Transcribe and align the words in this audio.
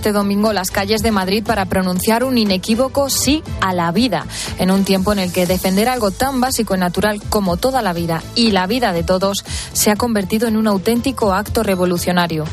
este 0.00 0.12
domingo 0.12 0.54
las 0.54 0.70
calles 0.70 1.02
de 1.02 1.10
Madrid 1.10 1.44
para 1.44 1.66
pronunciar 1.66 2.24
un 2.24 2.38
inequívoco 2.38 3.10
sí 3.10 3.42
a 3.60 3.74
la 3.74 3.92
vida, 3.92 4.24
en 4.58 4.70
un 4.70 4.82
tiempo 4.82 5.12
en 5.12 5.18
el 5.18 5.30
que 5.30 5.44
defender 5.44 5.90
algo 5.90 6.10
tan 6.10 6.40
básico 6.40 6.74
y 6.74 6.78
natural 6.78 7.20
como 7.28 7.58
toda 7.58 7.82
la 7.82 7.92
vida 7.92 8.22
y 8.34 8.52
la 8.52 8.66
vida 8.66 8.94
de 8.94 9.02
todos 9.02 9.44
se 9.74 9.90
ha 9.90 9.96
convertido 9.96 10.48
en 10.48 10.56
un 10.56 10.68
auténtico 10.68 11.34
acto 11.34 11.62
revolucionario. 11.62 12.46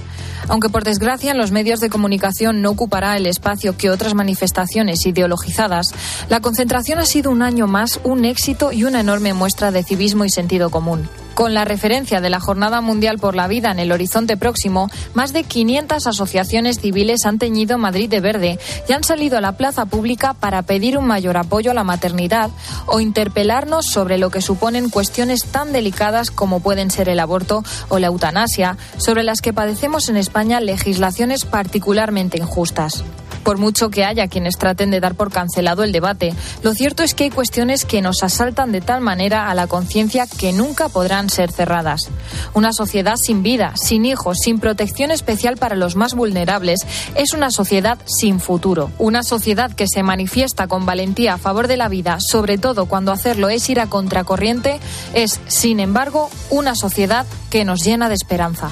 Aunque 0.47 0.69
por 0.69 0.83
desgracia 0.83 1.31
en 1.31 1.37
los 1.37 1.51
medios 1.51 1.79
de 1.79 1.89
comunicación 1.89 2.61
no 2.61 2.71
ocupará 2.71 3.17
el 3.17 3.25
espacio 3.25 3.77
que 3.77 3.89
otras 3.89 4.13
manifestaciones 4.13 5.05
ideologizadas, 5.05 5.93
la 6.29 6.39
concentración 6.39 6.99
ha 6.99 7.05
sido 7.05 7.31
un 7.31 7.41
año 7.41 7.67
más 7.67 7.99
un 8.03 8.25
éxito 8.25 8.71
y 8.71 8.83
una 8.83 8.99
enorme 8.99 9.33
muestra 9.33 9.71
de 9.71 9.83
civismo 9.83 10.25
y 10.25 10.29
sentido 10.29 10.69
común. 10.69 11.09
Con 11.37 11.53
la 11.53 11.65
referencia 11.65 12.19
de 12.19 12.31
la 12.31 12.39
Jornada 12.39 12.81
Mundial 12.81 13.19
por 13.19 13.35
la 13.35 13.47
Vida 13.47 13.69
en 13.69 13.77
el 13.77 13.91
horizonte 13.91 14.37
próximo, 14.37 14.89
más 15.13 15.33
de 15.33 15.43
500 15.43 16.07
asociaciones 16.07 16.79
civiles 16.79 17.27
han 17.27 17.37
teñido 17.37 17.77
Madrid 17.77 18.09
de 18.09 18.21
verde 18.21 18.59
y 18.89 18.93
han 18.93 19.03
salido 19.03 19.37
a 19.37 19.41
la 19.41 19.51
plaza 19.51 19.85
pública 19.85 20.33
para 20.33 20.63
pedir 20.63 20.97
un 20.97 21.05
mayor 21.05 21.37
apoyo 21.37 21.69
a 21.69 21.75
la 21.75 21.83
maternidad 21.83 22.49
o 22.87 23.01
interpelarnos 23.01 23.85
sobre 23.85 24.17
lo 24.17 24.31
que 24.31 24.41
suponen 24.41 24.89
cuestiones 24.89 25.45
tan 25.45 25.71
delicadas 25.73 26.31
como 26.31 26.59
pueden 26.59 26.89
ser 26.89 27.07
el 27.07 27.19
aborto 27.19 27.63
o 27.87 27.99
la 27.99 28.07
eutanasia, 28.07 28.75
sobre 28.97 29.21
las 29.21 29.41
que 29.41 29.53
padecemos 29.53 30.09
en 30.09 30.17
España 30.27 30.59
legislaciones 30.59 31.45
particularmente 31.45 32.37
injustas 32.37 33.05
por 33.47 33.59
mucho 33.59 33.89
que 33.89 34.03
haya 34.03 34.27
quienes 34.27 34.57
traten 34.57 34.91
de 34.91 34.99
dar 34.99 35.15
por 35.15 35.31
cancelado 35.31 35.85
el 35.85 35.93
debate. 35.93 36.33
Lo 36.63 36.73
cierto 36.73 37.01
es 37.01 37.13
que 37.13 37.23
hay 37.23 37.29
cuestiones 37.29 37.85
que 37.85 38.01
nos 38.01 38.21
asaltan 38.21 38.73
de 38.73 38.81
tal 38.81 38.99
manera 38.99 39.49
a 39.49 39.55
la 39.55 39.67
conciencia 39.67 40.27
que 40.27 40.51
nunca 40.51 40.89
podrán 40.89 41.29
ser 41.29 41.49
cerradas. 41.53 42.09
Una 42.53 42.73
sociedad 42.73 43.15
sin 43.15 43.43
vida, 43.43 43.71
sin 43.81 44.03
hijos, 44.03 44.39
sin 44.43 44.59
protección 44.59 45.11
especial 45.11 45.55
para 45.55 45.77
los 45.77 45.95
más 45.95 46.13
vulnerables, 46.13 46.81
es 47.15 47.31
una 47.31 47.49
sociedad 47.49 47.97
sin 48.05 48.41
futuro. 48.41 48.91
Una 48.97 49.23
sociedad 49.23 49.71
que 49.71 49.87
se 49.87 50.03
manifiesta 50.03 50.67
con 50.67 50.85
valentía 50.85 51.35
a 51.35 51.37
favor 51.37 51.69
de 51.69 51.77
la 51.77 51.87
vida, 51.87 52.17
sobre 52.19 52.57
todo 52.57 52.87
cuando 52.87 53.13
hacerlo 53.13 53.47
es 53.47 53.69
ir 53.69 53.79
a 53.79 53.87
contracorriente, 53.87 54.81
es, 55.13 55.39
sin 55.47 55.79
embargo, 55.79 56.29
una 56.49 56.75
sociedad 56.75 57.25
que 57.49 57.63
nos 57.63 57.81
llena 57.81 58.09
de 58.09 58.15
esperanza. 58.15 58.71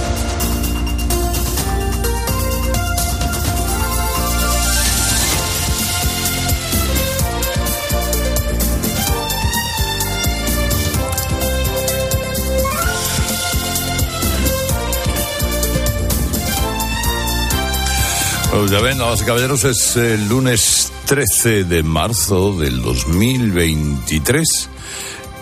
Ya 18.69 18.79
ven, 18.79 18.99
caballeros, 19.25 19.63
es 19.63 19.95
el 19.95 20.29
lunes 20.29 20.91
13 21.05 21.63
de 21.63 21.83
marzo 21.83 22.57
del 22.57 22.81
2023 22.81 24.69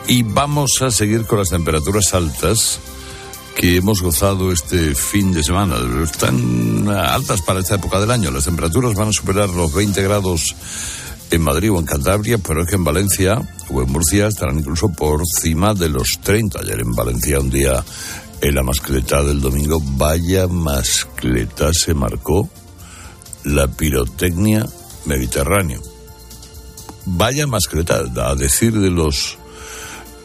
y 0.07 0.23
vamos 0.23 0.81
a 0.81 0.89
seguir 0.89 1.25
con 1.25 1.39
las 1.39 1.49
temperaturas 1.49 2.13
altas 2.13 2.79
que 3.55 3.75
hemos 3.75 4.01
gozado 4.01 4.51
este 4.51 4.95
fin 4.95 5.33
de 5.33 5.43
semana. 5.43 5.75
Están 6.01 6.87
altas 6.87 7.41
para 7.41 7.59
esta 7.59 7.75
época 7.75 7.99
del 7.99 8.11
año. 8.11 8.31
Las 8.31 8.45
temperaturas 8.45 8.95
van 8.95 9.09
a 9.09 9.13
superar 9.13 9.49
los 9.49 9.73
20 9.73 10.01
grados 10.01 10.55
en 11.29 11.41
Madrid 11.41 11.71
o 11.71 11.79
en 11.79 11.85
Cantabria, 11.85 12.37
pero 12.37 12.61
es 12.61 12.69
que 12.69 12.75
en 12.75 12.85
Valencia 12.85 13.41
o 13.69 13.81
en 13.81 13.91
Murcia 13.91 14.27
estarán 14.27 14.59
incluso 14.59 14.89
por 14.89 15.19
encima 15.19 15.73
de 15.73 15.89
los 15.89 16.19
30. 16.23 16.59
Ayer 16.61 16.79
en 16.79 16.95
Valencia 16.95 17.39
un 17.39 17.49
día 17.49 17.83
en 18.41 18.55
la 18.55 18.63
mascleta 18.63 19.23
del 19.23 19.41
domingo, 19.41 19.81
vaya 19.83 20.47
mascleta 20.47 21.71
se 21.73 21.93
marcó 21.93 22.49
la 23.43 23.67
pirotecnia 23.67 24.65
mediterránea. 25.05 25.79
Vaya 27.05 27.47
mascleta, 27.47 28.03
a 28.15 28.35
decir 28.35 28.73
de 28.73 28.91
los 28.91 29.37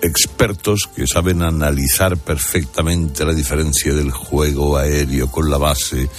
expertos 0.02 0.88
que 0.94 1.06
saben 1.06 1.42
analizar 1.42 2.18
perfectamente 2.18 3.24
la 3.24 3.32
diferencia 3.32 3.94
del 3.94 4.10
juego 4.10 4.76
aéreo 4.76 5.30
con 5.30 5.50
la 5.50 5.56
base, 5.56 6.10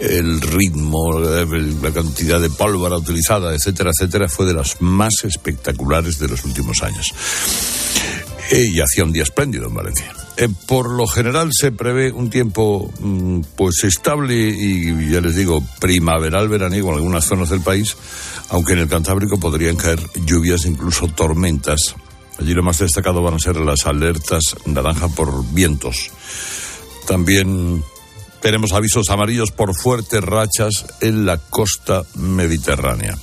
el 0.00 0.40
ritmo, 0.40 1.18
la 1.20 1.92
cantidad 1.92 2.40
de 2.40 2.50
pólvora 2.50 2.96
utilizada, 2.96 3.54
etcétera, 3.54 3.90
etcétera, 3.90 4.28
fue 4.28 4.46
de 4.46 4.54
las 4.54 4.80
más 4.80 5.24
espectaculares 5.24 6.18
de 6.18 6.28
los 6.28 6.44
últimos 6.44 6.82
años. 6.82 7.12
Y 8.50 8.80
hacía 8.80 9.04
un 9.04 9.12
día 9.12 9.22
espléndido 9.22 9.66
en 9.68 9.74
Valencia. 9.74 10.12
Eh, 10.36 10.48
por 10.66 10.90
lo 10.90 11.06
general 11.06 11.50
se 11.52 11.70
prevé 11.70 12.10
un 12.10 12.28
tiempo 12.28 12.92
mm, 12.98 13.40
pues 13.56 13.84
estable 13.84 14.34
y 14.34 15.10
ya 15.10 15.20
les 15.20 15.36
digo 15.36 15.62
primaveral 15.78 16.48
veraniego 16.48 16.90
en 16.90 16.96
algunas 16.96 17.24
zonas 17.24 17.50
del 17.50 17.60
país, 17.60 17.96
aunque 18.48 18.72
en 18.72 18.80
el 18.80 18.88
Cantábrico 18.88 19.38
podrían 19.38 19.76
caer 19.76 20.00
lluvias, 20.26 20.66
incluso 20.66 21.06
tormentas. 21.08 21.94
Allí 22.38 22.52
lo 22.52 22.64
más 22.64 22.78
destacado 22.78 23.22
van 23.22 23.34
a 23.34 23.38
ser 23.38 23.56
las 23.56 23.86
alertas 23.86 24.56
naranja 24.66 25.08
por 25.08 25.44
vientos. 25.52 26.10
También 27.06 27.84
tenemos 28.40 28.72
avisos 28.72 29.08
amarillos 29.10 29.52
por 29.52 29.74
fuertes 29.74 30.22
rachas 30.22 30.84
en 31.00 31.24
la 31.24 31.38
costa 31.38 32.02
mediterránea. 32.16 33.16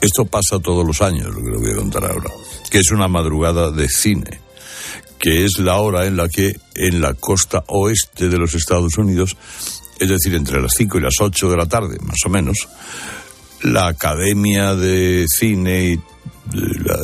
Esto 0.00 0.24
pasa 0.26 0.58
todos 0.60 0.86
los 0.86 1.02
años, 1.02 1.34
lo 1.34 1.42
que 1.42 1.50
le 1.50 1.56
voy 1.56 1.72
a 1.72 1.76
contar 1.76 2.04
ahora, 2.04 2.30
que 2.70 2.78
es 2.78 2.90
una 2.90 3.08
madrugada 3.08 3.70
de 3.70 3.88
cine 3.88 4.44
que 5.24 5.46
es 5.46 5.58
la 5.58 5.76
hora 5.76 6.04
en 6.04 6.18
la 6.18 6.28
que 6.28 6.54
en 6.74 7.00
la 7.00 7.14
costa 7.14 7.64
oeste 7.68 8.28
de 8.28 8.36
los 8.36 8.54
Estados 8.54 8.98
Unidos, 8.98 9.34
es 9.98 10.10
decir, 10.10 10.34
entre 10.34 10.60
las 10.60 10.74
5 10.76 10.98
y 10.98 11.00
las 11.00 11.14
8 11.18 11.48
de 11.48 11.56
la 11.56 11.64
tarde, 11.64 11.96
más 12.02 12.18
o 12.26 12.28
menos, 12.28 12.68
la 13.62 13.86
Academia 13.86 14.74
de 14.74 15.24
Cine 15.26 15.94
y 15.94 16.00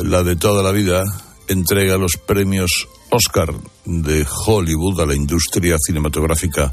la, 0.03 0.21
de 0.21 0.35
toda 0.35 0.61
la 0.61 0.71
vida 0.71 1.03
entrega 1.47 1.97
los 1.97 2.17
premios 2.17 2.87
Oscar 3.09 3.55
de 3.85 4.23
Hollywood 4.45 5.01
a 5.01 5.07
la 5.07 5.15
industria 5.15 5.77
cinematográfica, 5.83 6.71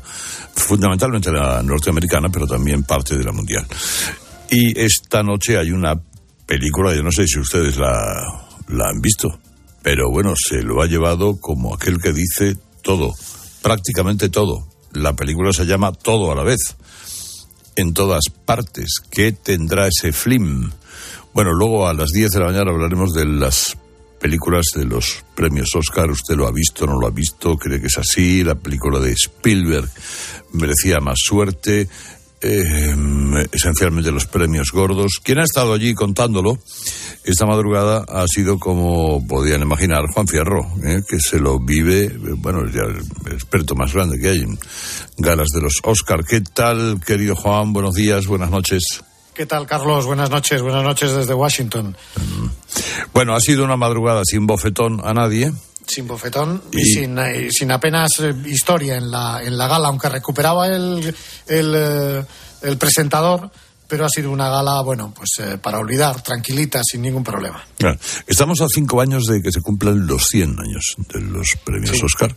fundamentalmente 0.55 1.33
la 1.33 1.63
norteamericana, 1.63 2.29
pero 2.29 2.47
también 2.47 2.83
parte 2.83 3.17
de 3.17 3.25
la 3.25 3.33
mundial. 3.33 3.67
Y 4.51 4.79
esta 4.79 5.23
noche 5.23 5.57
hay 5.57 5.71
una 5.71 5.99
película, 6.45 6.95
yo 6.95 7.03
no 7.03 7.11
sé 7.11 7.27
si 7.27 7.39
ustedes 7.39 7.79
la, 7.79 8.48
la 8.69 8.89
han 8.89 9.01
visto, 9.01 9.39
pero 9.83 10.11
bueno, 10.11 10.35
se 10.37 10.63
lo 10.63 10.83
ha 10.83 10.87
llevado 10.87 11.37
como 11.41 11.75
aquel 11.75 11.99
que 11.99 12.13
dice 12.13 12.57
todo, 12.83 13.13
prácticamente 13.63 14.29
todo. 14.29 14.67
La 14.93 15.15
película 15.15 15.53
se 15.53 15.67
llama 15.67 15.93
Todo 15.93 16.33
a 16.33 16.35
la 16.35 16.43
vez, 16.43 16.77
en 17.77 17.95
todas 17.95 18.25
partes. 18.45 19.01
¿Qué 19.11 19.33
tendrá 19.33 19.87
ese 19.87 20.13
film? 20.13 20.71
Bueno, 21.35 21.53
luego 21.53 21.87
a 21.87 21.95
las 21.95 22.11
10 22.11 22.31
de 22.31 22.41
la 22.41 22.47
mañana 22.47 22.71
hablaremos 22.71 23.13
de 23.13 23.25
las 23.27 23.77
películas 24.19 24.67
de 24.75 24.85
los 24.85 25.25
premios 25.35 25.75
Oscar. 25.75 26.11
¿Usted 26.11 26.35
lo 26.35 26.47
ha 26.47 26.53
visto, 26.53 26.87
no 26.87 26.99
lo 26.99 27.07
ha 27.07 27.11
visto? 27.11 27.57
¿Cree 27.57 27.81
que 27.81 27.87
es 27.87 27.99
así? 27.99 28.43
La 28.43 28.57
película 28.57 28.99
de 28.99 29.13
Spielberg 29.13 29.89
merecía 30.53 31.01
más 31.01 31.19
suerte. 31.19 31.89
Eh, 32.41 32.95
esencialmente 33.53 34.13
los 34.13 34.27
premios 34.27 34.71
gordos. 34.73 35.21
Quien 35.23 35.41
ha 35.41 35.45
estado 35.45 35.73
allí 35.73 35.93
contándolo 35.95 36.59
esta 37.25 37.47
madrugada 37.47 38.05
ha 38.09 38.27
sido 38.27 38.59
como 38.59 39.27
podían 39.27 39.63
imaginar 39.63 40.05
Juan 40.15 40.27
Fierro, 40.29 40.67
eh, 40.85 41.03
que 41.07 41.19
se 41.19 41.39
lo 41.41 41.59
vive, 41.59 42.11
bueno, 42.37 42.65
ya 42.71 42.83
el 42.83 43.33
experto 43.33 43.75
más 43.75 43.93
grande 43.93 44.19
que 44.19 44.29
hay 44.29 44.39
en 44.39 44.59
galas 45.17 45.49
de 45.49 45.61
los 45.61 45.75
Oscar. 45.83 46.25
¿Qué 46.25 46.41
tal, 46.41 47.01
querido 47.05 47.35
Juan? 47.35 47.73
Buenos 47.73 47.95
días, 47.95 48.27
buenas 48.27 48.51
noches. 48.51 49.03
¿Qué 49.35 49.47
tal, 49.47 49.67
Carlos? 49.67 50.07
Buenas 50.07 50.31
noches, 50.31 50.63
buenas 50.63 50.83
noches 50.83 51.13
desde 51.13 51.35
Washington. 51.35 51.97
Mm. 52.17 52.47
Bueno, 53.13 53.35
ha 53.35 53.41
sido 53.41 53.65
una 53.65 53.77
madrugada 53.77 54.23
sin 54.25 54.47
bofetón 54.47 55.01
a 55.05 55.13
nadie 55.13 55.53
sin 55.89 56.07
bofetón 56.07 56.63
y, 56.73 56.85
sin, 56.85 57.19
eh, 57.19 57.49
sin, 57.51 57.73
apenas 57.73 58.11
eh, 58.21 58.35
historia 58.47 58.97
en 58.97 59.11
la, 59.11 59.43
en 59.43 59.57
la 59.57 59.67
gala, 59.67 59.89
aunque 59.89 60.09
recuperaba 60.09 60.67
el, 60.67 61.15
el, 61.47 61.73
eh, 61.75 62.25
el 62.63 62.79
presentador 62.79 63.51
pero 63.91 64.05
ha 64.05 64.09
sido 64.11 64.31
una 64.31 64.51
gala, 64.51 64.83
bueno, 64.83 65.15
pues 65.17 65.31
para 65.63 65.79
olvidar, 65.79 66.21
tranquilita, 66.21 66.83
sin 66.85 67.01
ningún 67.01 67.25
problema. 67.25 67.65
Estamos 68.27 68.61
a 68.61 68.67
cinco 68.69 69.01
años 69.01 69.25
de 69.25 69.41
que 69.41 69.51
se 69.51 69.63
cumplan 69.63 70.07
los 70.07 70.27
100 70.27 70.61
años 70.61 70.95
de 71.11 71.23
los 71.23 71.57
premios 71.65 72.03
Oscar, 72.03 72.37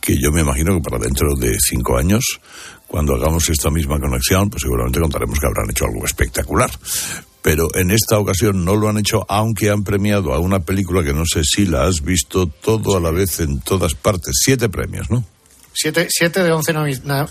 que 0.00 0.14
yo 0.18 0.32
me 0.32 0.40
imagino 0.40 0.74
que 0.74 0.80
para 0.80 0.96
dentro 0.96 1.34
de 1.36 1.58
cinco 1.60 1.98
años, 1.98 2.40
cuando 2.86 3.14
hagamos 3.14 3.50
esta 3.50 3.68
misma 3.68 4.00
conexión, 4.00 4.48
pues 4.48 4.62
seguramente 4.62 4.98
contaremos 4.98 5.38
que 5.38 5.46
habrán 5.46 5.68
hecho 5.68 5.84
algo 5.84 6.06
espectacular 6.06 6.70
pero 7.48 7.74
en 7.74 7.90
esta 7.90 8.18
ocasión 8.18 8.62
no 8.62 8.76
lo 8.76 8.90
han 8.90 8.98
hecho, 8.98 9.24
aunque 9.26 9.70
han 9.70 9.82
premiado 9.82 10.34
a 10.34 10.38
una 10.38 10.60
película 10.60 11.02
que 11.02 11.14
no 11.14 11.24
sé 11.24 11.44
si 11.44 11.64
la 11.64 11.86
has 11.86 12.02
visto 12.02 12.46
todo 12.46 12.94
a 12.94 13.00
la 13.00 13.10
vez 13.10 13.40
en 13.40 13.60
todas 13.60 13.94
partes. 13.94 14.34
Siete 14.44 14.68
premios, 14.68 15.10
¿no? 15.10 15.24
siete, 15.80 16.08
siete 16.10 16.42
de, 16.42 16.50
once 16.50 16.74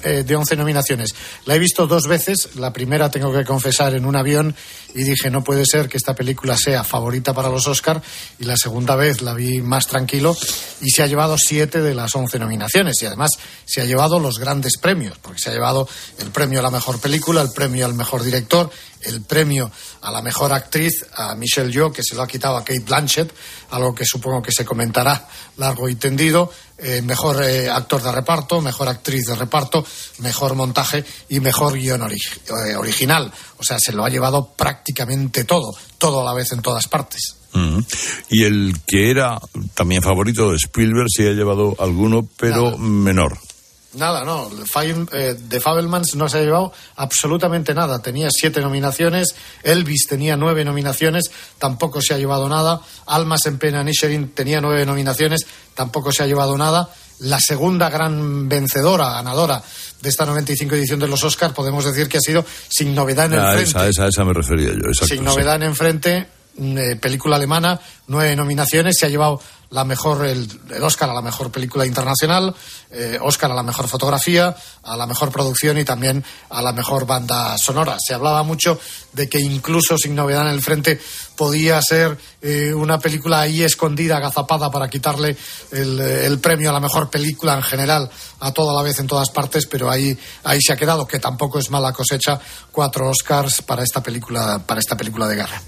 eh, 0.04 0.24
de 0.24 0.36
once 0.36 0.56
nominaciones. 0.56 1.14
La 1.46 1.56
he 1.56 1.60
visto 1.60 1.86
dos 1.86 2.08
veces. 2.08 2.56
La 2.56 2.72
primera, 2.72 3.12
tengo 3.12 3.34
que 3.34 3.44
confesar, 3.44 3.94
en 3.94 4.06
un 4.06 4.16
avión 4.16 4.56
y 4.96 5.04
dije, 5.04 5.30
no 5.30 5.44
puede 5.44 5.66
ser 5.66 5.90
que 5.90 5.98
esta 5.98 6.16
película 6.16 6.56
sea 6.58 6.84
favorita 6.86 7.34
para 7.34 7.50
los 7.50 7.68
Oscar. 7.68 8.02
Y 8.40 8.46
la 8.46 8.56
segunda 8.56 8.96
vez 8.96 9.22
la 9.22 9.34
vi 9.34 9.62
más 9.62 9.88
tranquilo 9.88 10.36
y 10.82 10.90
se 10.90 11.04
ha 11.04 11.08
llevado 11.08 11.36
siete 11.38 11.82
de 11.82 11.94
las 11.94 12.16
once 12.16 12.40
nominaciones. 12.40 12.96
Y 13.02 13.06
además 13.06 13.32
se 13.66 13.82
ha 13.82 13.86
llevado 13.86 14.18
los 14.20 14.40
grandes 14.40 14.78
premios, 14.78 15.18
porque 15.18 15.42
se 15.42 15.50
ha 15.50 15.54
llevado 15.54 15.88
el 16.20 16.32
premio 16.32 16.60
a 16.60 16.64
la 16.64 16.72
mejor 16.72 17.02
película, 17.02 17.42
el 17.42 17.52
premio 17.52 17.86
al 17.86 17.96
mejor 17.96 18.24
director, 18.24 18.72
el 19.02 19.22
premio 19.22 19.72
a 20.02 20.12
la 20.12 20.22
mejor 20.22 20.54
actriz, 20.54 21.06
a 21.16 21.36
Michelle 21.36 21.72
Yeoh, 21.72 21.92
que 21.92 22.04
se 22.04 22.16
lo 22.16 22.22
ha 22.22 22.28
quitado 22.28 22.58
a 22.58 22.64
Kate 22.64 22.80
Blanchett, 22.80 23.34
algo 23.72 23.94
que 23.94 24.06
supongo 24.06 24.42
que 24.42 24.52
se 24.52 24.66
comentará 24.66 25.28
largo 25.58 25.90
y 25.90 25.96
tendido, 25.96 26.52
eh, 26.78 27.02
mejor 27.02 27.44
eh, 27.44 27.70
actor 27.70 28.02
de 28.04 28.12
reparto, 28.12 28.62
mejor 28.62 28.88
actriz 28.88 29.26
de 29.26 29.36
reparto, 29.36 29.86
mejor 30.20 30.56
montaje 30.56 31.04
y 31.30 31.40
mejor 31.40 31.74
guion 31.74 32.02
eh, 32.12 32.76
original. 32.76 33.32
O 33.58 33.64
sea, 33.64 33.78
se 33.80 33.92
lo 33.94 34.06
ha 34.06 34.10
llevado 34.10 34.54
prácticamente 34.56 35.44
todo, 35.44 35.76
todo 35.98 36.22
a 36.22 36.24
la 36.24 36.34
vez 36.34 36.52
en 36.52 36.62
todas 36.62 36.88
partes. 36.88 37.36
Y 38.30 38.44
el 38.44 38.76
que 38.86 39.10
era 39.10 39.40
también 39.74 40.04
favorito 40.04 40.52
de 40.52 40.58
Spielberg 40.58 41.08
sí 41.10 41.26
ha 41.26 41.32
llevado 41.32 41.76
alguno, 41.80 42.28
pero 42.38 42.78
menor. 42.78 43.40
Nada, 43.94 44.24
no. 44.24 44.50
Eh, 44.52 45.36
The 45.48 45.60
Fabelmans 45.62 46.16
no 46.16 46.28
se 46.28 46.40
ha 46.40 46.42
llevado 46.42 46.74
absolutamente 46.98 47.74
nada. 47.74 48.02
Tenía 48.02 48.28
siete 48.30 48.62
nominaciones. 48.62 49.36
Elvis 49.64 50.08
tenía 50.08 50.36
nueve 50.36 50.66
nominaciones. 50.66 51.32
Tampoco 51.58 52.02
se 52.02 52.14
ha 52.14 52.18
llevado 52.18 52.50
nada. 52.50 52.82
Almas 53.06 53.46
en 53.46 53.58
Pena 53.58 53.84
Nisherin 53.84 54.30
tenía 54.30 54.62
nueve 54.62 54.86
nominaciones. 54.86 55.42
Tampoco 55.74 56.12
se 56.12 56.24
ha 56.24 56.28
llevado 56.28 56.58
nada. 56.58 56.90
La 57.20 57.40
segunda 57.40 57.90
gran 57.90 58.48
vencedora, 58.48 59.10
ganadora 59.14 59.64
de 60.02 60.10
esta 60.10 60.26
95 60.26 60.76
edición 60.76 61.00
de 61.00 61.08
los 61.08 61.24
Oscars, 61.24 61.54
podemos 61.54 61.84
decir 61.84 62.08
que 62.08 62.18
ha 62.18 62.22
sido 62.22 62.46
Sin 62.68 62.94
Novedad 62.94 63.26
en 63.26 63.34
el 63.34 63.42
Frente. 63.42 63.70
Esa, 63.70 63.88
esa, 63.88 64.08
esa 64.08 64.24
me 64.24 64.34
refería 64.34 64.70
yo. 64.70 65.06
Sin 65.06 65.24
Novedad 65.24 65.56
en 65.56 65.64
el 65.64 65.76
Frente, 65.76 66.28
mm, 66.58 66.78
eh, 66.78 66.96
película 66.98 67.38
alemana, 67.38 67.80
nueve 68.08 68.36
nominaciones. 68.36 68.98
Se 69.00 69.08
ha 69.08 69.10
llevado 69.10 69.42
la 69.70 69.84
mejor 69.84 70.26
el, 70.26 70.48
Oscar 70.82 71.10
a 71.10 71.14
la 71.14 71.22
mejor 71.22 71.52
película 71.52 71.86
internacional, 71.86 72.56
eh, 72.92 73.18
Oscar 73.22 73.52
a 73.52 73.56
la 73.56 73.64
mejor 73.64 73.88
fotografía, 73.88 74.56
a 74.84 74.98
la 74.98 75.06
mejor 75.06 75.32
producción 75.32 75.78
y 75.78 75.84
también 75.84 76.24
a 76.50 76.62
la 76.62 76.72
mejor 76.72 77.06
banda 77.06 77.58
sonora. 77.58 77.98
Se 78.00 78.14
hablaba 78.14 78.44
mucho 78.44 78.80
de 79.14 79.28
que 79.28 79.40
incluso 79.40 79.98
sin 79.98 80.16
novedad 80.16 80.48
en 80.48 80.54
el 80.54 80.62
frente 80.62 81.00
podía 81.36 81.80
ser 81.82 82.18
eh, 82.42 82.74
una 82.74 83.00
película 83.00 83.42
ahí 83.42 83.62
escondida, 83.62 84.18
agazapada 84.18 84.72
para 84.72 84.90
quitarle 84.90 85.36
el, 85.72 86.40
premio 86.40 86.70
a 86.70 86.74
la 86.74 86.80
mejor 86.80 87.10
película 87.10 87.56
en 87.56 87.64
general 87.64 88.10
a 88.40 88.52
toda 88.52 88.74
la 88.74 88.84
vez 88.84 89.00
en 89.00 89.08
todas 89.08 89.30
partes, 89.30 89.66
pero 89.68 89.90
ahí 89.90 90.18
ahí 90.44 90.62
se 90.62 90.74
ha 90.74 90.76
quedado 90.76 91.08
que 91.08 91.20
tampoco 91.20 91.60
es 91.60 91.70
mala 91.70 91.94
cosecha 91.94 92.40
cuatro 92.72 93.10
Oscars 93.10 93.62
para 93.62 93.84
esta 93.84 94.02
película 94.02 94.62
para 94.66 94.80
esta 94.80 94.96
película 94.96 95.28
de 95.28 95.36
guerra. 95.36 95.62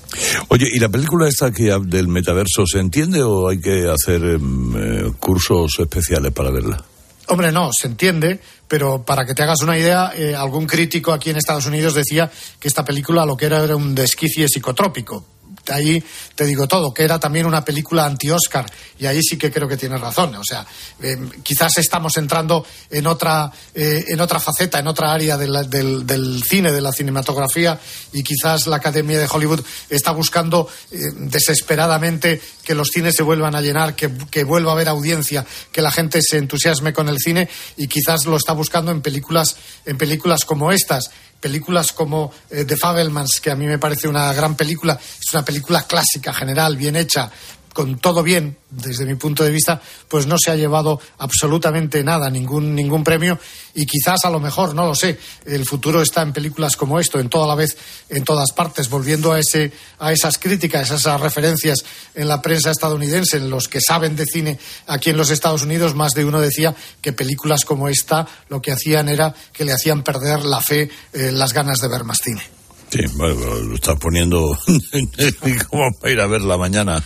Oye, 0.50 0.68
¿y 0.72 0.80
la 0.80 0.90
película 0.90 1.28
esta 1.28 1.48
aquí 1.48 1.68
del 1.86 2.08
metaverso 2.08 2.66
se 2.66 2.80
entiende 2.80 3.22
o 3.24 3.50
hay 3.50 3.60
que 3.60 3.89
hacer 3.90 4.24
em, 4.24 4.76
eh, 4.76 5.12
cursos 5.20 5.80
especiales 5.80 6.32
para 6.32 6.52
verla? 6.52 6.84
Hombre, 7.28 7.52
no, 7.52 7.70
se 7.72 7.88
entiende, 7.88 8.40
pero 8.68 9.04
para 9.04 9.26
que 9.26 9.36
te 9.36 9.44
hagas 9.44 9.62
una 9.62 9.78
idea, 9.78 10.12
eh, 10.16 10.36
algún 10.36 10.66
crítico 10.66 11.14
aquí 11.14 11.30
en 11.30 11.38
Estados 11.38 11.68
Unidos 11.68 11.94
decía 11.94 12.32
que 12.60 12.68
esta 12.68 12.84
película 12.84 13.26
lo 13.26 13.38
que 13.38 13.46
era 13.46 13.64
era 13.64 13.76
un 13.76 13.94
desquicie 13.94 14.48
psicotrópico 14.48 15.26
ahí 15.74 16.04
te 16.36 16.46
digo 16.46 16.68
todo, 16.68 16.94
que 16.94 17.04
era 17.04 17.20
también 17.20 17.46
una 17.46 17.64
película 17.64 18.06
anti-Oscar, 18.06 18.66
y 18.98 19.06
ahí 19.06 19.22
sí 19.22 19.38
que 19.38 19.52
creo 19.52 19.68
que 19.68 19.78
tienes 19.78 20.00
razón. 20.00 20.36
O 20.36 20.44
sea, 20.44 20.66
eh, 21.02 21.18
quizás 21.44 21.78
estamos 21.78 22.16
entrando 22.18 22.66
en 22.90 23.08
otra, 23.08 23.52
eh, 23.74 24.06
en 24.08 24.22
otra 24.22 24.40
faceta, 24.40 24.80
en 24.80 24.88
otra 24.88 25.14
área 25.14 25.38
del, 25.38 26.44
cine, 26.44 26.72
de 26.72 26.82
la 26.82 26.92
cinematografía, 26.92 27.80
y 28.14 28.24
quizás 28.24 28.68
la 28.68 28.78
Academia 28.78 29.20
de 29.20 29.28
Hollywood 29.30 29.62
está 29.90 30.12
buscando 30.12 30.68
eh, 30.92 30.98
desesperadamente 31.16 32.42
que 32.64 32.76
los 32.76 32.90
cines 32.90 33.16
se 33.16 33.24
vuelvan 33.24 33.56
a 33.56 33.62
llenar, 33.62 33.96
que, 33.96 34.10
que 34.30 34.44
vuelva 34.44 34.72
a 34.72 34.76
haber 34.76 34.90
audiencia, 34.90 35.46
que 35.72 35.82
la 35.82 35.92
gente 35.92 36.22
se 36.22 36.38
entusiasme 36.38 36.94
con 36.94 37.10
el 37.10 37.18
cine, 37.20 37.50
y 37.78 37.88
quizás 37.88 38.26
lo 38.26 38.38
está 38.38 38.54
buscando 38.54 38.92
en 38.92 39.02
películas, 39.02 39.56
en 39.86 39.98
películas 39.98 40.46
como 40.46 40.72
estas 40.72 41.12
películas 41.40 41.94
como 41.94 42.32
eh, 42.50 42.66
The 42.66 42.78
Fabelmans, 42.78 43.40
que 43.42 43.52
a 43.52 43.56
mí 43.56 43.66
me 43.66 43.78
parece 43.78 44.08
una 44.08 44.34
gran 44.34 44.56
película, 44.56 44.94
es 44.94 45.34
una 45.34 45.44
película 45.44 45.84
clásica, 45.84 46.34
general, 46.34 46.78
bien 46.78 46.96
hecha, 46.96 47.32
con 47.74 47.98
todo 48.00 48.24
bien, 48.24 48.58
desde 48.70 49.06
mi 49.06 49.16
punto 49.16 49.44
de 49.44 49.52
vista, 49.52 49.82
pues 50.08 50.28
no 50.28 50.38
se 50.38 50.52
ha 50.52 50.56
llevado 50.56 51.00
absolutamente 51.18 52.04
nada, 52.04 52.30
ningún, 52.30 52.76
ningún 52.76 53.04
premio, 53.04 53.40
y 53.74 53.86
quizás 53.86 54.26
a 54.26 54.30
lo 54.30 54.40
mejor, 54.40 54.76
no 54.76 54.86
lo 54.86 54.96
sé, 54.96 55.18
el 55.46 55.66
futuro 55.66 56.02
está 56.02 56.22
en 56.22 56.34
películas 56.34 56.76
como 56.76 57.00
esto, 57.00 57.20
en 57.20 57.30
toda 57.30 57.48
la 57.48 57.56
vez, 57.56 57.78
en 58.10 58.24
todas 58.24 58.52
partes, 58.52 58.90
volviendo 58.90 59.32
a 59.32 59.40
ese, 59.40 59.72
a 60.00 60.12
esas 60.12 60.38
críticas, 60.38 60.92
a 60.92 60.96
esas 60.96 61.22
referencias 61.22 61.84
en 62.16 62.28
la 62.28 62.42
prensa 62.42 62.72
estadounidense, 62.72 63.38
en 63.38 63.50
los 63.50 63.68
que 63.68 63.82
saben 63.82 64.16
de 64.16 64.26
cine 64.26 64.60
aquí 64.88 65.10
en 65.10 65.18
los 65.18 65.30
Estados 65.30 65.64
Unidos, 65.64 65.96
más 65.96 66.14
de 66.14 66.26
uno 66.26 66.40
decía 66.40 66.76
que 67.02 67.14
películas 67.14 67.66
como 67.66 67.88
esta 67.88 68.28
lo 68.50 68.62
que 68.62 68.72
hacían 68.72 69.10
era 69.10 69.34
que 69.54 69.66
le 69.66 69.74
hacían 69.74 70.04
perder 70.04 70.44
la 70.44 70.62
fe, 70.62 70.90
eh, 71.14 71.32
las 71.32 71.54
ganas 71.54 71.80
de 71.80 71.88
ver 71.88 72.04
más 72.04 72.20
cine. 72.24 72.59
Sí, 72.92 73.02
bueno, 73.16 73.56
lo 73.56 73.76
estás 73.76 73.96
poniendo 74.00 74.58
como 75.70 75.92
para 76.00 76.14
ir 76.14 76.20
a 76.22 76.28
ver 76.28 76.42
la 76.42 76.58
mañana. 76.58 77.04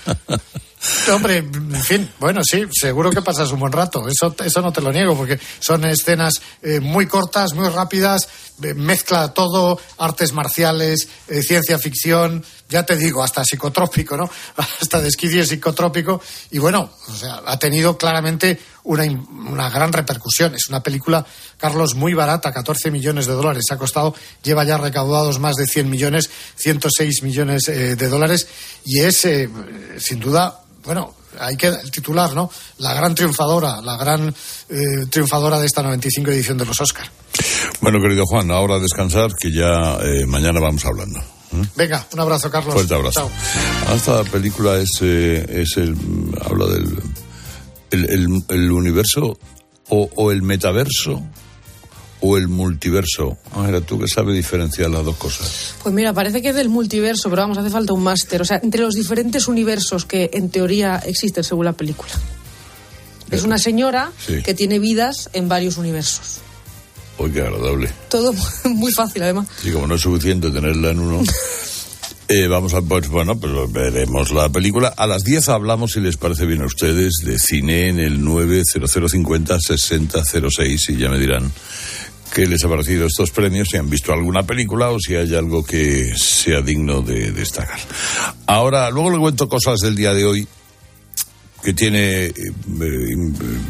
Hombre, 1.12 1.38
en 1.38 1.84
fin, 1.84 2.10
bueno, 2.20 2.42
sí, 2.44 2.66
seguro 2.72 3.10
que 3.10 3.22
pasas 3.22 3.52
un 3.52 3.60
buen 3.60 3.72
rato. 3.72 4.06
Eso, 4.08 4.36
eso 4.44 4.62
no 4.62 4.74
te 4.74 4.82
lo 4.82 4.92
niego, 4.92 5.16
porque 5.16 5.40
son 5.60 5.86
escenas 5.86 6.42
eh, 6.62 6.82
muy 6.82 7.08
cortas, 7.08 7.54
muy 7.54 7.70
rápidas, 7.70 8.28
eh, 8.62 8.74
mezcla 8.74 9.34
todo, 9.34 9.80
artes 9.98 10.34
marciales, 10.34 11.08
eh, 11.30 11.42
ciencia 11.42 11.80
ficción, 11.80 12.44
ya 12.70 12.84
te 12.84 12.96
digo, 12.96 13.24
hasta 13.24 13.44
psicotrópico, 13.44 14.18
¿no? 14.18 14.30
Hasta 14.82 15.02
desquicio 15.02 15.46
psicotrópico. 15.46 16.22
Y 16.52 16.60
bueno, 16.60 16.90
o 17.08 17.14
sea, 17.14 17.42
ha 17.46 17.58
tenido 17.60 17.98
claramente 17.98 18.60
una, 18.84 19.04
una 19.04 19.70
gran 19.70 19.94
repercusión. 19.94 20.56
Es 20.56 20.68
una 20.70 20.82
película, 20.82 21.26
Carlos, 21.58 21.96
muy 21.96 22.14
barata, 22.14 22.52
14 22.52 22.92
millones 22.92 23.28
de 23.28 23.34
dólares. 23.34 23.66
Ha 23.72 23.78
costado, 23.78 24.16
lleva 24.44 24.64
ya 24.64 24.78
recaudados 24.78 25.40
más 25.40 25.56
de 25.56 25.68
100 25.68 25.90
millones, 25.90 26.30
106 26.56 27.24
millones 27.24 27.64
de 27.64 28.08
dólares. 28.10 28.48
Y 28.86 29.00
es, 29.00 29.28
sin 30.00 30.20
duda, 30.20 30.62
bueno, 30.84 31.16
hay 31.40 31.56
que 31.56 31.68
el 31.68 31.92
titular, 31.92 32.34
¿no? 32.34 32.50
La 32.80 32.94
gran 32.94 33.16
triunfadora, 33.16 33.82
la 33.82 33.98
gran 33.98 34.30
eh, 34.70 35.06
triunfadora 35.10 35.60
de 35.60 35.66
esta 35.66 35.82
95 35.82 36.32
edición 36.32 36.58
de 36.58 36.66
los 36.66 36.80
Oscar. 36.80 37.10
Bueno, 37.82 38.00
querido 38.02 38.26
Juan, 38.26 38.52
ahora 38.52 38.80
descansar, 38.80 39.32
que 39.40 39.52
ya 39.52 39.98
eh, 40.02 40.26
mañana 40.26 40.60
vamos 40.60 40.86
hablando. 40.86 41.20
Venga, 41.76 42.06
un 42.14 42.20
abrazo, 42.20 42.50
Carlos. 42.50 42.74
Fuerte 42.74 42.94
abrazo. 42.94 43.30
Chao. 43.86 43.96
Esta 43.96 44.24
película 44.24 44.78
es, 44.78 44.90
eh, 45.02 45.62
es 45.62 45.78
el, 45.78 45.96
habla 46.42 46.68
del 46.68 46.98
el, 47.92 48.44
el, 48.48 48.72
universo 48.72 49.38
o, 49.90 50.10
o 50.16 50.32
el 50.32 50.42
metaverso 50.42 51.22
o 52.26 52.38
el 52.38 52.48
multiverso? 52.48 53.38
Ángela, 53.54 53.82
tú 53.82 54.00
que 54.00 54.08
sabes 54.08 54.34
diferenciar 54.34 54.90
las 54.90 55.04
dos 55.04 55.18
cosas. 55.18 55.76
Pues 55.84 55.94
mira, 55.94 56.14
parece 56.14 56.42
que 56.42 56.50
es 56.50 56.56
del 56.56 56.70
multiverso, 56.70 57.30
pero 57.30 57.42
vamos, 57.42 57.58
hace 57.58 57.70
falta 57.70 57.92
un 57.92 58.02
máster. 58.02 58.42
O 58.42 58.46
sea, 58.46 58.62
entre 58.64 58.82
los 58.82 58.96
diferentes 58.96 59.50
universos 59.50 60.06
que 60.06 60.30
en 60.34 60.50
teoría 60.50 61.04
existen 61.06 61.44
según 61.44 61.66
la 61.66 61.74
película. 61.74 62.12
Es 63.30 63.44
una 63.44 63.58
señora 63.58 64.12
que 64.46 64.54
tiene 64.54 64.80
vidas 64.80 65.30
en 65.34 65.50
varios 65.50 65.78
universos. 65.78 66.40
Uy, 67.18 67.32
qué 67.32 67.42
agradable. 67.42 67.92
Todo 68.10 68.34
muy 68.66 68.92
fácil, 68.92 69.24
además. 69.24 69.48
Y 69.64 69.72
como 69.72 69.88
no 69.88 69.96
es 69.96 70.02
suficiente 70.02 70.52
tenerla 70.52 70.92
en 70.92 71.00
uno. 71.00 71.24
Eh, 72.30 72.48
vamos 72.48 72.74
a, 72.74 72.82
pues 72.82 73.10
bueno, 73.10 73.38
pues 73.38 73.52
veremos 73.72 74.32
la 74.32 74.50
película. 74.50 74.88
A 74.88 75.06
las 75.06 75.24
10 75.24 75.50
hablamos, 75.50 75.92
si 75.92 76.00
les 76.00 76.18
parece 76.18 76.46
bien 76.46 76.62
a 76.62 76.66
ustedes, 76.66 77.16
de 77.24 77.38
cine 77.38 77.90
en 77.90 78.00
el 78.00 78.24
90050 78.24 79.60
6006 79.60 80.90
y 80.90 80.98
ya 80.98 81.10
me 81.10 81.20
dirán 81.20 81.52
qué 82.34 82.48
les 82.48 82.64
ha 82.64 82.70
parecido 82.70 83.06
estos 83.06 83.30
premios, 83.30 83.68
si 83.70 83.78
han 83.78 83.90
visto 83.90 84.12
alguna 84.12 84.44
película 84.44 84.90
o 84.90 85.00
si 85.00 85.16
hay 85.16 85.36
algo 85.36 85.64
que 85.64 86.14
sea 86.18 86.62
digno 86.62 87.02
de 87.02 87.32
destacar. 87.32 87.80
Ahora, 88.48 88.90
luego 88.90 89.12
le 89.12 89.20
cuento 89.20 89.48
cosas 89.48 89.80
del 89.82 89.96
día 89.96 90.14
de 90.14 90.26
hoy 90.26 90.48
que 91.64 91.74
tiene 91.74 92.26
eh, 92.26 92.34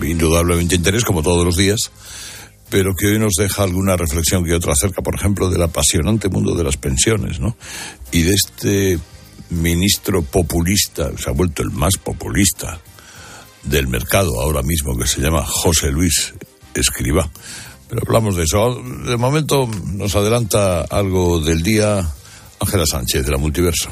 indudablemente 0.03 0.75
interés, 0.75 1.03
como 1.03 1.21
todos 1.21 1.45
los 1.45 1.57
días, 1.57 1.91
pero 2.73 2.95
que 2.95 3.05
hoy 3.05 3.19
nos 3.19 3.33
deja 3.37 3.61
alguna 3.61 3.95
reflexión 3.95 4.43
que 4.43 4.55
otra 4.55 4.73
acerca, 4.73 5.03
por 5.03 5.13
ejemplo, 5.13 5.47
del 5.47 5.61
apasionante 5.61 6.27
mundo 6.27 6.55
de 6.55 6.63
las 6.63 6.75
pensiones, 6.75 7.39
¿no? 7.39 7.55
Y 8.11 8.23
de 8.23 8.33
este 8.33 8.99
ministro 9.51 10.23
populista, 10.23 11.11
se 11.15 11.29
ha 11.29 11.33
vuelto 11.33 11.61
el 11.61 11.69
más 11.69 11.97
populista 11.97 12.81
del 13.61 13.87
mercado 13.87 14.41
ahora 14.41 14.63
mismo, 14.63 14.97
que 14.97 15.05
se 15.05 15.21
llama 15.21 15.45
José 15.45 15.91
Luis 15.91 16.33
Escriba 16.73 17.29
pero 17.87 18.01
hablamos 18.07 18.35
de 18.35 18.45
eso. 18.45 18.81
De 19.05 19.17
momento 19.17 19.69
nos 19.93 20.15
adelanta 20.15 20.81
algo 20.81 21.39
del 21.41 21.61
día 21.61 22.03
Ángela 22.59 22.87
Sánchez, 22.87 23.23
de 23.23 23.31
la 23.31 23.37
Multiverso. 23.37 23.91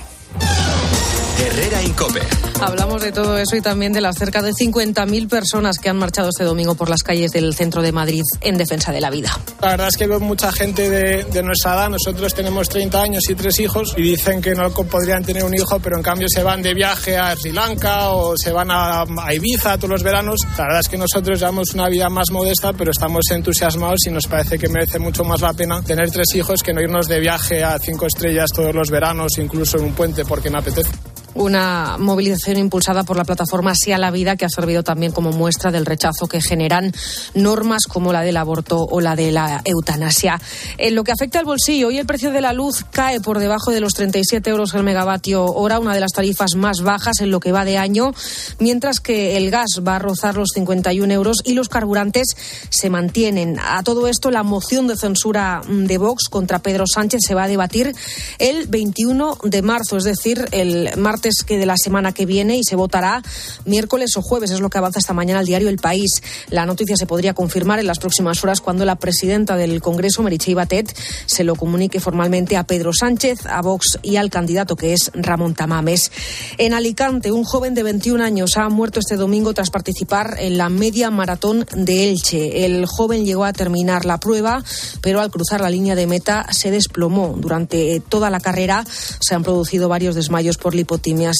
Herrera 1.41 1.81
Incope. 1.81 2.19
Hablamos 2.61 3.01
de 3.01 3.11
todo 3.11 3.35
eso 3.35 3.55
y 3.55 3.61
también 3.61 3.93
de 3.93 4.01
las 4.01 4.15
cerca 4.15 4.43
de 4.43 4.51
50.000 4.51 5.27
personas 5.27 5.79
que 5.79 5.89
han 5.89 5.97
marchado 5.97 6.29
este 6.29 6.43
domingo 6.43 6.75
por 6.75 6.87
las 6.87 7.01
calles 7.01 7.31
del 7.31 7.55
centro 7.55 7.81
de 7.81 7.91
Madrid 7.91 8.21
en 8.41 8.59
defensa 8.59 8.91
de 8.91 9.01
la 9.01 9.09
vida. 9.09 9.35
La 9.59 9.69
verdad 9.69 9.87
es 9.87 9.97
que 9.97 10.05
veo 10.05 10.19
mucha 10.19 10.51
gente 10.51 10.87
de, 10.87 11.23
de 11.23 11.41
nuestra 11.41 11.73
edad. 11.73 11.89
Nosotros 11.89 12.35
tenemos 12.35 12.69
30 12.69 13.01
años 13.01 13.23
y 13.27 13.33
tres 13.33 13.59
hijos 13.59 13.95
y 13.97 14.03
dicen 14.03 14.39
que 14.39 14.53
no 14.53 14.69
podrían 14.71 15.23
tener 15.23 15.43
un 15.43 15.55
hijo, 15.55 15.79
pero 15.79 15.97
en 15.97 16.03
cambio 16.03 16.27
se 16.29 16.43
van 16.43 16.61
de 16.61 16.75
viaje 16.75 17.17
a 17.17 17.35
Sri 17.35 17.51
Lanka 17.51 18.09
o 18.09 18.37
se 18.37 18.51
van 18.51 18.69
a, 18.69 19.01
a 19.01 19.33
Ibiza 19.33 19.77
todos 19.77 19.89
los 19.89 20.03
veranos. 20.03 20.41
La 20.59 20.65
verdad 20.65 20.81
es 20.81 20.89
que 20.89 20.97
nosotros 20.99 21.39
llevamos 21.39 21.73
una 21.73 21.89
vida 21.89 22.07
más 22.09 22.29
modesta, 22.29 22.73
pero 22.73 22.91
estamos 22.91 23.25
entusiasmados 23.31 24.01
y 24.05 24.11
nos 24.11 24.27
parece 24.27 24.59
que 24.59 24.69
merece 24.69 24.99
mucho 24.99 25.23
más 25.23 25.41
la 25.41 25.53
pena 25.53 25.81
tener 25.81 26.11
tres 26.11 26.35
hijos 26.35 26.61
que 26.61 26.71
no 26.71 26.81
irnos 26.81 27.07
de 27.07 27.19
viaje 27.19 27.63
a 27.63 27.79
cinco 27.79 28.05
estrellas 28.05 28.51
todos 28.55 28.75
los 28.75 28.91
veranos, 28.91 29.39
incluso 29.39 29.79
en 29.79 29.85
un 29.85 29.93
puente, 29.93 30.23
porque 30.23 30.51
me 30.51 30.59
apetece 30.59 30.91
una 31.33 31.97
movilización 31.97 32.57
impulsada 32.57 33.03
por 33.03 33.17
la 33.17 33.23
plataforma 33.23 33.73
Sí 33.75 33.91
a 33.91 33.97
la 33.97 34.11
Vida, 34.11 34.35
que 34.35 34.45
ha 34.45 34.49
servido 34.49 34.83
también 34.83 35.11
como 35.11 35.31
muestra 35.31 35.71
del 35.71 35.85
rechazo 35.85 36.27
que 36.27 36.41
generan 36.41 36.91
normas 37.33 37.83
como 37.87 38.13
la 38.13 38.21
del 38.21 38.37
aborto 38.37 38.77
o 38.79 39.01
la 39.01 39.15
de 39.15 39.31
la 39.31 39.61
eutanasia. 39.63 40.39
En 40.77 40.95
lo 40.95 41.03
que 41.03 41.11
afecta 41.11 41.39
al 41.39 41.45
bolsillo, 41.45 41.87
hoy 41.87 41.97
el 41.99 42.05
precio 42.05 42.31
de 42.31 42.41
la 42.41 42.53
luz 42.53 42.85
cae 42.91 43.21
por 43.21 43.39
debajo 43.39 43.71
de 43.71 43.79
los 43.79 43.93
37 43.93 44.49
euros 44.49 44.73
el 44.73 44.83
megavatio 44.83 45.45
hora, 45.45 45.79
una 45.79 45.93
de 45.93 45.99
las 45.99 46.11
tarifas 46.11 46.55
más 46.55 46.81
bajas 46.81 47.21
en 47.21 47.31
lo 47.31 47.39
que 47.39 47.51
va 47.51 47.65
de 47.65 47.77
año, 47.77 48.13
mientras 48.59 48.99
que 48.99 49.37
el 49.37 49.51
gas 49.51 49.81
va 49.87 49.95
a 49.95 49.99
rozar 49.99 50.35
los 50.35 50.49
51 50.53 51.13
euros 51.13 51.37
y 51.43 51.53
los 51.53 51.69
carburantes 51.69 52.35
se 52.69 52.89
mantienen. 52.89 53.59
A 53.59 53.83
todo 53.83 54.07
esto, 54.07 54.31
la 54.31 54.43
moción 54.43 54.87
de 54.87 54.97
censura 54.97 55.61
de 55.67 55.97
Vox 55.97 56.29
contra 56.29 56.59
Pedro 56.59 56.85
Sánchez 56.87 57.21
se 57.25 57.35
va 57.35 57.43
a 57.43 57.47
debatir 57.47 57.93
el 58.39 58.67
21 58.67 59.37
de 59.43 59.61
marzo, 59.61 59.97
es 59.97 60.03
decir, 60.03 60.47
el 60.51 60.89
martes 60.97 61.20
que 61.45 61.57
de 61.57 61.65
la 61.65 61.77
semana 61.77 62.13
que 62.13 62.25
viene 62.25 62.57
y 62.57 62.63
se 62.63 62.75
votará 62.75 63.21
miércoles 63.65 64.17
o 64.17 64.21
jueves, 64.21 64.51
es 64.51 64.59
lo 64.59 64.69
que 64.69 64.77
avanza 64.77 64.99
esta 64.99 65.13
mañana 65.13 65.41
el 65.41 65.45
diario 65.45 65.69
El 65.69 65.77
País. 65.77 66.21
La 66.49 66.65
noticia 66.65 66.97
se 66.97 67.05
podría 67.05 67.33
confirmar 67.33 67.79
en 67.79 67.87
las 67.87 67.99
próximas 67.99 68.43
horas 68.43 68.61
cuando 68.61 68.85
la 68.85 68.95
presidenta 68.95 69.55
del 69.55 69.81
Congreso, 69.81 70.23
Meritxell 70.23 70.55
Batet, 70.55 70.95
se 71.25 71.43
lo 71.43 71.55
comunique 71.55 71.99
formalmente 71.99 72.57
a 72.57 72.63
Pedro 72.63 72.93
Sánchez, 72.93 73.45
a 73.45 73.61
Vox 73.61 73.99
y 74.01 74.15
al 74.15 74.29
candidato 74.29 74.75
que 74.75 74.93
es 74.93 75.11
Ramón 75.13 75.53
Tamames. 75.53 76.11
En 76.57 76.73
Alicante, 76.73 77.31
un 77.31 77.43
joven 77.43 77.73
de 77.73 77.83
21 77.83 78.23
años 78.23 78.57
ha 78.57 78.69
muerto 78.69 78.99
este 78.99 79.15
domingo 79.15 79.53
tras 79.53 79.69
participar 79.69 80.37
en 80.39 80.57
la 80.57 80.69
media 80.69 81.11
maratón 81.11 81.65
de 81.75 82.09
Elche. 82.09 82.65
El 82.65 82.85
joven 82.85 83.25
llegó 83.25 83.45
a 83.45 83.53
terminar 83.53 84.05
la 84.05 84.19
prueba, 84.19 84.63
pero 85.01 85.21
al 85.21 85.31
cruzar 85.31 85.61
la 85.61 85.69
línea 85.69 85.95
de 85.95 86.07
meta 86.07 86.47
se 86.51 86.71
desplomó. 86.71 87.35
Durante 87.37 88.01
toda 88.07 88.29
la 88.29 88.39
carrera 88.39 88.83
se 88.85 89.35
han 89.35 89.43
producido 89.43 89.89
varios 89.89 90.15
desmayos 90.15 90.57
por 90.57 90.75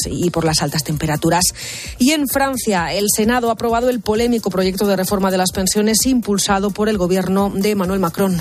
y 0.05 0.29
por 0.29 0.45
las 0.45 0.61
altas 0.61 0.83
temperaturas. 0.83 1.43
Y 1.97 2.11
en 2.11 2.27
Francia, 2.27 2.93
el 2.93 3.07
Senado 3.15 3.49
ha 3.49 3.53
aprobado 3.53 3.89
el 3.89 4.01
polémico 4.01 4.49
proyecto 4.49 4.87
de 4.87 4.95
reforma 4.95 5.31
de 5.31 5.37
las 5.37 5.51
pensiones 5.51 6.05
impulsado 6.05 6.71
por 6.71 6.89
el 6.89 6.97
gobierno 6.97 7.51
de 7.53 7.71
Emmanuel 7.71 7.99
Macron. 7.99 8.39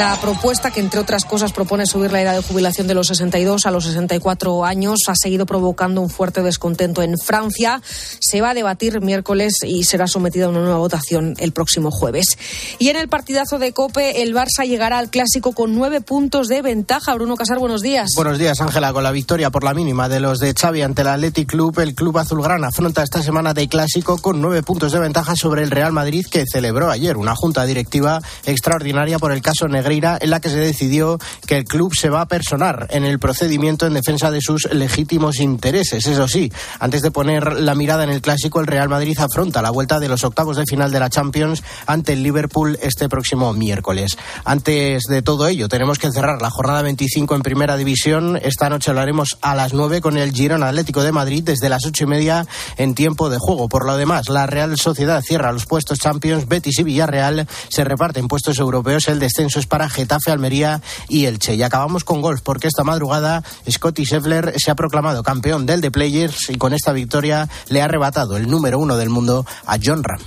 La 0.00 0.18
propuesta, 0.18 0.70
que 0.70 0.80
entre 0.80 0.98
otras 0.98 1.26
cosas 1.26 1.52
propone 1.52 1.84
subir 1.84 2.10
la 2.10 2.22
edad 2.22 2.34
de 2.34 2.42
jubilación 2.42 2.86
de 2.86 2.94
los 2.94 3.08
62 3.08 3.66
a 3.66 3.70
los 3.70 3.84
64 3.84 4.64
años, 4.64 5.00
ha 5.08 5.14
seguido 5.14 5.44
provocando 5.44 6.00
un 6.00 6.08
fuerte 6.08 6.42
descontento 6.42 7.02
en 7.02 7.18
Francia. 7.18 7.82
Se 7.84 8.40
va 8.40 8.50
a 8.50 8.54
debatir 8.54 9.02
miércoles 9.02 9.58
y 9.62 9.84
será 9.84 10.06
sometida 10.06 10.46
a 10.46 10.48
una 10.48 10.60
nueva 10.60 10.78
votación 10.78 11.34
el 11.38 11.52
próximo 11.52 11.90
jueves. 11.90 12.38
Y 12.78 12.88
en 12.88 12.96
el 12.96 13.08
partidazo 13.08 13.58
de 13.58 13.74
Cope, 13.74 14.22
el 14.22 14.34
Barça 14.34 14.66
llegará 14.66 14.96
al 14.96 15.10
clásico 15.10 15.52
con 15.52 15.74
nueve 15.74 16.00
puntos 16.00 16.48
de 16.48 16.62
ventaja. 16.62 17.12
Bruno 17.14 17.36
Casar, 17.36 17.58
buenos 17.58 17.82
días. 17.82 18.08
Buenos 18.16 18.38
días, 18.38 18.58
Ángela. 18.62 18.94
Con 18.94 19.02
la 19.02 19.12
victoria 19.12 19.50
por 19.50 19.64
la 19.64 19.74
mínima 19.74 20.08
de 20.08 20.20
los 20.20 20.38
de 20.38 20.54
Xavi 20.54 20.80
ante 20.80 21.02
el 21.02 21.08
Athletic 21.08 21.50
Club, 21.50 21.78
el 21.78 21.94
club 21.94 22.16
azulgrana 22.16 22.68
afronta 22.68 23.02
esta 23.02 23.22
semana 23.22 23.52
de 23.52 23.68
clásico 23.68 24.16
con 24.16 24.40
nueve 24.40 24.62
puntos 24.62 24.92
de 24.92 24.98
ventaja 24.98 25.36
sobre 25.36 25.62
el 25.62 25.70
Real 25.70 25.92
Madrid, 25.92 26.24
que 26.24 26.46
celebró 26.50 26.90
ayer 26.90 27.18
una 27.18 27.36
junta 27.36 27.66
directiva 27.66 28.22
extraordinaria 28.46 29.18
por 29.18 29.32
el 29.32 29.42
caso 29.42 29.68
Negreira, 29.90 30.18
en 30.20 30.30
la 30.30 30.40
que 30.40 30.50
se 30.50 30.56
decidió 30.56 31.18
que 31.46 31.56
el 31.56 31.64
club 31.64 31.92
se 31.94 32.10
va 32.10 32.20
a 32.20 32.28
personar 32.28 32.86
en 32.90 33.04
el 33.04 33.18
procedimiento 33.18 33.86
en 33.86 33.94
defensa 33.94 34.30
de 34.30 34.40
sus 34.40 34.72
legítimos 34.72 35.40
intereses. 35.40 36.06
Eso 36.06 36.28
sí, 36.28 36.52
antes 36.78 37.02
de 37.02 37.10
poner 37.10 37.54
la 37.54 37.74
mirada 37.74 38.04
en 38.04 38.10
el 38.10 38.22
clásico, 38.22 38.60
el 38.60 38.68
Real 38.68 38.88
Madrid 38.88 39.18
afronta 39.18 39.62
la 39.62 39.70
vuelta 39.70 39.98
de 39.98 40.08
los 40.08 40.22
octavos 40.22 40.56
de 40.56 40.64
final 40.66 40.92
de 40.92 41.00
la 41.00 41.10
Champions 41.10 41.64
ante 41.86 42.12
el 42.12 42.22
Liverpool 42.22 42.78
este 42.82 43.08
próximo 43.08 43.52
miércoles. 43.52 44.16
Antes 44.44 45.02
de 45.08 45.22
todo 45.22 45.48
ello, 45.48 45.68
tenemos 45.68 45.98
que 45.98 46.12
cerrar 46.12 46.40
la 46.40 46.50
jornada 46.50 46.82
25 46.82 47.34
en 47.34 47.42
Primera 47.42 47.76
División. 47.76 48.38
Esta 48.40 48.68
noche 48.68 48.92
lo 48.92 49.00
haremos 49.00 49.38
a 49.42 49.56
las 49.56 49.74
9 49.74 50.00
con 50.00 50.16
el 50.16 50.32
Girona 50.32 50.68
Atlético 50.68 51.02
de 51.02 51.10
Madrid 51.10 51.42
desde 51.44 51.68
las 51.68 51.84
ocho 51.84 52.04
y 52.04 52.06
media 52.06 52.46
en 52.76 52.94
tiempo 52.94 53.28
de 53.28 53.38
juego. 53.40 53.68
Por 53.68 53.86
lo 53.86 53.96
demás, 53.96 54.28
la 54.28 54.46
Real 54.46 54.78
Sociedad 54.78 55.20
cierra 55.22 55.52
los 55.52 55.66
puestos 55.66 55.98
Champions, 55.98 56.46
Betis 56.46 56.78
y 56.78 56.84
Villarreal 56.84 57.48
se 57.68 57.82
reparten 57.82 58.28
puestos 58.28 58.58
europeos. 58.60 59.08
El 59.08 59.18
descenso 59.18 59.58
es 59.58 59.66
para 59.70 59.88
Getafe, 59.88 60.30
Almería 60.30 60.82
y 61.08 61.24
Elche. 61.24 61.54
Y 61.54 61.62
acabamos 61.62 62.04
con 62.04 62.20
golf 62.20 62.42
porque 62.42 62.68
esta 62.68 62.84
madrugada 62.84 63.42
Scotty 63.70 64.04
Scheffler 64.04 64.52
se 64.58 64.70
ha 64.70 64.74
proclamado 64.74 65.22
campeón 65.22 65.64
del 65.64 65.80
The 65.80 65.90
Players 65.90 66.50
y 66.50 66.56
con 66.56 66.74
esta 66.74 66.92
victoria 66.92 67.48
le 67.68 67.80
ha 67.80 67.86
arrebatado 67.86 68.36
el 68.36 68.50
número 68.50 68.78
uno 68.78 68.98
del 68.98 69.08
mundo 69.08 69.46
a 69.64 69.78
John 69.82 70.04
Ram. 70.04 70.20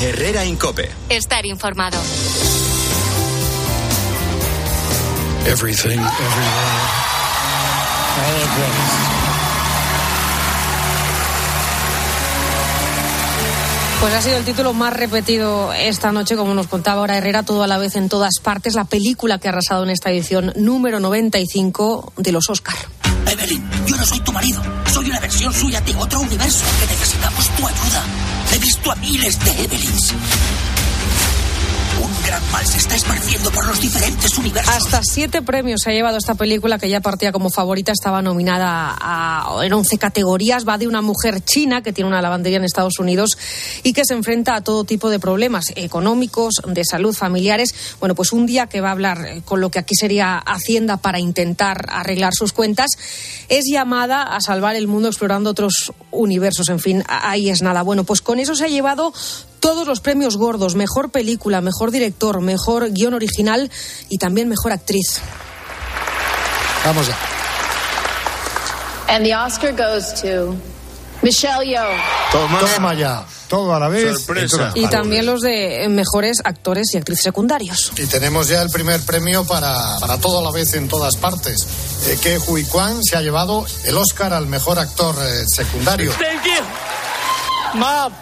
Herrera 0.00 0.44
Incope. 0.44 0.90
Estar 1.08 1.46
informado. 1.46 1.98
Everything, 5.46 5.98
everywhere. 5.98 7.04
All 8.16 8.42
at 8.42 8.58
once. 8.58 9.23
Pues 14.04 14.16
ha 14.16 14.20
sido 14.20 14.36
el 14.36 14.44
título 14.44 14.74
más 14.74 14.92
repetido 14.92 15.72
esta 15.72 16.12
noche, 16.12 16.36
como 16.36 16.52
nos 16.52 16.66
contaba 16.66 17.00
ahora 17.00 17.16
Herrera, 17.16 17.42
todo 17.42 17.62
a 17.62 17.66
la 17.66 17.78
vez 17.78 17.96
en 17.96 18.10
todas 18.10 18.34
partes, 18.42 18.74
la 18.74 18.84
película 18.84 19.38
que 19.38 19.48
ha 19.48 19.50
arrasado 19.50 19.82
en 19.82 19.88
esta 19.88 20.10
edición 20.10 20.52
número 20.56 21.00
95 21.00 22.12
de 22.18 22.30
los 22.30 22.50
Oscar. 22.50 22.74
Evelyn, 23.26 23.66
yo 23.86 23.96
no 23.96 24.04
soy 24.04 24.20
tu 24.20 24.30
marido, 24.30 24.60
soy 24.92 25.08
una 25.08 25.20
versión 25.20 25.54
suya 25.54 25.80
de 25.80 25.94
otro 25.94 26.20
universo 26.20 26.66
que 26.80 26.86
necesitamos 26.86 27.48
tu 27.48 27.66
ayuda. 27.66 28.04
He 28.52 28.58
visto 28.58 28.92
a 28.92 28.94
miles 28.96 29.42
de 29.42 29.64
Evelyns. 29.64 30.14
Un 32.02 32.22
gran 32.26 32.42
mal 32.50 32.66
se 32.66 32.78
está 32.78 32.94
esparciendo 32.94 33.50
por 33.50 33.66
los 33.66 33.80
diferentes 33.80 34.36
universos. 34.38 34.74
Hasta 34.74 35.02
siete 35.02 35.42
premios 35.42 35.82
se 35.82 35.90
ha 35.90 35.92
llevado 35.92 36.18
esta 36.18 36.34
película 36.34 36.78
que 36.78 36.88
ya 36.88 37.00
partía 37.00 37.32
como 37.32 37.50
favorita, 37.50 37.92
estaba 37.92 38.22
nominada 38.22 38.96
a, 39.00 39.60
en 39.62 39.72
11 39.72 39.98
categorías. 39.98 40.66
Va 40.66 40.78
de 40.78 40.88
una 40.88 41.02
mujer 41.02 41.42
china 41.44 41.82
que 41.82 41.92
tiene 41.92 42.08
una 42.08 42.22
lavandería 42.22 42.58
en 42.58 42.64
Estados 42.64 42.98
Unidos 42.98 43.38
y 43.82 43.92
que 43.92 44.04
se 44.04 44.14
enfrenta 44.14 44.56
a 44.56 44.60
todo 44.62 44.84
tipo 44.84 45.10
de 45.10 45.18
problemas 45.18 45.66
económicos, 45.76 46.54
de 46.66 46.84
salud, 46.84 47.14
familiares. 47.14 47.74
Bueno, 48.00 48.14
pues 48.14 48.32
un 48.32 48.46
día 48.46 48.66
que 48.66 48.80
va 48.80 48.88
a 48.88 48.92
hablar 48.92 49.26
eh, 49.26 49.42
con 49.44 49.60
lo 49.60 49.70
que 49.70 49.78
aquí 49.78 49.94
sería 49.94 50.38
Hacienda 50.38 50.96
para 50.96 51.20
intentar 51.20 51.86
arreglar 51.90 52.34
sus 52.34 52.52
cuentas, 52.52 52.90
es 53.48 53.66
llamada 53.70 54.22
a 54.22 54.40
salvar 54.40 54.76
el 54.76 54.88
mundo 54.88 55.08
explorando 55.08 55.50
otros 55.50 55.92
universos. 56.10 56.68
En 56.68 56.80
fin, 56.80 57.04
ahí 57.08 57.50
es 57.50 57.62
nada. 57.62 57.82
Bueno, 57.82 58.04
pues 58.04 58.20
con 58.20 58.38
eso 58.38 58.54
se 58.54 58.64
ha 58.64 58.68
llevado 58.68 59.12
todos 59.64 59.86
los 59.86 60.00
premios 60.00 60.36
gordos, 60.36 60.74
mejor 60.74 61.10
película, 61.10 61.62
mejor 61.62 61.90
director, 61.90 62.42
mejor 62.42 62.92
guion 62.92 63.14
original 63.14 63.70
y 64.10 64.18
también 64.18 64.46
mejor 64.46 64.72
actriz. 64.72 65.22
Vamos 66.84 67.06
ya. 67.06 67.16
And 69.08 69.24
the 69.24 69.34
Oscar 69.34 69.72
goes 69.72 70.12
to 70.20 70.54
Michelle 71.22 71.64
Yeoh. 71.64 71.96
Toma, 72.30 72.60
Toma 72.60 72.92
ya. 72.92 73.24
Todo 73.48 73.74
a 73.74 73.80
la 73.80 73.88
vez. 73.88 74.18
Sorpresa. 74.18 74.72
Y 74.74 74.86
también 74.88 75.24
los 75.24 75.40
de 75.40 75.86
mejores 75.88 76.42
actores 76.44 76.92
y 76.92 76.98
actrices 76.98 77.24
secundarios. 77.24 77.90
Y 77.96 78.04
tenemos 78.04 78.48
ya 78.48 78.60
el 78.60 78.68
primer 78.68 79.00
premio 79.00 79.46
para, 79.46 79.98
para 79.98 80.18
todo 80.18 80.40
a 80.40 80.42
la 80.42 80.50
vez 80.50 80.74
en 80.74 80.88
todas 80.88 81.16
partes. 81.16 81.66
Eh, 82.06 82.18
que 82.22 82.38
Hui 82.38 82.64
Kwan 82.64 83.02
se 83.02 83.16
ha 83.16 83.22
llevado 83.22 83.64
el 83.84 83.96
Oscar 83.96 84.34
al 84.34 84.46
mejor 84.46 84.78
actor 84.78 85.14
eh, 85.22 85.44
secundario. 85.46 86.12
Thank 86.12 86.44
you. 86.44 87.78
Mom, 87.78 88.12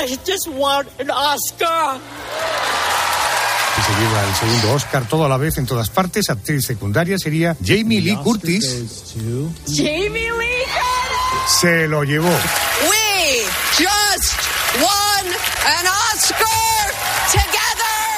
I 0.00 0.06
just 0.24 0.46
want 0.48 0.88
an 1.00 1.10
Oscar. 1.10 1.98
que 3.74 3.82
se 3.82 4.00
lleva 4.00 4.24
el 4.24 4.34
segundo 4.34 4.74
Oscar 4.74 5.08
todo 5.08 5.24
a 5.24 5.28
la 5.28 5.36
vez 5.36 5.58
en 5.58 5.66
todas 5.66 5.90
partes. 5.90 6.30
Actriz 6.30 6.64
secundaria 6.64 7.18
sería 7.18 7.56
Jamie 7.64 8.00
Lee 8.00 8.16
Curtis. 8.16 9.14
Jamie 9.66 10.30
Lee 10.30 10.64
Se 11.48 11.88
lo 11.88 12.04
llevó. 12.04 12.30
We 12.88 13.44
just 13.76 14.34
won 14.80 15.26
an 15.66 15.86
Oscar. 16.14 16.77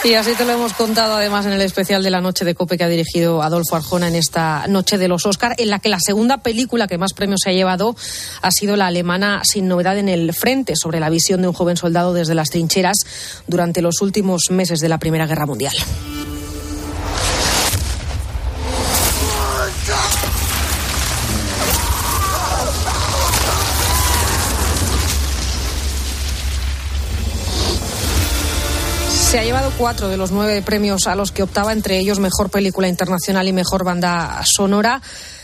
Y 0.03 0.15
así 0.15 0.33
te 0.33 0.47
lo 0.47 0.53
hemos 0.53 0.73
contado 0.73 1.15
además 1.15 1.45
en 1.45 1.53
el 1.53 1.61
especial 1.61 2.03
de 2.03 2.09
la 2.09 2.23
noche 2.23 2.47
de 2.47 2.55
Cope 2.55 2.79
que 2.79 2.85
ha 2.85 2.89
dirigido 2.89 3.43
Adolfo 3.43 3.77
Arjona 3.77 4.09
en 4.09 4.15
esta 4.15 4.67
noche 4.67 4.97
de 4.97 5.09
los 5.09 5.27
Oscar, 5.27 5.55
en 5.59 5.69
la 5.69 5.79
que 5.79 5.91
la 5.91 5.99
segunda 6.01 6.39
película 6.39 6.87
que 6.87 6.97
más 6.97 7.13
premios 7.13 7.41
se 7.45 7.51
ha 7.51 7.53
llevado 7.53 7.95
ha 8.41 8.51
sido 8.51 8.77
la 8.77 8.87
alemana 8.87 9.43
Sin 9.45 9.69
novedad 9.69 9.99
en 9.99 10.09
el 10.09 10.33
frente, 10.33 10.75
sobre 10.75 11.01
la 11.01 11.11
visión 11.11 11.43
de 11.43 11.49
un 11.49 11.55
joven 11.55 11.77
soldado 11.77 12.15
desde 12.15 12.35
las 12.35 12.49
trincheras 12.49 12.97
durante 13.47 13.83
los 13.83 14.01
últimos 14.01 14.51
meses 14.51 14.81
de 14.81 14.89
la 14.89 14.97
Primera 14.97 15.27
Guerra 15.27 15.45
Mundial. 15.45 15.75
Cuatro 29.79 30.09
de 30.09 30.17
los 30.19 30.31
nueve 30.31 30.61
premios 30.63 31.07
a 31.07 31.15
los 31.15 31.33
que 31.33 31.43
optaba, 31.43 31.73
entre 31.73 31.99
ellos 31.99 32.19
Mejor 32.19 32.51
Película 32.51 32.87
Internacional 32.87 33.49
y 33.49 33.53
Mejor 33.53 33.83
Banda 33.83 34.43
Sonora. 34.45 35.01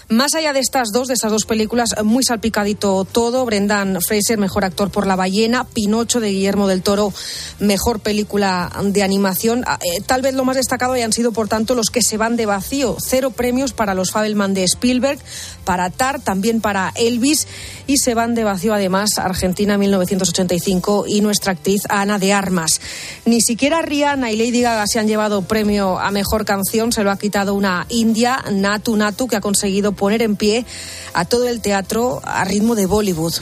Más 0.08 0.36
allá 0.36 0.52
de 0.52 0.60
estas 0.60 0.92
dos, 0.92 1.08
de 1.08 1.14
estas 1.14 1.32
dos 1.32 1.46
películas, 1.46 1.96
muy 2.04 2.22
salpicadito 2.22 3.04
todo. 3.10 3.44
Brendan 3.44 3.98
Fraser, 4.06 4.38
mejor 4.38 4.64
actor 4.64 4.88
por 4.88 5.04
La 5.04 5.16
ballena. 5.16 5.64
Pinocho 5.64 6.20
de 6.20 6.30
Guillermo 6.30 6.68
del 6.68 6.82
Toro, 6.82 7.12
mejor 7.58 7.98
película 7.98 8.70
de 8.84 9.02
animación. 9.02 9.64
Ah, 9.66 9.80
eh, 9.82 10.00
tal 10.06 10.22
vez 10.22 10.34
lo 10.34 10.44
más 10.44 10.54
destacado 10.54 10.92
hayan 10.92 11.12
sido, 11.12 11.32
por 11.32 11.48
tanto, 11.48 11.74
los 11.74 11.90
que 11.90 12.02
se 12.02 12.18
van 12.18 12.36
de 12.36 12.46
vacío. 12.46 12.96
Cero 13.04 13.30
premios 13.30 13.72
para 13.72 13.94
los 13.94 14.12
Fabelman 14.12 14.54
de 14.54 14.62
Spielberg, 14.62 15.18
para 15.64 15.90
Tar, 15.90 16.20
también 16.20 16.60
para 16.60 16.92
Elvis. 16.94 17.48
Y 17.88 17.96
se 17.96 18.14
van 18.14 18.36
de 18.36 18.44
vacío, 18.44 18.74
además, 18.74 19.18
Argentina 19.18 19.76
1985 19.76 21.06
y 21.08 21.20
nuestra 21.20 21.50
actriz 21.50 21.80
Ana 21.88 22.20
de 22.20 22.32
Armas. 22.32 22.80
Ni 23.24 23.40
siquiera 23.40 23.82
Rihanna 23.82 24.30
y 24.30 24.36
Lady 24.36 24.62
Gaga 24.62 24.86
se 24.86 25.00
han 25.00 25.08
llevado 25.08 25.42
premio 25.42 25.98
a 25.98 26.12
mejor 26.12 26.44
canción. 26.44 26.92
Se 26.92 27.02
lo 27.02 27.10
ha 27.10 27.18
quitado 27.18 27.54
una 27.54 27.86
india, 27.88 28.44
Natu 28.52 28.94
Natu, 28.94 29.26
que 29.26 29.34
ha 29.34 29.40
conseguido 29.40 29.95
poner 29.96 30.22
en 30.22 30.36
pie 30.36 30.64
a 31.14 31.24
todo 31.24 31.48
el 31.48 31.60
teatro 31.60 32.20
a 32.24 32.44
ritmo 32.44 32.74
de 32.74 32.86
Bollywood. 32.86 33.34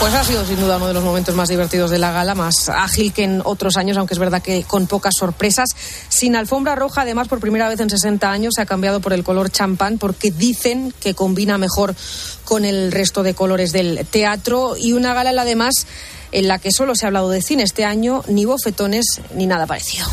Pues 0.00 0.14
ha 0.14 0.24
sido 0.24 0.46
sin 0.46 0.58
duda 0.58 0.78
uno 0.78 0.88
de 0.88 0.94
los 0.94 1.04
momentos 1.04 1.34
más 1.34 1.50
divertidos 1.50 1.90
de 1.90 1.98
la 1.98 2.10
gala, 2.10 2.34
más 2.34 2.70
ágil 2.70 3.12
que 3.12 3.24
en 3.24 3.42
otros 3.44 3.76
años, 3.76 3.98
aunque 3.98 4.14
es 4.14 4.18
verdad 4.18 4.40
que 4.40 4.62
con 4.62 4.86
pocas 4.86 5.12
sorpresas. 5.14 5.68
Sin 6.08 6.36
alfombra 6.36 6.74
roja, 6.74 7.02
además, 7.02 7.28
por 7.28 7.38
primera 7.38 7.68
vez 7.68 7.80
en 7.80 7.90
60 7.90 8.32
años 8.32 8.54
se 8.56 8.62
ha 8.62 8.66
cambiado 8.66 9.00
por 9.00 9.12
el 9.12 9.22
color 9.24 9.50
champán 9.50 9.98
porque 9.98 10.30
dicen 10.30 10.94
que 11.00 11.12
combina 11.12 11.58
mejor 11.58 11.94
con 12.46 12.64
el 12.64 12.92
resto 12.92 13.22
de 13.22 13.34
colores 13.34 13.72
del 13.72 14.06
teatro. 14.06 14.74
Y 14.74 14.94
una 14.94 15.12
gala, 15.12 15.42
además, 15.42 15.86
en 16.32 16.48
la 16.48 16.58
que 16.58 16.72
solo 16.72 16.94
se 16.94 17.04
ha 17.04 17.08
hablado 17.08 17.28
de 17.28 17.42
cine 17.42 17.62
este 17.62 17.84
año, 17.84 18.24
ni 18.26 18.46
bofetones 18.46 19.20
ni 19.34 19.46
nada 19.46 19.66
parecido. 19.66 20.06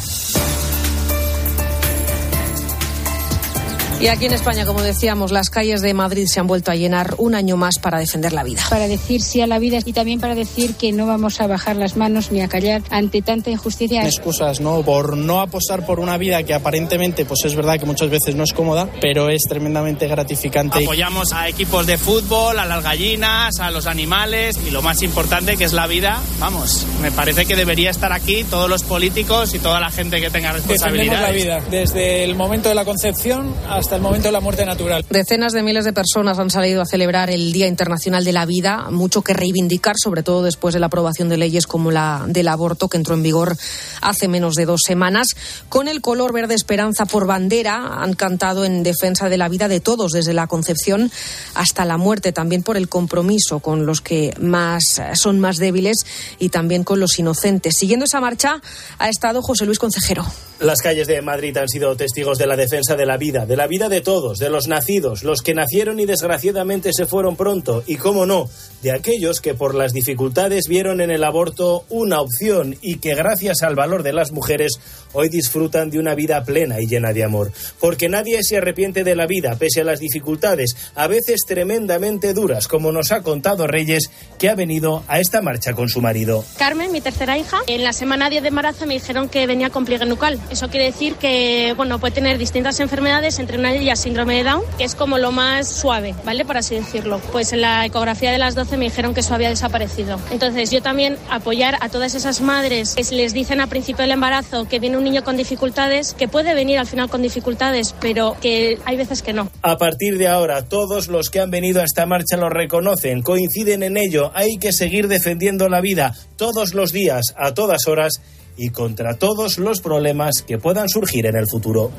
Y 3.99 4.09
aquí 4.09 4.27
en 4.27 4.33
España, 4.33 4.63
como 4.63 4.83
decíamos, 4.83 5.31
las 5.31 5.49
calles 5.49 5.81
de 5.81 5.91
Madrid 5.95 6.27
se 6.27 6.39
han 6.39 6.45
vuelto 6.45 6.69
a 6.69 6.75
llenar 6.75 7.15
un 7.17 7.33
año 7.33 7.57
más 7.57 7.79
para 7.79 7.97
defender 7.97 8.31
la 8.31 8.43
vida. 8.43 8.61
Para 8.69 8.87
decir 8.87 9.23
sí 9.23 9.41
a 9.41 9.47
la 9.47 9.57
vida 9.57 9.79
y 9.83 9.91
también 9.91 10.19
para 10.19 10.35
decir 10.35 10.75
que 10.75 10.91
no 10.91 11.07
vamos 11.07 11.41
a 11.41 11.47
bajar 11.47 11.77
las 11.77 11.97
manos 11.97 12.31
ni 12.31 12.41
a 12.41 12.47
callar 12.47 12.83
ante 12.91 13.23
tanta 13.23 13.49
injusticia. 13.49 14.05
Excusas, 14.05 14.61
¿no? 14.61 14.83
Por 14.83 15.17
no 15.17 15.41
apostar 15.41 15.83
por 15.83 15.99
una 15.99 16.15
vida 16.19 16.43
que 16.43 16.53
aparentemente, 16.53 17.25
pues 17.25 17.39
es 17.45 17.55
verdad 17.55 17.79
que 17.79 17.87
muchas 17.87 18.11
veces 18.11 18.35
no 18.35 18.43
es 18.43 18.53
cómoda, 18.53 18.87
pero 19.01 19.29
es 19.29 19.41
tremendamente 19.49 20.07
gratificante. 20.07 20.83
Apoyamos 20.83 21.33
a 21.33 21.49
equipos 21.49 21.87
de 21.87 21.97
fútbol, 21.97 22.59
a 22.59 22.67
las 22.67 22.83
gallinas, 22.83 23.59
a 23.59 23.71
los 23.71 23.87
animales 23.87 24.59
y 24.67 24.69
lo 24.69 24.83
más 24.83 25.01
importante 25.01 25.57
que 25.57 25.63
es 25.63 25.73
la 25.73 25.87
vida. 25.87 26.21
Vamos, 26.39 26.85
me 27.01 27.11
parece 27.11 27.47
que 27.47 27.55
debería 27.55 27.89
estar 27.89 28.13
aquí 28.13 28.43
todos 28.43 28.69
los 28.69 28.83
políticos 28.83 29.55
y 29.55 29.59
toda 29.59 29.79
la 29.79 29.89
gente 29.89 30.21
que 30.21 30.29
tenga 30.29 30.53
responsabilidad. 30.53 31.19
la 31.19 31.31
vida, 31.31 31.61
desde 31.71 32.23
el 32.23 32.35
momento 32.35 32.69
de 32.69 32.75
la 32.75 32.85
concepción 32.85 33.55
hasta 33.67 33.86
hasta 33.87 33.95
el 33.95 34.01
momento 34.01 34.27
de 34.27 34.33
la 34.33 34.41
muerte 34.41 34.65
natural. 34.65 35.05
Decenas 35.09 35.53
de 35.53 35.63
miles 35.63 35.85
de 35.85 35.93
personas 35.93 36.37
han 36.39 36.49
salido 36.49 36.81
a 36.81 36.85
celebrar 36.85 37.29
el 37.29 37.53
Día 37.53 37.67
Internacional 37.67 38.25
de 38.25 38.33
la 38.33 38.45
Vida, 38.45 38.89
mucho 38.91 39.21
que 39.21 39.31
reivindicar, 39.31 39.95
sobre 39.97 40.23
todo 40.23 40.43
después 40.43 40.73
de 40.73 40.81
la 40.81 40.87
aprobación 40.87 41.29
de 41.29 41.37
leyes 41.37 41.67
como 41.67 41.89
la 41.89 42.25
del 42.27 42.49
aborto, 42.49 42.89
que 42.89 42.97
entró 42.97 43.15
en 43.15 43.23
vigor 43.23 43.55
hace 44.01 44.27
menos 44.27 44.55
de 44.55 44.65
dos 44.65 44.81
semanas. 44.85 45.27
Con 45.69 45.87
el 45.87 46.01
color 46.01 46.33
verde 46.33 46.53
esperanza 46.53 47.05
por 47.05 47.27
bandera, 47.27 48.01
han 48.03 48.13
cantado 48.13 48.65
en 48.65 48.83
defensa 48.83 49.29
de 49.29 49.37
la 49.37 49.47
vida 49.47 49.69
de 49.69 49.79
todos, 49.79 50.11
desde 50.11 50.33
la 50.33 50.47
concepción 50.47 51.09
hasta 51.53 51.85
la 51.85 51.95
muerte, 51.95 52.33
también 52.33 52.63
por 52.63 52.75
el 52.75 52.89
compromiso 52.89 53.61
con 53.61 53.85
los 53.85 54.01
que 54.01 54.33
más 54.37 55.01
son 55.13 55.39
más 55.39 55.55
débiles 55.55 56.05
y 56.39 56.49
también 56.49 56.83
con 56.83 56.99
los 56.99 57.17
inocentes. 57.19 57.75
Siguiendo 57.77 58.03
esa 58.03 58.19
marcha 58.19 58.61
ha 58.99 59.07
estado 59.07 59.41
José 59.41 59.65
Luis 59.65 59.79
Concejero. 59.79 60.25
Las 60.59 60.81
calles 60.81 61.07
de 61.07 61.21
Madrid 61.21 61.55
han 61.55 61.69
sido 61.69 61.95
testigos 61.95 62.39
de 62.39 62.47
la 62.47 62.55
defensa 62.55 62.95
de 62.95 63.05
la 63.05 63.15
vida, 63.15 63.45
de 63.45 63.55
la 63.55 63.67
vida 63.67 63.76
de 63.77 64.01
todos, 64.01 64.39
de 64.39 64.49
los 64.49 64.67
nacidos, 64.67 65.23
los 65.23 65.41
que 65.41 65.53
nacieron 65.53 65.99
y 65.99 66.05
desgraciadamente 66.05 66.89
se 66.91 67.05
fueron 67.05 67.35
pronto, 67.35 67.83
y 67.85 67.95
cómo 67.97 68.25
no, 68.25 68.49
de 68.81 68.91
aquellos 68.91 69.39
que 69.39 69.53
por 69.53 69.75
las 69.75 69.93
dificultades 69.93 70.63
vieron 70.67 70.99
en 70.99 71.11
el 71.11 71.23
aborto 71.23 71.85
una 71.89 72.19
opción 72.19 72.75
y 72.81 72.97
que 72.97 73.13
gracias 73.13 73.61
al 73.61 73.75
valor 73.75 74.01
de 74.01 74.13
las 74.13 74.31
mujeres 74.31 74.73
hoy 75.13 75.29
disfrutan 75.29 75.89
de 75.89 75.99
una 75.99 76.15
vida 76.15 76.43
plena 76.43 76.79
y 76.81 76.87
llena 76.87 77.13
de 77.13 77.23
amor. 77.23 77.51
Porque 77.79 78.09
nadie 78.09 78.43
se 78.43 78.57
arrepiente 78.57 79.03
de 79.03 79.15
la 79.15 79.27
vida, 79.27 79.55
pese 79.57 79.81
a 79.81 79.83
las 79.83 79.99
dificultades, 79.99 80.75
a 80.95 81.07
veces 81.07 81.41
tremendamente 81.47 82.33
duras, 82.33 82.67
como 82.67 82.91
nos 82.91 83.11
ha 83.11 83.21
contado 83.21 83.67
Reyes, 83.67 84.09
que 84.37 84.49
ha 84.49 84.55
venido 84.55 85.03
a 85.07 85.19
esta 85.19 85.41
marcha 85.41 85.73
con 85.73 85.89
su 85.89 86.01
marido. 86.01 86.43
Carmen, 86.57 86.91
mi 86.91 87.01
tercera 87.01 87.37
hija, 87.37 87.59
en 87.67 87.83
la 87.83 87.93
semana 87.93 88.29
10 88.29 88.43
de 88.43 88.49
embarazo 88.49 88.85
me 88.85 88.95
dijeron 88.95 89.29
que 89.29 89.47
venía 89.47 89.69
con 89.69 89.85
pliegue 89.85 90.05
nucal 90.05 90.39
eso 90.49 90.69
quiere 90.69 90.85
decir 90.85 91.15
que, 91.15 91.73
bueno, 91.77 91.99
puede 91.99 92.13
tener 92.13 92.37
distintas 92.37 92.79
enfermedades, 92.79 93.39
entre 93.39 93.57
una 93.57 93.71
de 93.71 93.79
ellas 93.79 93.99
síndrome 93.99 94.37
de 94.37 94.43
Down, 94.43 94.63
que 94.77 94.83
es 94.83 94.95
como 94.95 95.17
lo 95.17 95.31
más 95.31 95.67
suave, 95.67 96.15
¿vale? 96.25 96.45
Por 96.45 96.57
así 96.57 96.75
decirlo. 96.75 97.19
Pues 97.31 97.53
en 97.53 97.61
la 97.61 97.85
ecografía 97.85 98.31
de 98.31 98.37
las 98.37 98.55
12 98.55 98.77
me 98.77 98.85
dijeron 98.85 99.13
que 99.13 99.19
eso 99.19 99.33
había 99.33 99.49
desaparecido. 99.49 100.19
Entonces 100.31 100.71
yo 100.71 100.81
también 100.81 101.17
apoyar 101.29 101.77
a 101.81 101.89
todas 101.89 102.15
esas 102.15 102.41
madres 102.41 102.95
que 102.95 103.03
les 103.15 103.33
dicen 103.33 103.61
a 103.61 103.67
principio 103.67 104.01
del 104.01 104.11
embarazo 104.11 104.67
que 104.67 104.79
viene 104.79 104.96
un 104.97 105.03
niño 105.03 105.23
con 105.23 105.37
dificultades, 105.37 106.13
que 106.13 106.27
puede 106.27 106.53
venir 106.53 106.79
al 106.79 106.87
final 106.87 107.09
con 107.09 107.21
dificultades, 107.21 107.95
pero 107.99 108.35
que 108.41 108.77
hay 108.85 108.97
veces 108.97 109.21
que 109.21 109.33
no. 109.33 109.49
A 109.61 109.77
partir 109.77 110.17
de 110.17 110.27
ahora, 110.27 110.67
todos 110.67 111.07
los 111.07 111.29
que 111.29 111.39
han 111.39 111.51
venido 111.51 111.81
a 111.81 111.83
esta 111.83 112.05
marcha 112.05 112.37
lo 112.37 112.49
reconocen, 112.49 113.21
coinciden 113.21 113.83
en 113.83 113.97
ello. 113.97 114.31
Hay 114.33 114.57
que 114.57 114.73
seguir 114.73 115.07
defendiendo 115.07 115.69
la 115.69 115.81
vida 115.81 116.13
todos 116.35 116.73
los 116.73 116.91
días, 116.91 117.33
a 117.37 117.53
todas 117.53 117.87
horas 117.87 118.21
y 118.57 118.69
contra 118.69 119.13
todos 119.15 119.59
los 119.59 119.81
problemas 119.81 120.41
que 120.41 120.57
puedan 120.57 120.89
surgir 120.89 121.25
en 121.27 121.35
el 121.35 121.47
futuro. 121.47 121.91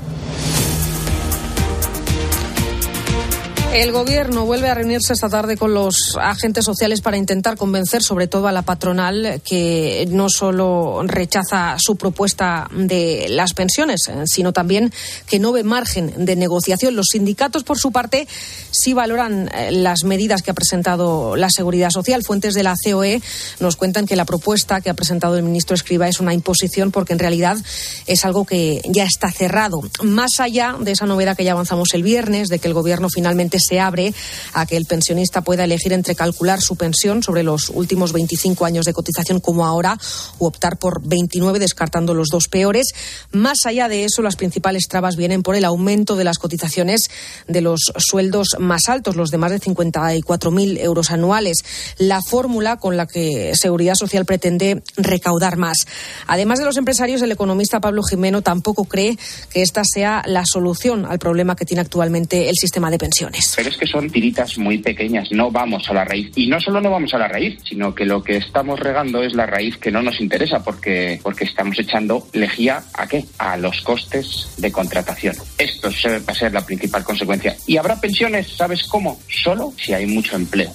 El 3.72 3.92
Gobierno 3.92 4.46
vuelve 4.46 4.70
a 4.70 4.74
reunirse 4.74 5.12
esta 5.12 5.28
tarde 5.28 5.58
con 5.58 5.74
los 5.74 6.16
agentes 6.18 6.64
sociales 6.64 7.02
para 7.02 7.18
intentar 7.18 7.58
convencer, 7.58 8.02
sobre 8.02 8.26
todo 8.26 8.48
a 8.48 8.52
la 8.52 8.62
patronal, 8.62 9.42
que 9.44 10.08
no 10.10 10.28
solo 10.30 11.02
rechaza 11.04 11.76
su 11.78 11.96
propuesta 11.96 12.68
de 12.72 13.26
las 13.28 13.52
pensiones, 13.52 14.10
sino 14.24 14.54
también 14.54 14.90
que 15.26 15.38
no 15.38 15.52
ve 15.52 15.64
margen 15.64 16.24
de 16.24 16.34
negociación. 16.34 16.96
Los 16.96 17.08
sindicatos, 17.12 17.62
por 17.62 17.78
su 17.78 17.92
parte, 17.92 18.26
sí 18.70 18.94
valoran 18.94 19.50
eh, 19.54 19.70
las 19.70 20.02
medidas 20.02 20.42
que 20.42 20.50
ha 20.50 20.54
presentado 20.54 21.36
la 21.36 21.50
Seguridad 21.50 21.90
Social. 21.90 22.24
Fuentes 22.24 22.54
de 22.54 22.62
la 22.62 22.74
COE 22.82 23.20
nos 23.60 23.76
cuentan 23.76 24.06
que 24.06 24.16
la 24.16 24.24
propuesta 24.24 24.80
que 24.80 24.88
ha 24.88 24.94
presentado 24.94 25.36
el 25.36 25.42
ministro 25.42 25.74
Escriba 25.74 26.08
es 26.08 26.20
una 26.20 26.32
imposición 26.32 26.90
porque 26.90 27.12
en 27.12 27.18
realidad 27.18 27.58
es 28.06 28.24
algo 28.24 28.46
que 28.46 28.80
ya 28.88 29.04
está 29.04 29.30
cerrado. 29.30 29.82
Más 30.02 30.40
allá 30.40 30.74
de 30.80 30.92
esa 30.92 31.04
novedad 31.04 31.36
que 31.36 31.44
ya 31.44 31.52
avanzamos 31.52 31.92
el 31.92 32.02
viernes, 32.02 32.48
de 32.48 32.58
que 32.58 32.66
el 32.66 32.74
Gobierno 32.74 33.08
finalmente 33.12 33.57
se 33.58 33.80
abre 33.80 34.14
a 34.52 34.66
que 34.66 34.76
el 34.76 34.86
pensionista 34.86 35.42
pueda 35.42 35.64
elegir 35.64 35.92
entre 35.92 36.14
calcular 36.14 36.60
su 36.60 36.76
pensión 36.76 37.22
sobre 37.22 37.42
los 37.42 37.70
últimos 37.70 38.12
25 38.12 38.64
años 38.64 38.84
de 38.84 38.92
cotización 38.92 39.40
como 39.40 39.66
ahora 39.66 39.98
o 40.38 40.46
optar 40.46 40.78
por 40.78 41.06
29 41.06 41.58
descartando 41.58 42.14
los 42.14 42.28
dos 42.28 42.48
peores. 42.48 42.88
Más 43.32 43.58
allá 43.66 43.88
de 43.88 44.04
eso, 44.04 44.22
las 44.22 44.36
principales 44.36 44.88
trabas 44.88 45.16
vienen 45.16 45.42
por 45.42 45.54
el 45.54 45.64
aumento 45.64 46.16
de 46.16 46.24
las 46.24 46.38
cotizaciones 46.38 47.08
de 47.46 47.60
los 47.60 47.92
sueldos 47.96 48.56
más 48.58 48.88
altos, 48.88 49.16
los 49.16 49.30
de 49.30 49.38
más 49.38 49.50
de 49.50 49.60
54.000 49.60 50.78
euros 50.80 51.10
anuales. 51.10 51.58
La 51.98 52.20
fórmula 52.22 52.76
con 52.76 52.96
la 52.96 53.06
que 53.06 53.52
Seguridad 53.54 53.94
Social 53.94 54.24
pretende 54.24 54.82
recaudar 54.96 55.56
más. 55.56 55.78
Además 56.26 56.58
de 56.58 56.64
los 56.64 56.76
empresarios, 56.76 57.22
el 57.22 57.32
economista 57.32 57.80
Pablo 57.80 58.02
Jimeno 58.02 58.42
tampoco 58.42 58.84
cree 58.84 59.18
que 59.50 59.62
esta 59.62 59.82
sea 59.84 60.22
la 60.26 60.44
solución 60.44 61.06
al 61.06 61.18
problema 61.18 61.56
que 61.56 61.64
tiene 61.64 61.80
actualmente 61.80 62.48
el 62.48 62.56
sistema 62.56 62.90
de 62.90 62.98
pensiones 62.98 63.47
pero 63.56 63.68
es 63.68 63.76
que 63.76 63.86
son 63.86 64.10
tiritas 64.10 64.58
muy 64.58 64.78
pequeñas, 64.78 65.30
no 65.32 65.50
vamos 65.50 65.88
a 65.88 65.94
la 65.94 66.04
raíz. 66.04 66.30
Y 66.36 66.46
no 66.46 66.60
solo 66.60 66.80
no 66.80 66.90
vamos 66.90 67.14
a 67.14 67.18
la 67.18 67.28
raíz, 67.28 67.58
sino 67.64 67.94
que 67.94 68.04
lo 68.04 68.22
que 68.22 68.36
estamos 68.36 68.80
regando 68.80 69.22
es 69.22 69.34
la 69.34 69.46
raíz 69.46 69.76
que 69.78 69.90
no 69.90 70.02
nos 70.02 70.20
interesa 70.20 70.62
porque, 70.62 71.20
porque 71.22 71.44
estamos 71.44 71.78
echando 71.78 72.26
lejía 72.32 72.82
a 72.94 73.06
qué? 73.06 73.24
A 73.38 73.56
los 73.56 73.80
costes 73.82 74.54
de 74.58 74.72
contratación. 74.72 75.36
Esto 75.58 75.88
va 75.88 76.32
a 76.32 76.34
ser 76.34 76.52
la 76.52 76.64
principal 76.64 77.04
consecuencia. 77.04 77.56
Y 77.66 77.76
habrá 77.76 78.00
pensiones, 78.00 78.48
¿sabes 78.56 78.84
cómo? 78.84 79.18
Solo 79.28 79.72
si 79.76 79.92
hay 79.92 80.06
mucho 80.06 80.36
empleo. 80.36 80.72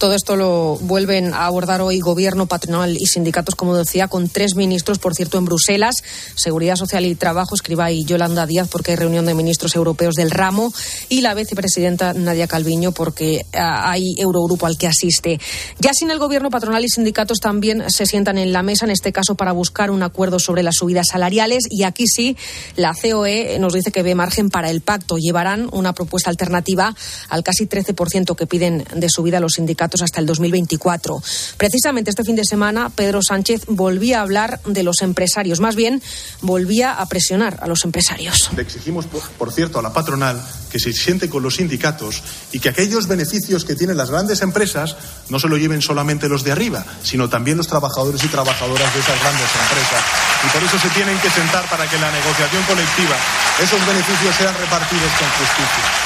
Todo 0.00 0.14
esto 0.14 0.34
lo 0.34 0.78
vuelven 0.80 1.34
a 1.34 1.44
abordar 1.44 1.82
hoy 1.82 2.00
gobierno, 2.00 2.46
patronal 2.46 2.96
y 2.96 3.04
sindicatos, 3.04 3.54
como 3.54 3.76
decía, 3.76 4.08
con 4.08 4.30
tres 4.30 4.54
ministros, 4.54 4.98
por 4.98 5.14
cierto, 5.14 5.36
en 5.36 5.44
Bruselas, 5.44 5.96
Seguridad 6.36 6.76
Social 6.76 7.04
y 7.04 7.14
Trabajo, 7.14 7.54
escriba 7.54 7.92
y 7.92 8.06
Yolanda 8.06 8.46
Díaz, 8.46 8.66
porque 8.68 8.92
hay 8.92 8.96
reunión 8.96 9.26
de 9.26 9.34
ministros 9.34 9.76
europeos 9.76 10.14
del 10.14 10.30
ramo, 10.30 10.72
y 11.10 11.20
la 11.20 11.34
vicepresidenta 11.34 12.14
Nadia 12.14 12.46
Calviño, 12.46 12.92
porque 12.92 13.44
ah, 13.52 13.90
hay 13.90 14.14
Eurogrupo 14.16 14.64
al 14.64 14.78
que 14.78 14.86
asiste. 14.86 15.38
Ya 15.80 15.92
sin 15.92 16.10
el 16.10 16.18
gobierno, 16.18 16.48
patronal 16.48 16.82
y 16.82 16.88
sindicatos 16.88 17.38
también 17.38 17.84
se 17.90 18.06
sientan 18.06 18.38
en 18.38 18.54
la 18.54 18.62
mesa, 18.62 18.86
en 18.86 18.92
este 18.92 19.12
caso 19.12 19.34
para 19.34 19.52
buscar 19.52 19.90
un 19.90 20.02
acuerdo 20.02 20.38
sobre 20.38 20.62
las 20.62 20.76
subidas 20.76 21.08
salariales, 21.08 21.64
y 21.68 21.82
aquí 21.82 22.06
sí, 22.06 22.38
la 22.74 22.94
COE 22.94 23.58
nos 23.58 23.74
dice 23.74 23.92
que 23.92 24.02
ve 24.02 24.14
margen 24.14 24.48
para 24.48 24.70
el 24.70 24.80
pacto. 24.80 25.18
Llevarán 25.18 25.68
una 25.72 25.92
propuesta 25.92 26.30
alternativa 26.30 26.94
al 27.28 27.42
casi 27.42 27.66
13% 27.66 28.34
que 28.34 28.46
piden 28.46 28.86
de 28.94 29.10
subida 29.10 29.40
los 29.40 29.52
sindicatos 29.56 29.89
hasta 30.02 30.20
el 30.20 30.26
2024. 30.26 31.22
Precisamente 31.56 32.10
este 32.10 32.24
fin 32.24 32.36
de 32.36 32.44
semana, 32.44 32.90
Pedro 32.94 33.20
Sánchez 33.22 33.64
volvía 33.66 34.18
a 34.18 34.22
hablar 34.22 34.60
de 34.64 34.82
los 34.82 35.02
empresarios, 35.02 35.60
más 35.60 35.76
bien 35.76 36.02
volvía 36.40 36.92
a 36.92 37.06
presionar 37.06 37.58
a 37.62 37.66
los 37.66 37.84
empresarios. 37.84 38.50
Le 38.54 38.62
exigimos, 38.62 39.06
por 39.06 39.52
cierto, 39.52 39.78
a 39.78 39.82
la 39.82 39.92
patronal 39.92 40.40
que 40.70 40.78
se 40.78 40.92
siente 40.92 41.28
con 41.28 41.42
los 41.42 41.56
sindicatos 41.56 42.22
y 42.52 42.60
que 42.60 42.68
aquellos 42.68 43.08
beneficios 43.08 43.64
que 43.64 43.74
tienen 43.74 43.96
las 43.96 44.10
grandes 44.10 44.40
empresas 44.42 44.96
no 45.28 45.38
se 45.38 45.48
lo 45.48 45.56
lleven 45.56 45.82
solamente 45.82 46.28
los 46.28 46.44
de 46.44 46.52
arriba, 46.52 46.84
sino 47.02 47.28
también 47.28 47.56
los 47.56 47.66
trabajadores 47.66 48.22
y 48.22 48.28
trabajadoras 48.28 48.94
de 48.94 49.00
esas 49.00 49.20
grandes 49.20 49.48
empresas. 49.62 50.04
Y 50.46 50.48
por 50.48 50.62
eso 50.62 50.78
se 50.78 50.88
tienen 50.90 51.18
que 51.18 51.30
sentar 51.30 51.68
para 51.68 51.88
que 51.88 51.98
la 51.98 52.10
negociación 52.12 52.62
colectiva 52.64 53.16
esos 53.60 53.86
beneficios 53.86 54.36
sean 54.36 54.54
repartidos 54.54 55.10
con 55.18 55.28
justicia. 55.28 55.99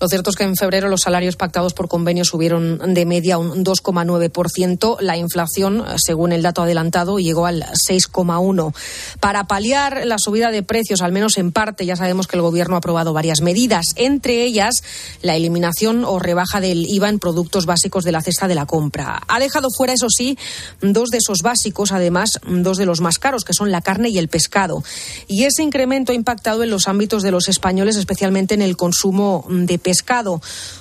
Lo 0.00 0.06
cierto 0.06 0.30
es 0.30 0.36
que 0.36 0.44
en 0.44 0.54
febrero 0.54 0.88
los 0.88 1.00
salarios 1.00 1.34
pactados 1.34 1.74
por 1.74 1.88
convenio 1.88 2.24
subieron 2.24 2.94
de 2.94 3.04
media 3.04 3.36
un 3.36 3.64
2,9%. 3.64 5.00
La 5.00 5.16
inflación, 5.16 5.84
según 5.96 6.30
el 6.30 6.42
dato 6.42 6.62
adelantado, 6.62 7.18
llegó 7.18 7.46
al 7.46 7.64
6,1%. 7.64 8.72
Para 9.18 9.48
paliar 9.48 10.06
la 10.06 10.18
subida 10.18 10.52
de 10.52 10.62
precios, 10.62 11.02
al 11.02 11.10
menos 11.10 11.36
en 11.36 11.50
parte, 11.50 11.84
ya 11.84 11.96
sabemos 11.96 12.28
que 12.28 12.36
el 12.36 12.42
Gobierno 12.42 12.76
ha 12.76 12.78
aprobado 12.78 13.12
varias 13.12 13.40
medidas, 13.40 13.86
entre 13.96 14.44
ellas 14.44 14.76
la 15.20 15.34
eliminación 15.34 16.04
o 16.04 16.20
rebaja 16.20 16.60
del 16.60 16.86
IVA 16.88 17.08
en 17.08 17.18
productos 17.18 17.66
básicos 17.66 18.04
de 18.04 18.12
la 18.12 18.22
cesta 18.22 18.46
de 18.46 18.54
la 18.54 18.66
compra. 18.66 19.20
Ha 19.26 19.40
dejado 19.40 19.68
fuera, 19.76 19.94
eso 19.94 20.10
sí, 20.10 20.38
dos 20.80 21.08
de 21.08 21.18
esos 21.18 21.42
básicos, 21.42 21.90
además, 21.90 22.38
dos 22.46 22.78
de 22.78 22.86
los 22.86 23.00
más 23.00 23.18
caros, 23.18 23.44
que 23.44 23.52
son 23.52 23.72
la 23.72 23.80
carne 23.80 24.10
y 24.10 24.18
el 24.18 24.28
pescado. 24.28 24.84
Y 25.26 25.42
ese 25.44 25.64
incremento 25.64 26.12
ha 26.12 26.14
impactado 26.14 26.62
en 26.62 26.70
los 26.70 26.86
ámbitos 26.86 27.24
de 27.24 27.32
los 27.32 27.48
españoles, 27.48 27.96
especialmente 27.96 28.54
en 28.54 28.62
el 28.62 28.76
consumo 28.76 29.44
de. 29.48 29.87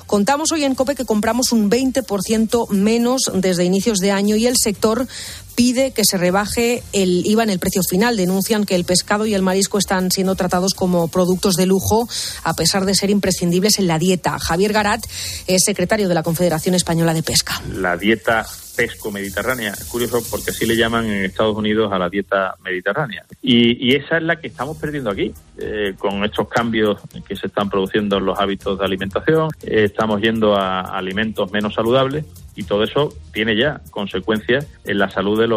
Contamos 0.05 0.51
hoy 0.51 0.63
en 0.63 0.75
COPE 0.75 0.95
que 0.95 1.05
compramos 1.05 1.51
un 1.51 1.69
20% 1.69 2.69
menos 2.69 3.31
desde 3.33 3.65
inicios 3.65 3.99
de 3.99 4.11
año 4.11 4.35
y 4.35 4.47
el 4.47 4.55
sector 4.57 5.07
pide 5.55 5.91
que 5.91 6.05
se 6.05 6.17
rebaje 6.17 6.83
el 6.93 7.25
IVA 7.25 7.43
en 7.43 7.49
el 7.49 7.59
precio 7.59 7.81
final. 7.89 8.15
Denuncian 8.15 8.63
que 8.63 8.75
el 8.75 8.85
pescado 8.85 9.25
y 9.25 9.33
el 9.33 9.41
marisco 9.41 9.79
están 9.79 10.11
siendo 10.11 10.35
tratados 10.35 10.73
como 10.75 11.07
productos 11.07 11.55
de 11.55 11.65
lujo 11.65 12.07
a 12.43 12.53
pesar 12.53 12.85
de 12.85 12.95
ser 12.95 13.09
imprescindibles 13.09 13.79
en 13.79 13.87
la 13.87 13.97
dieta. 13.97 14.37
Javier 14.39 14.71
Garat 14.71 15.05
es 15.47 15.63
secretario 15.63 16.07
de 16.07 16.13
la 16.13 16.23
Confederación 16.23 16.75
Española 16.75 17.13
de 17.13 17.23
Pesca. 17.23 17.61
La 17.73 17.97
dieta 17.97 18.45
pesco-mediterránea. 18.77 19.73
Es 19.73 19.85
curioso 19.85 20.21
porque 20.29 20.51
así 20.51 20.65
le 20.65 20.77
llaman 20.77 21.05
en 21.05 21.25
Estados 21.25 21.57
Unidos 21.57 21.91
a 21.91 21.97
la 21.97 22.07
dieta 22.07 22.55
mediterránea. 22.63 23.25
Y, 23.41 23.95
esa 23.95 24.17
es 24.17 24.23
la 24.23 24.39
que 24.39 24.47
estamos 24.47 24.77
perdiendo 24.77 25.09
aquí, 25.09 25.33
eh, 25.57 25.95
con 25.97 26.23
estos 26.23 26.47
cambios 26.47 27.01
que 27.27 27.35
se 27.35 27.47
están 27.47 27.69
produciendo 27.69 28.17
en 28.17 28.25
los 28.25 28.37
hábitos 28.39 28.77
de 28.77 28.85
alimentación. 28.85 29.49
Eh, 29.63 29.85
estamos 29.85 30.21
yendo 30.21 30.55
a 30.55 30.81
alimentos 30.81 31.51
menos 31.51 31.73
saludables 31.73 32.25
y 32.55 32.63
todo 32.63 32.83
eso 32.83 33.13
tiene 33.33 33.57
ya 33.57 33.81
consecuencias 33.89 34.67
en 34.85 34.99
la 34.99 35.09
salud 35.09 35.39
de, 35.39 35.47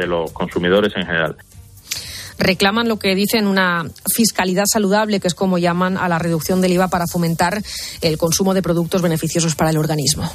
de 0.00 0.06
los 0.06 0.30
consumidores 0.32 0.92
en 0.96 1.06
general 1.06 1.36
reclaman 2.40 2.86
lo 2.86 3.00
que 3.00 3.16
dicen 3.16 3.48
una 3.48 3.84
fiscalidad 4.14 4.62
saludable, 4.72 5.18
que 5.18 5.26
es 5.26 5.34
como 5.34 5.58
llaman 5.58 5.96
a 5.96 6.08
la 6.08 6.20
reducción 6.20 6.60
del 6.60 6.72
IVA 6.72 6.86
para 6.86 7.08
fomentar 7.08 7.60
el 8.00 8.16
consumo 8.16 8.54
de 8.54 8.62
productos 8.62 9.02
beneficiosos 9.02 9.56
para 9.56 9.70
el 9.70 9.76
organismo 9.76 10.30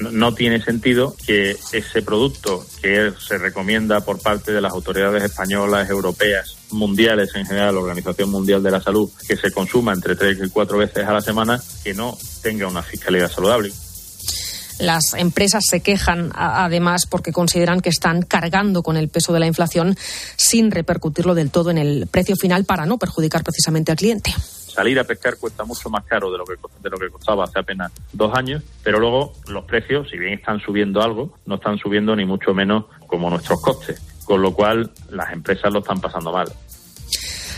no 0.00 0.34
tiene 0.34 0.62
sentido 0.62 1.16
que 1.26 1.56
ese 1.72 2.02
producto 2.02 2.66
que 2.82 3.12
se 3.18 3.38
recomienda 3.38 4.00
por 4.00 4.20
parte 4.20 4.52
de 4.52 4.60
las 4.60 4.72
autoridades 4.72 5.22
españolas, 5.24 5.88
europeas, 5.88 6.56
mundiales 6.70 7.30
en 7.34 7.46
general, 7.46 7.74
la 7.74 7.80
Organización 7.80 8.30
Mundial 8.30 8.62
de 8.62 8.70
la 8.70 8.80
Salud, 8.80 9.10
que 9.26 9.36
se 9.36 9.50
consuma 9.50 9.92
entre 9.92 10.16
tres 10.16 10.38
y 10.42 10.48
cuatro 10.50 10.78
veces 10.78 11.06
a 11.06 11.12
la 11.12 11.20
semana, 11.20 11.60
que 11.82 11.94
no 11.94 12.16
tenga 12.42 12.68
una 12.68 12.82
fiscalidad 12.82 13.30
saludable. 13.30 13.72
Las 14.78 15.14
empresas 15.14 15.64
se 15.66 15.80
quejan 15.80 16.32
además 16.34 17.06
porque 17.06 17.32
consideran 17.32 17.80
que 17.80 17.88
están 17.88 18.20
cargando 18.22 18.82
con 18.82 18.98
el 18.98 19.08
peso 19.08 19.32
de 19.32 19.40
la 19.40 19.46
inflación 19.46 19.96
sin 20.36 20.70
repercutirlo 20.70 21.34
del 21.34 21.50
todo 21.50 21.70
en 21.70 21.78
el 21.78 22.06
precio 22.08 22.36
final 22.36 22.66
para 22.66 22.84
no 22.84 22.98
perjudicar 22.98 23.42
precisamente 23.42 23.92
al 23.92 23.96
cliente 23.96 24.34
salir 24.76 24.98
a 24.98 25.04
pescar 25.04 25.38
cuesta 25.38 25.64
mucho 25.64 25.88
más 25.88 26.04
caro 26.04 26.30
de 26.30 26.36
lo 26.36 26.44
que 26.44 26.54
de 26.82 26.90
lo 26.90 26.98
que 26.98 27.08
costaba 27.08 27.44
hace 27.44 27.58
apenas 27.58 27.90
dos 28.12 28.36
años, 28.36 28.62
pero 28.84 29.00
luego 29.00 29.32
los 29.48 29.64
precios, 29.64 30.08
si 30.10 30.18
bien 30.18 30.34
están 30.34 30.60
subiendo 30.60 31.02
algo, 31.02 31.38
no 31.46 31.54
están 31.54 31.78
subiendo 31.78 32.14
ni 32.14 32.26
mucho 32.26 32.52
menos 32.52 32.84
como 33.06 33.30
nuestros 33.30 33.60
costes, 33.62 34.00
con 34.26 34.42
lo 34.42 34.52
cual 34.52 34.90
las 35.10 35.32
empresas 35.32 35.72
lo 35.72 35.78
están 35.78 36.00
pasando 36.00 36.30
mal. 36.30 36.52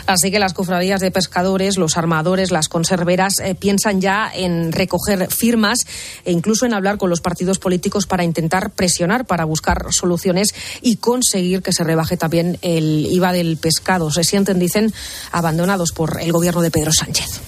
Así 0.08 0.30
que 0.30 0.38
las 0.38 0.54
cofradías 0.54 1.02
de 1.02 1.10
pescadores, 1.10 1.76
los 1.76 1.98
armadores, 1.98 2.50
las 2.50 2.70
conserveras 2.70 3.34
eh, 3.40 3.54
piensan 3.54 4.00
ya 4.00 4.32
en 4.34 4.72
recoger 4.72 5.30
firmas 5.30 5.80
e 6.24 6.32
incluso 6.32 6.64
en 6.64 6.72
hablar 6.72 6.96
con 6.96 7.10
los 7.10 7.20
partidos 7.20 7.58
políticos 7.58 8.06
para 8.06 8.24
intentar 8.24 8.70
presionar, 8.70 9.26
para 9.26 9.44
buscar 9.44 9.84
soluciones 9.90 10.54
y 10.80 10.96
conseguir 10.96 11.62
que 11.62 11.74
se 11.74 11.84
rebaje 11.84 12.16
también 12.16 12.58
el 12.62 13.06
IVA 13.10 13.34
del 13.34 13.58
pescado. 13.58 14.10
Se 14.10 14.24
sienten, 14.24 14.58
dicen, 14.58 14.94
abandonados 15.30 15.92
por 15.92 16.18
el 16.22 16.32
gobierno 16.32 16.62
de 16.62 16.70
Pedro 16.70 16.90
Sánchez. 16.90 17.42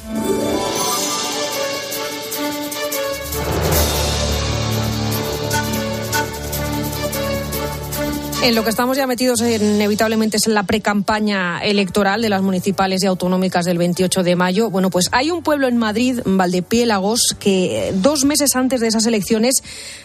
En 8.42 8.55
lo 8.55 8.64
que 8.64 8.70
estamos 8.70 8.96
ya 8.96 9.07
metidos 9.07 9.42
inevitablemente 9.42 10.38
es 10.38 10.46
en 10.46 10.55
la 10.55 10.62
precampaña 10.62 11.59
electoral 11.59 12.22
de 12.22 12.31
las 12.31 12.40
municipales 12.40 13.03
y 13.03 13.07
autonómicas 13.07 13.66
del 13.66 13.76
28 13.76 14.22
de 14.22 14.35
mayo. 14.35 14.70
Bueno, 14.70 14.88
pues 14.88 15.11
hay 15.12 15.31
un 15.31 15.42
pueblo 15.42 15.68
en 15.68 15.76
Madrid, 15.76 16.20
Valdepiélagos, 16.24 17.37
que 17.38 17.92
dos 17.96 18.24
meses 18.24 18.57
antes 18.57 18.81
de 18.81 18.88
esas 18.88 19.05
elecciones 19.05 19.57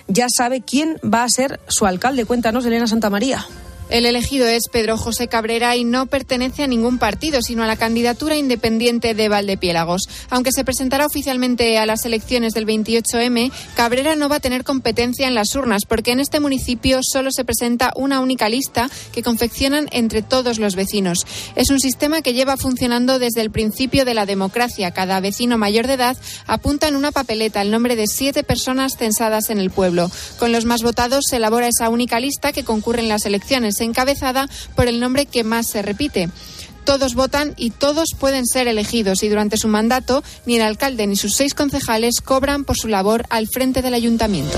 ya 0.10 0.28
sabe 0.30 0.62
quién 0.62 0.98
va 1.02 1.24
a 1.24 1.30
ser 1.30 1.62
su 1.70 1.86
alcalde. 1.86 2.26
Cuéntanos, 2.26 2.66
Elena 2.66 2.88
Santamaría. 2.88 3.46
El 3.88 4.08
elegido 4.08 4.48
es 4.48 4.64
Pedro 4.72 4.98
José 4.98 5.28
Cabrera 5.28 5.76
y 5.76 5.84
no 5.84 6.08
pertenece 6.08 6.64
a 6.64 6.68
ningún 6.68 6.98
partido, 6.98 7.44
sino 7.44 7.62
a 7.62 7.68
la 7.68 7.78
candidatura 7.78 8.36
independiente 8.36 9.14
de 9.14 9.30
Valdepiélagos. 9.30 10.10
Aunque 10.32 10.52
se 10.52 10.64
presentará 10.64 11.06
oficialmente 11.06 11.78
a 11.78 11.86
las 11.86 12.04
elecciones 12.04 12.54
del 12.54 12.66
28M, 12.66 13.52
Cabrera 13.76 14.16
no 14.16 14.28
va 14.28 14.38
a 14.38 14.40
tener 14.40 14.64
competencia 14.64 15.28
en 15.28 15.36
las 15.36 15.54
urnas, 15.56 15.84
porque 15.88 16.12
en 16.12 16.20
este 16.20 16.40
municipio 16.40 17.02
solo 17.04 17.30
se 17.32 17.46
presenta 17.46 17.94
una 17.96 18.22
única 18.22 18.50
lista 18.50 18.90
que 19.14 19.22
confeccionan 19.22 19.88
entre 19.92 20.24
todos 20.24 20.58
los 20.58 20.76
vecinos. 20.76 21.20
Es 21.56 21.70
un 21.70 21.80
sistema 21.80 22.24
que 22.24 22.34
lleva 22.34 22.58
funcionando 22.58 23.20
desde 23.20 23.42
el 23.42 23.52
principio 23.52 24.04
de 24.04 24.16
la 24.16 24.26
democracia. 24.26 24.92
Cada 24.92 25.20
vecino 25.20 25.60
mayor 25.60 25.86
de 25.86 25.94
edad 25.94 26.18
apunta 26.48 26.88
en 26.88 26.96
una 26.96 27.12
papeleta 27.12 27.62
el 27.62 27.70
nombre 27.70 27.96
de 27.96 28.08
siete 28.08 28.44
personas 28.44 28.98
censadas 28.98 29.52
en 29.52 29.60
el 29.60 29.70
pueblo. 29.70 30.10
Con 30.40 30.52
los 30.52 30.66
más 30.66 30.82
votados 30.82 31.26
se 31.30 31.36
elabora 31.36 31.68
esa 31.68 31.90
única 31.90 32.20
lista 32.20 32.52
que 32.52 32.66
concurre 32.66 33.02
en 33.02 33.10
las 33.10 33.26
elecciones 33.28 33.75
encabezada 33.82 34.48
por 34.76 34.88
el 34.88 35.00
nombre 35.00 35.26
que 35.26 35.44
más 35.44 35.68
se 35.68 35.82
repite. 35.82 36.30
Todos 36.86 37.16
votan 37.16 37.54
y 37.58 37.72
todos 37.72 38.10
pueden 38.18 38.46
ser 38.46 38.68
elegidos 38.68 39.24
y 39.24 39.30
durante 39.30 39.58
su 39.58 39.68
mandato 39.68 40.24
ni 40.46 40.56
el 40.58 40.62
alcalde 40.62 41.08
ni 41.08 41.16
sus 41.16 41.34
seis 41.34 41.56
concejales 41.56 42.22
cobran 42.22 42.64
por 42.64 42.78
su 42.78 42.88
labor 42.88 43.26
al 43.30 43.48
frente 43.48 43.82
del 43.82 43.96
ayuntamiento. 43.96 44.58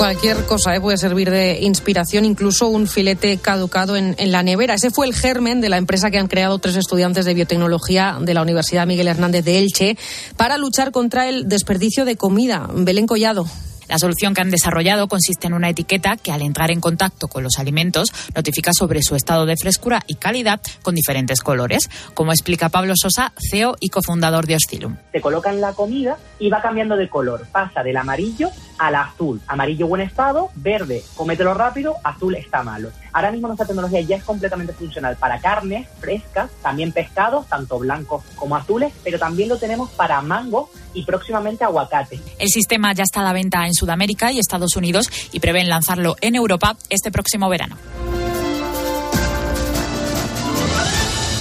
Cualquier 0.00 0.46
cosa 0.46 0.74
¿eh? 0.74 0.80
puede 0.80 0.96
servir 0.96 1.30
de 1.30 1.60
inspiración, 1.60 2.24
incluso 2.24 2.68
un 2.68 2.86
filete 2.86 3.36
caducado 3.36 3.96
en, 3.96 4.14
en, 4.18 4.32
la 4.32 4.42
nevera. 4.42 4.72
Ese 4.72 4.90
fue 4.90 5.06
el 5.06 5.14
germen 5.14 5.60
de 5.60 5.68
la 5.68 5.76
empresa 5.76 6.10
que 6.10 6.18
han 6.18 6.26
creado 6.26 6.58
tres 6.58 6.76
estudiantes 6.76 7.26
de 7.26 7.34
biotecnología 7.34 8.16
de 8.18 8.32
la 8.32 8.40
Universidad 8.40 8.86
Miguel 8.86 9.08
Hernández 9.08 9.44
de 9.44 9.58
Elche 9.58 9.98
para 10.38 10.56
luchar 10.56 10.90
contra 10.90 11.28
el 11.28 11.50
desperdicio 11.50 12.06
de 12.06 12.16
comida. 12.16 12.66
Belén 12.72 13.06
Collado. 13.06 13.46
La 13.90 13.98
solución 13.98 14.34
que 14.34 14.40
han 14.40 14.50
desarrollado 14.50 15.08
consiste 15.08 15.48
en 15.48 15.52
una 15.52 15.68
etiqueta 15.68 16.16
que 16.16 16.30
al 16.30 16.42
entrar 16.42 16.70
en 16.70 16.80
contacto 16.80 17.26
con 17.26 17.42
los 17.42 17.58
alimentos 17.58 18.12
notifica 18.36 18.70
sobre 18.72 19.02
su 19.02 19.16
estado 19.16 19.46
de 19.46 19.56
frescura 19.56 20.04
y 20.06 20.14
calidad 20.14 20.60
con 20.82 20.94
diferentes 20.94 21.40
colores, 21.40 21.90
como 22.14 22.30
explica 22.30 22.68
Pablo 22.68 22.92
Sosa, 22.94 23.32
CEO 23.50 23.76
y 23.80 23.88
cofundador 23.88 24.46
de 24.46 24.54
Oscilum. 24.54 24.96
Te 25.10 25.20
colocan 25.20 25.60
la 25.60 25.72
comida 25.72 26.18
y 26.38 26.50
va 26.50 26.62
cambiando 26.62 26.96
de 26.96 27.08
color, 27.08 27.48
pasa 27.50 27.82
del 27.82 27.96
amarillo 27.96 28.50
a 28.80 28.90
la 28.90 29.02
azul. 29.02 29.40
Amarillo 29.46 29.86
buen 29.86 30.00
estado, 30.00 30.48
verde, 30.56 31.04
cómetelo 31.14 31.52
rápido, 31.52 31.96
azul 32.02 32.34
está 32.34 32.62
malo. 32.62 32.90
Ahora 33.12 33.30
mismo 33.30 33.46
nuestra 33.46 33.66
tecnología 33.66 34.00
ya 34.00 34.16
es 34.16 34.24
completamente 34.24 34.72
funcional 34.72 35.16
para 35.16 35.38
carnes 35.38 35.86
frescas, 36.00 36.50
también 36.62 36.90
pescados, 36.90 37.46
tanto 37.46 37.78
blancos 37.78 38.24
como 38.36 38.56
azules, 38.56 38.92
pero 39.04 39.18
también 39.18 39.50
lo 39.50 39.58
tenemos 39.58 39.90
para 39.90 40.22
mango 40.22 40.70
y 40.94 41.04
próximamente 41.04 41.62
aguacate. 41.62 42.18
El 42.38 42.48
sistema 42.48 42.94
ya 42.94 43.02
está 43.02 43.20
a 43.20 43.24
la 43.24 43.34
venta 43.34 43.66
en 43.66 43.74
Sudamérica 43.74 44.32
y 44.32 44.38
Estados 44.38 44.74
Unidos 44.76 45.10
y 45.30 45.40
prevén 45.40 45.68
lanzarlo 45.68 46.16
en 46.22 46.34
Europa 46.34 46.74
este 46.88 47.10
próximo 47.10 47.50
verano. 47.50 47.76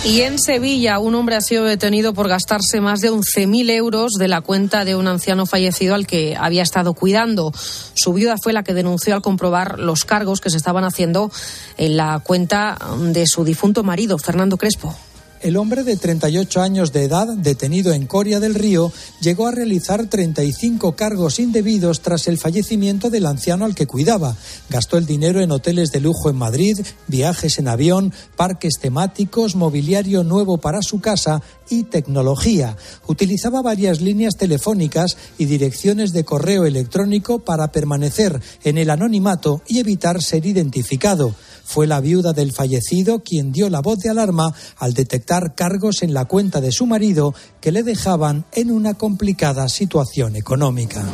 Y 0.05 0.21
en 0.21 0.39
Sevilla, 0.39 0.97
un 0.97 1.13
hombre 1.13 1.35
ha 1.35 1.41
sido 1.41 1.65
detenido 1.65 2.13
por 2.13 2.29
gastarse 2.29 2.79
más 2.79 3.01
de 3.01 3.11
11.000 3.11 3.69
euros 3.71 4.13
de 4.13 4.29
la 4.29 4.39
cuenta 4.41 4.85
de 4.85 4.95
un 4.95 5.07
anciano 5.07 5.45
fallecido 5.45 5.93
al 5.93 6.07
que 6.07 6.37
había 6.39 6.63
estado 6.63 6.93
cuidando. 6.93 7.51
Su 7.93 8.13
viuda 8.13 8.35
fue 8.41 8.53
la 8.53 8.63
que 8.63 8.73
denunció 8.73 9.13
al 9.13 9.21
comprobar 9.21 9.77
los 9.77 10.05
cargos 10.05 10.39
que 10.39 10.49
se 10.49 10.57
estaban 10.57 10.85
haciendo 10.85 11.31
en 11.77 11.97
la 11.97 12.19
cuenta 12.23 12.77
de 12.97 13.25
su 13.27 13.43
difunto 13.43 13.83
marido, 13.83 14.17
Fernando 14.17 14.57
Crespo. 14.57 14.95
El 15.41 15.55
hombre 15.55 15.85
de 15.85 15.95
38 15.95 16.61
años 16.61 16.91
de 16.91 17.05
edad, 17.05 17.27
detenido 17.27 17.93
en 17.93 18.07
Coria 18.07 18.41
del 18.41 18.55
Río, 18.55 18.91
llegó 19.21 19.47
a 19.47 19.51
realizar 19.51 20.07
35 20.07 20.97
cargos 20.97 21.39
indebidos 21.39 22.01
tras 22.01 22.27
el 22.27 22.37
fallecimiento 22.37 23.09
del 23.09 23.25
anciano 23.25 23.63
al 23.63 23.73
que 23.73 23.87
cuidaba. 23.87 24.35
Gastó 24.69 24.97
el 24.97 25.05
dinero 25.05 25.39
en 25.39 25.51
hoteles 25.51 25.91
de 25.93 26.01
lujo 26.01 26.29
en 26.29 26.35
Madrid, 26.35 26.81
viajes 27.07 27.57
en 27.57 27.69
avión, 27.69 28.13
parques 28.35 28.79
temáticos, 28.81 29.55
mobiliario 29.55 30.25
nuevo 30.25 30.57
para 30.57 30.81
su 30.81 30.99
casa 30.99 31.41
y 31.69 31.83
tecnología. 31.83 32.75
Utilizaba 33.07 33.61
varias 33.61 34.01
líneas 34.01 34.35
telefónicas 34.35 35.15
y 35.37 35.45
direcciones 35.45 36.11
de 36.11 36.25
correo 36.25 36.65
electrónico 36.65 37.39
para 37.39 37.71
permanecer 37.71 38.41
en 38.65 38.77
el 38.77 38.89
anonimato 38.89 39.61
y 39.67 39.79
evitar 39.79 40.21
ser 40.21 40.45
identificado. 40.45 41.33
Fue 41.69 41.85
la 41.85 42.01
viuda 42.01 42.33
del 42.33 42.51
fallecido 42.51 43.19
quien 43.19 43.51
dio 43.51 43.69
la 43.69 43.79
voz 43.79 43.99
de 43.99 44.09
alarma 44.09 44.51
al 44.77 44.95
detectar 44.95 45.53
cargos 45.53 46.01
en 46.01 46.15
la 46.15 46.25
cuenta 46.25 46.61
de 46.61 46.71
su 46.71 46.87
marido 46.87 47.35
que 47.61 47.71
le 47.71 47.83
dejaban 47.83 48.45
en 48.53 48.71
una 48.71 48.95
complicada 48.95 49.69
situación 49.69 50.35
económica. 50.35 51.05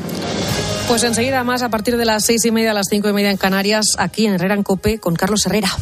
Pues 0.88 1.04
enseguida 1.04 1.44
más 1.44 1.62
a 1.62 1.68
partir 1.68 1.98
de 1.98 2.06
las 2.06 2.24
seis 2.24 2.46
y 2.46 2.52
media 2.52 2.72
a 2.72 2.74
las 2.74 2.88
cinco 2.90 3.10
y 3.10 3.14
media 3.14 3.32
en 3.32 3.38
Canarias, 3.38 3.98
aquí 3.98 4.28
en 4.28 4.36
Herrera 4.36 4.56
en 4.56 4.64
Cope 4.64 4.98
con 4.98 5.14
Carlos 5.18 5.46
Herrera. 5.46 5.76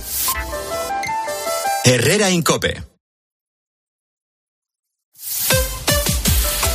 Herrera 1.84 2.30
en 2.30 2.42
Cope. 2.42 2.93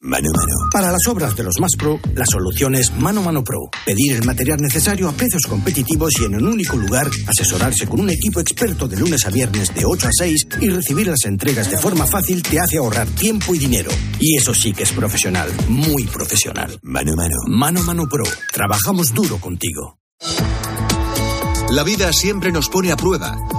Mano 0.00 0.28
Mano. 0.32 0.52
Para 0.72 0.92
las 0.92 1.08
obras 1.08 1.34
de 1.34 1.42
los 1.42 1.58
más 1.58 1.72
pro, 1.76 1.98
la 2.14 2.24
solución 2.24 2.76
es 2.76 2.94
Mano 2.94 3.20
Mano 3.20 3.42
Pro. 3.42 3.68
Pedir 3.84 4.12
el 4.12 4.24
material 4.24 4.60
necesario 4.60 5.08
a 5.08 5.12
precios 5.12 5.42
competitivos 5.48 6.12
y 6.20 6.24
en 6.24 6.36
un 6.36 6.46
único 6.46 6.76
lugar, 6.76 7.10
asesorarse 7.26 7.88
con 7.88 8.00
un 8.02 8.10
equipo 8.10 8.38
experto 8.38 8.86
de 8.86 8.96
lunes 8.96 9.26
a 9.26 9.30
viernes 9.30 9.74
de 9.74 9.84
8 9.84 10.06
a 10.06 10.10
6 10.12 10.46
y 10.60 10.68
recibir 10.68 11.08
las 11.08 11.24
entregas 11.24 11.68
de 11.68 11.78
forma 11.78 12.06
fácil 12.06 12.44
te 12.44 12.60
hace 12.60 12.78
ahorrar 12.78 13.08
tiempo 13.08 13.56
y 13.56 13.58
dinero. 13.58 13.90
Y 14.20 14.36
eso 14.36 14.54
sí 14.54 14.72
que 14.72 14.84
es 14.84 14.92
profesional, 14.92 15.50
muy 15.68 16.04
profesional. 16.04 16.78
Mano 16.82 17.16
Mano. 17.16 17.36
Mano 17.48 17.82
Mano 17.82 18.06
Pro. 18.08 18.24
Trabajamos 18.52 19.12
duro 19.12 19.38
contigo. 19.38 19.98
La 21.70 21.82
vida 21.82 22.12
siempre 22.12 22.52
nos 22.52 22.68
pone 22.68 22.92
a 22.92 22.96
prueba. 22.96 23.36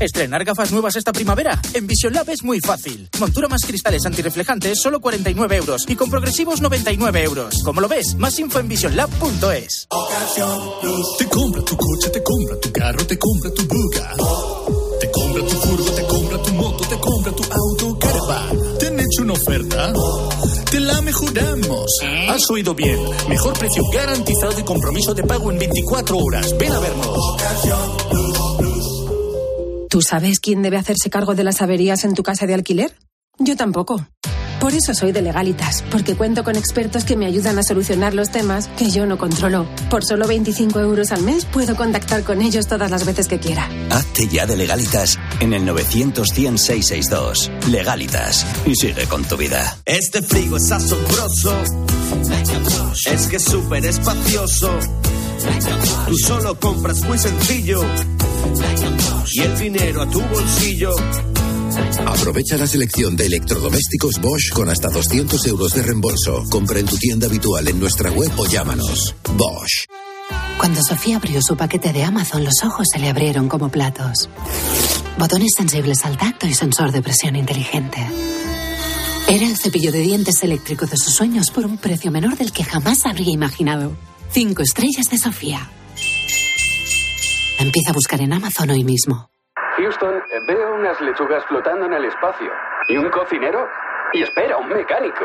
¿Estrenar 0.00 0.44
gafas 0.44 0.72
nuevas 0.72 0.96
esta 0.96 1.12
primavera? 1.12 1.60
En 1.74 1.86
Vision 1.86 2.14
Lab 2.14 2.30
es 2.30 2.42
muy 2.42 2.58
fácil. 2.60 3.06
Montura 3.18 3.48
más 3.48 3.66
cristales 3.66 4.06
antirreflejantes, 4.06 4.80
solo 4.80 4.98
49 4.98 5.56
euros. 5.56 5.84
Y 5.86 5.94
con 5.94 6.08
progresivos, 6.08 6.62
99 6.62 7.22
euros. 7.22 7.56
¿Cómo 7.62 7.82
lo 7.82 7.88
ves? 7.88 8.14
Más 8.14 8.38
info 8.38 8.60
en 8.60 8.68
visionlab.es. 8.68 9.88
Te 11.18 11.26
compra 11.26 11.62
tu 11.62 11.76
coche, 11.76 12.08
te 12.10 12.22
compra 12.22 12.58
tu 12.58 12.72
carro, 12.72 13.06
te 13.06 13.18
compra 13.18 13.50
tu 13.52 13.62
buga. 13.66 14.14
Te 15.00 15.10
compra 15.10 15.42
tu 15.46 15.56
furgo, 15.56 15.90
te 15.92 16.06
compra 16.06 16.42
tu 16.42 16.52
moto, 16.54 16.88
te 16.88 16.98
compra 16.98 17.32
tu 17.32 17.42
auto, 17.52 17.98
caravan. 17.98 18.78
¿Te 18.78 18.86
han 18.86 19.00
hecho 19.00 19.22
una 19.22 19.34
oferta? 19.34 19.92
Te 20.70 20.80
la 20.80 21.00
mejoramos. 21.02 21.86
Has 22.30 22.48
oído 22.48 22.74
bien. 22.74 22.98
Mejor 23.28 23.52
precio 23.58 23.82
garantizado 23.92 24.58
y 24.58 24.62
compromiso 24.62 25.12
de 25.12 25.24
pago 25.24 25.50
en 25.50 25.58
24 25.58 26.16
horas. 26.16 26.56
Ven 26.56 26.72
a 26.72 26.78
vernos. 26.78 28.29
¿Tú 29.90 30.02
sabes 30.02 30.38
quién 30.38 30.62
debe 30.62 30.76
hacerse 30.76 31.10
cargo 31.10 31.34
de 31.34 31.42
las 31.42 31.62
averías 31.62 32.04
en 32.04 32.14
tu 32.14 32.22
casa 32.22 32.46
de 32.46 32.54
alquiler? 32.54 32.94
Yo 33.40 33.56
tampoco. 33.56 34.06
Por 34.60 34.72
eso 34.72 34.94
soy 34.94 35.10
de 35.10 35.20
Legalitas, 35.20 35.82
porque 35.90 36.14
cuento 36.14 36.44
con 36.44 36.54
expertos 36.54 37.04
que 37.04 37.16
me 37.16 37.26
ayudan 37.26 37.58
a 37.58 37.64
solucionar 37.64 38.14
los 38.14 38.30
temas 38.30 38.68
que 38.78 38.88
yo 38.88 39.04
no 39.04 39.18
controlo. 39.18 39.66
Por 39.90 40.04
solo 40.04 40.28
25 40.28 40.78
euros 40.78 41.10
al 41.10 41.22
mes 41.24 41.44
puedo 41.44 41.74
contactar 41.74 42.22
con 42.22 42.40
ellos 42.40 42.68
todas 42.68 42.88
las 42.92 43.04
veces 43.04 43.26
que 43.26 43.40
quiera. 43.40 43.68
Hazte 43.90 44.28
ya 44.28 44.46
de 44.46 44.56
Legalitas 44.56 45.18
en 45.40 45.54
el 45.54 45.64
900 45.64 46.28
100 46.28 46.58
662. 46.58 47.50
Legalitas. 47.68 48.46
Y 48.66 48.76
sigue 48.76 49.06
con 49.08 49.24
tu 49.24 49.36
vida. 49.36 49.76
Este 49.86 50.22
frigo 50.22 50.58
es 50.58 50.70
asombroso. 50.70 51.52
Es 53.10 53.26
que 53.26 53.36
es 53.36 53.44
súper 53.44 53.84
espacioso. 53.84 54.70
Tú 56.06 56.16
solo 56.18 56.58
compras 56.58 57.00
muy 57.02 57.18
sencillo. 57.18 57.82
Y 59.32 59.40
el 59.40 59.58
dinero 59.58 60.02
a 60.02 60.10
tu 60.10 60.20
bolsillo. 60.20 60.90
Aprovecha 62.06 62.56
la 62.56 62.66
selección 62.66 63.16
de 63.16 63.26
electrodomésticos 63.26 64.20
Bosch 64.20 64.50
con 64.52 64.68
hasta 64.68 64.88
200 64.88 65.46
euros 65.46 65.74
de 65.74 65.82
reembolso. 65.82 66.44
Compra 66.50 66.80
en 66.80 66.86
tu 66.86 66.96
tienda 66.96 67.26
habitual 67.26 67.68
en 67.68 67.78
nuestra 67.78 68.10
web 68.10 68.30
o 68.36 68.46
llámanos. 68.46 69.14
Bosch. 69.36 69.86
Cuando 70.58 70.82
Sofía 70.82 71.16
abrió 71.16 71.40
su 71.40 71.56
paquete 71.56 71.92
de 71.92 72.04
Amazon, 72.04 72.44
los 72.44 72.62
ojos 72.64 72.86
se 72.92 72.98
le 72.98 73.08
abrieron 73.08 73.48
como 73.48 73.70
platos. 73.70 74.28
Botones 75.18 75.52
sensibles 75.56 76.04
al 76.04 76.18
tacto 76.18 76.46
y 76.46 76.54
sensor 76.54 76.92
de 76.92 77.02
presión 77.02 77.36
inteligente. 77.36 78.06
Era 79.28 79.46
el 79.46 79.56
cepillo 79.56 79.92
de 79.92 80.00
dientes 80.00 80.42
eléctrico 80.42 80.86
de 80.86 80.96
sus 80.96 81.14
sueños 81.14 81.50
por 81.50 81.64
un 81.64 81.78
precio 81.78 82.10
menor 82.10 82.36
del 82.36 82.52
que 82.52 82.64
jamás 82.64 83.06
habría 83.06 83.32
imaginado. 83.32 83.96
Cinco 84.32 84.62
estrellas 84.62 85.06
de 85.10 85.18
Sofía. 85.18 85.58
Empieza 87.58 87.90
a 87.90 87.94
buscar 87.94 88.20
en 88.20 88.32
Amazon 88.32 88.70
hoy 88.70 88.84
mismo. 88.84 89.28
Houston, 89.76 90.14
veo 90.46 90.74
unas 90.74 91.00
lechugas 91.00 91.44
flotando 91.48 91.86
en 91.86 91.94
el 91.94 92.04
espacio. 92.04 92.48
¿Y 92.88 92.96
un 92.96 93.10
cocinero? 93.10 93.66
Y 94.12 94.22
espera, 94.22 94.56
un 94.56 94.68
mecánico. 94.68 95.24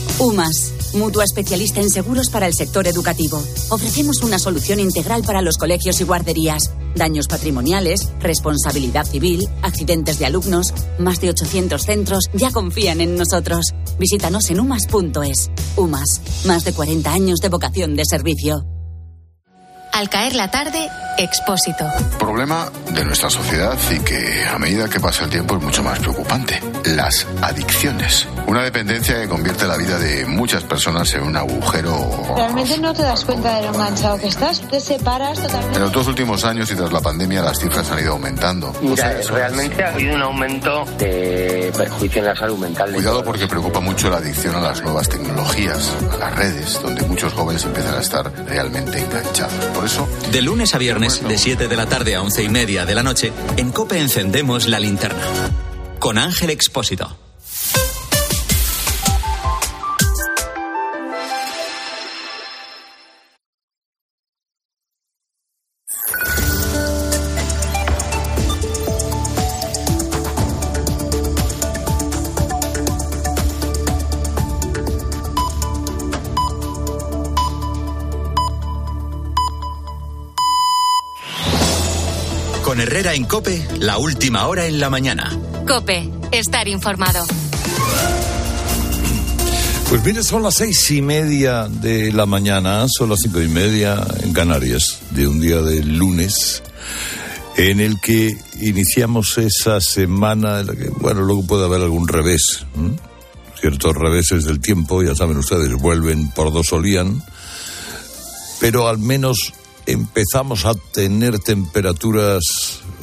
UMAS, 0.21 0.93
mutua 0.93 1.23
especialista 1.23 1.81
en 1.81 1.89
seguros 1.89 2.29
para 2.29 2.45
el 2.45 2.53
sector 2.53 2.87
educativo. 2.87 3.43
Ofrecemos 3.69 4.21
una 4.21 4.37
solución 4.37 4.79
integral 4.79 5.23
para 5.23 5.41
los 5.41 5.57
colegios 5.57 5.99
y 5.99 6.03
guarderías. 6.03 6.61
Daños 6.95 7.25
patrimoniales, 7.27 8.07
responsabilidad 8.19 9.05
civil, 9.05 9.49
accidentes 9.63 10.19
de 10.19 10.27
alumnos. 10.27 10.75
Más 10.99 11.21
de 11.21 11.31
800 11.31 11.81
centros 11.81 12.25
ya 12.33 12.51
confían 12.51 13.01
en 13.01 13.15
nosotros. 13.15 13.73
Visítanos 13.97 14.47
en 14.51 14.59
umas.es. 14.59 15.49
UMAS, 15.75 16.21
más 16.45 16.65
de 16.65 16.73
40 16.73 17.11
años 17.11 17.39
de 17.39 17.49
vocación 17.49 17.95
de 17.95 18.03
servicio. 18.05 18.63
Al 19.91 20.07
caer 20.07 20.35
la 20.35 20.51
tarde, 20.51 20.87
Expósito. 21.17 21.85
Problema 22.17 22.71
de 22.93 23.05
nuestra 23.05 23.29
sociedad 23.29 23.77
y 23.91 23.99
que 23.99 24.45
a 24.45 24.57
medida 24.57 24.89
que 24.89 24.99
pasa 24.99 25.25
el 25.25 25.29
tiempo 25.29 25.55
es 25.55 25.61
mucho 25.61 25.83
más 25.83 25.99
preocupante. 25.99 26.59
Las 26.95 27.25
adicciones. 27.41 28.27
Una 28.47 28.63
dependencia 28.63 29.21
que 29.21 29.29
convierte 29.29 29.65
la 29.65 29.77
vida 29.77 29.97
de 29.97 30.25
muchas 30.25 30.63
personas 30.63 31.13
en 31.13 31.23
un 31.23 31.37
agujero. 31.37 32.25
Realmente 32.35 32.77
no 32.79 32.93
te 32.93 33.01
das 33.01 33.23
cuenta 33.23 33.55
de 33.55 33.61
lo 33.61 33.73
enganchado 33.73 34.17
que 34.17 34.27
estás, 34.27 34.59
te 34.69 34.79
separas 34.81 35.41
totalmente. 35.41 35.77
En 35.77 35.83
los 35.83 35.91
dos 35.93 36.07
últimos 36.07 36.43
años 36.43 36.69
y 36.69 36.75
tras 36.75 36.91
la 36.91 36.99
pandemia 36.99 37.43
las 37.43 37.59
cifras 37.59 37.89
han 37.91 37.99
ido 37.99 38.11
aumentando. 38.11 38.73
Mira, 38.81 39.21
realmente 39.29 39.81
ha 39.83 39.93
habido 39.93 40.15
un 40.15 40.21
aumento 40.21 40.83
de 40.97 41.71
perjuicio 41.77 42.19
en 42.19 42.27
la 42.27 42.35
salud 42.35 42.57
mental. 42.57 42.91
Cuidado 42.91 43.23
porque 43.23 43.47
preocupa 43.47 43.79
mucho 43.79 44.09
la 44.09 44.17
adicción 44.17 44.55
a 44.55 44.59
las 44.59 44.81
nuevas 44.81 45.07
tecnologías, 45.07 45.93
a 46.11 46.17
las 46.17 46.35
redes, 46.35 46.77
donde 46.81 47.03
muchos 47.03 47.31
jóvenes 47.31 47.63
empiezan 47.63 47.95
a 47.95 48.01
estar 48.01 48.31
realmente 48.47 48.99
enganchados. 48.99 49.53
Por 49.73 49.85
eso... 49.85 50.09
De 50.31 50.41
lunes 50.41 50.75
a 50.75 50.77
viernes, 50.77 51.25
de 51.25 51.37
7 51.37 51.69
de 51.69 51.75
la 51.77 51.85
tarde 51.85 52.15
a 52.15 52.21
11 52.21 52.43
y 52.43 52.49
media 52.49 52.85
de 52.85 52.95
la 52.95 53.03
noche, 53.03 53.31
en 53.55 53.71
COPE 53.71 53.97
encendemos 53.97 54.67
la 54.67 54.79
linterna. 54.79 55.21
Con 56.01 56.17
Ángel 56.17 56.49
Expósito. 56.49 57.30
Con 82.71 82.79
Herrera 82.79 83.13
en 83.13 83.25
COPE, 83.25 83.67
la 83.79 83.97
última 83.97 84.47
hora 84.47 84.65
en 84.65 84.79
la 84.79 84.89
mañana. 84.89 85.37
Cope, 85.67 86.09
estar 86.31 86.69
informado. 86.69 87.25
Pues 89.89 90.01
mire, 90.05 90.23
son 90.23 90.41
las 90.41 90.53
seis 90.53 90.89
y 90.91 91.01
media 91.01 91.67
de 91.67 92.13
la 92.13 92.25
mañana, 92.25 92.85
son 92.87 93.09
las 93.09 93.19
cinco 93.23 93.41
y 93.41 93.49
media 93.49 94.07
en 94.23 94.31
Canarias, 94.31 94.99
de 95.09 95.27
un 95.27 95.41
día 95.41 95.61
de 95.61 95.83
lunes, 95.83 96.63
en 97.57 97.81
el 97.81 97.99
que 97.99 98.37
iniciamos 98.61 99.37
esa 99.37 99.81
semana 99.81 100.61
en 100.61 100.67
la 100.67 100.73
que, 100.73 100.87
bueno, 100.91 101.23
luego 101.23 101.45
puede 101.45 101.65
haber 101.65 101.81
algún 101.81 102.07
revés, 102.07 102.65
ciertos 103.59 103.93
reveses 103.97 104.45
del 104.45 104.61
tiempo, 104.61 105.03
ya 105.03 105.13
saben 105.13 105.35
ustedes, 105.35 105.73
vuelven 105.73 106.29
por 106.29 106.53
dos 106.53 106.67
solían, 106.67 107.21
pero 108.61 108.87
al 108.87 108.97
menos 108.97 109.55
empezamos 109.85 110.65
a 110.65 110.73
tener 110.73 111.39
temperaturas, 111.39 112.43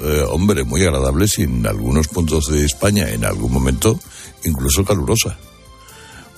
eh, 0.02 0.24
hombre, 0.28 0.64
muy 0.64 0.82
agradables 0.82 1.38
y 1.38 1.42
en 1.42 1.66
algunos 1.66 2.08
puntos 2.08 2.46
de 2.46 2.64
España, 2.64 3.10
en 3.10 3.24
algún 3.24 3.52
momento, 3.52 3.98
incluso 4.44 4.84
calurosas. 4.84 5.36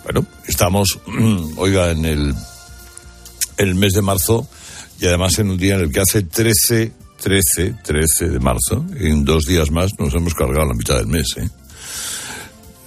Bueno, 0.04 0.26
estamos, 0.46 0.98
oiga, 1.56 1.90
en 1.90 2.04
el, 2.04 2.34
el 3.56 3.74
mes 3.74 3.92
de 3.92 4.02
marzo 4.02 4.48
y 5.00 5.06
además 5.06 5.38
en 5.38 5.50
un 5.50 5.58
día 5.58 5.74
en 5.74 5.82
el 5.82 5.92
que 5.92 6.00
hace 6.00 6.22
13, 6.22 6.92
13, 7.22 7.74
13 7.84 8.28
de 8.28 8.40
marzo, 8.40 8.84
en 8.96 9.24
dos 9.24 9.44
días 9.44 9.70
más 9.70 9.98
nos 9.98 10.14
hemos 10.14 10.34
cargado 10.34 10.66
la 10.66 10.74
mitad 10.74 10.96
del 10.96 11.06
mes. 11.06 11.36
¿eh? 11.36 11.48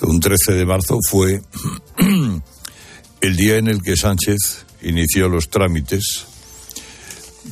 Un 0.02 0.20
13 0.20 0.54
de 0.54 0.66
marzo 0.66 1.00
fue 1.08 1.42
el 3.22 3.36
día 3.36 3.58
en 3.58 3.68
el 3.68 3.82
que 3.82 3.96
Sánchez 3.96 4.66
inició 4.82 5.30
los 5.30 5.50
trámites 5.50 6.26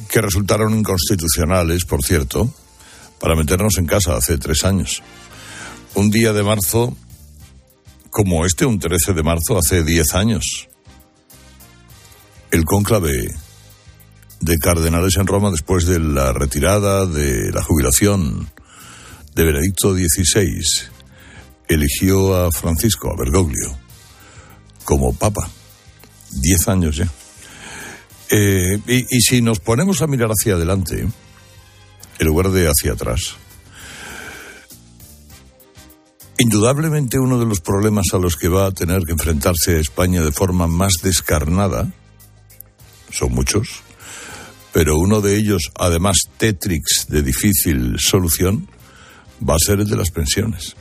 que 0.10 0.22
resultaron 0.22 0.78
inconstitucionales, 0.78 1.86
por 1.86 2.04
cierto, 2.04 2.54
para 3.20 3.36
meternos 3.36 3.78
en 3.78 3.86
casa 3.86 4.16
hace 4.16 4.38
tres 4.38 4.64
años. 4.64 5.02
Un 5.96 6.10
día 6.10 6.34
de 6.34 6.44
marzo 6.44 6.96
como 8.12 8.46
este, 8.46 8.66
un 8.66 8.78
13 8.78 9.14
de 9.14 9.24
marzo, 9.24 9.58
hace 9.58 9.84
diez 9.84 10.14
años. 10.14 10.68
El 12.52 12.66
cónclave 12.66 13.34
de 14.42 14.58
cardenales 14.58 15.16
en 15.16 15.28
Roma 15.28 15.50
después 15.50 15.86
de 15.86 16.00
la 16.00 16.34
retirada 16.34 17.06
de 17.06 17.52
la 17.52 17.64
jubilación 17.64 18.52
de 19.34 19.44
Benedicto 19.46 19.94
XVI 19.94 20.62
eligió 21.70 22.36
a 22.36 22.52
Francisco, 22.52 23.10
a 23.10 23.18
Bergoglio, 23.18 23.78
como 24.84 25.14
papa. 25.14 25.50
Diez 26.32 26.68
años 26.68 26.98
ya. 26.98 27.10
Eh, 28.32 28.80
y, 28.88 29.18
y 29.18 29.22
si 29.22 29.42
nos 29.42 29.60
ponemos 29.60 30.02
a 30.02 30.08
mirar 30.08 30.30
hacia 30.30 30.56
adelante, 30.56 31.06
en 32.20 32.28
lugar 32.28 32.50
de 32.52 32.68
hacia 32.68 32.94
atrás, 32.94 33.36
Indudablemente 36.42 37.20
uno 37.20 37.38
de 37.38 37.46
los 37.46 37.60
problemas 37.60 38.08
a 38.14 38.18
los 38.18 38.36
que 38.36 38.48
va 38.48 38.66
a 38.66 38.72
tener 38.72 39.04
que 39.04 39.12
enfrentarse 39.12 39.80
España 39.80 40.24
de 40.24 40.32
forma 40.32 40.66
más 40.66 40.94
descarnada, 41.04 41.94
son 43.12 43.34
muchos, 43.34 43.84
pero 44.74 44.98
uno 44.98 45.22
de 45.22 45.38
ellos, 45.38 45.70
además 45.78 46.18
Tetrix 46.38 47.06
de 47.10 47.22
difícil 47.22 47.96
solución, 48.00 48.68
va 49.48 49.54
a 49.54 49.64
ser 49.64 49.82
el 49.82 49.88
de 49.88 49.98
las 49.98 50.10
pensiones. 50.10 50.76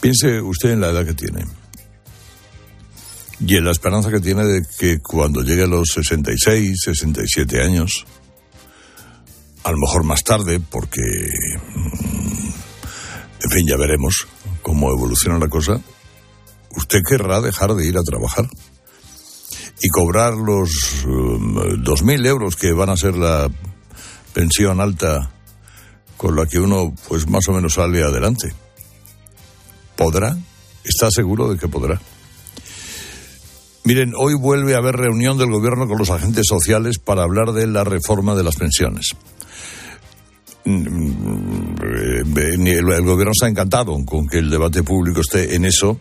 Piense 0.00 0.40
usted 0.40 0.70
en 0.70 0.80
la 0.80 0.88
edad 0.88 1.04
que 1.04 1.12
tiene 1.12 1.44
y 3.40 3.56
en 3.56 3.64
la 3.64 3.70
esperanza 3.70 4.10
que 4.10 4.20
tiene 4.20 4.44
de 4.44 4.62
que 4.78 4.98
cuando 5.00 5.42
llegue 5.42 5.62
a 5.62 5.66
los 5.66 5.88
66, 5.94 6.76
67 6.84 7.62
años, 7.62 8.04
a 9.64 9.70
lo 9.70 9.78
mejor 9.78 10.04
más 10.04 10.24
tarde, 10.24 10.60
porque 10.60 11.00
en 13.42 13.50
fin, 13.50 13.66
ya 13.66 13.76
veremos 13.76 14.26
cómo 14.62 14.90
evoluciona 14.90 15.38
la 15.38 15.48
cosa. 15.48 15.80
Usted 16.76 17.00
querrá 17.08 17.40
dejar 17.40 17.74
de 17.74 17.86
ir 17.86 17.96
a 17.96 18.02
trabajar 18.02 18.48
y 19.80 19.88
cobrar 19.88 20.34
los 20.34 21.04
um, 21.06 21.82
dos 21.82 22.02
mil 22.02 22.24
euros 22.26 22.56
que 22.56 22.72
van 22.72 22.90
a 22.90 22.96
ser 22.96 23.16
la 23.16 23.48
pensión 24.34 24.80
alta 24.80 25.30
con 26.16 26.34
la 26.34 26.46
que 26.46 26.58
uno, 26.58 26.92
pues 27.06 27.28
más 27.28 27.46
o 27.48 27.52
menos 27.52 27.74
sale 27.74 28.02
adelante. 28.02 28.52
¿Podrá? 29.96 30.36
¿Está 30.82 31.10
seguro 31.10 31.48
de 31.48 31.58
que 31.58 31.68
podrá? 31.68 32.00
Miren, 33.88 34.12
hoy 34.14 34.34
vuelve 34.34 34.74
a 34.74 34.78
haber 34.80 34.96
reunión 34.96 35.38
del 35.38 35.50
gobierno 35.50 35.88
con 35.88 35.96
los 35.96 36.10
agentes 36.10 36.44
sociales 36.46 36.98
para 36.98 37.22
hablar 37.22 37.52
de 37.52 37.66
la 37.66 37.84
reforma 37.84 38.34
de 38.34 38.42
las 38.44 38.56
pensiones. 38.56 39.16
El, 40.66 41.04
gobierno 43.02 43.32
está 43.32 43.48
encantado 43.48 43.96
con 44.04 44.28
que 44.28 44.40
el 44.40 44.50
debate 44.50 44.82
público 44.82 45.22
esté 45.22 45.54
en 45.54 45.64
eso 45.64 45.98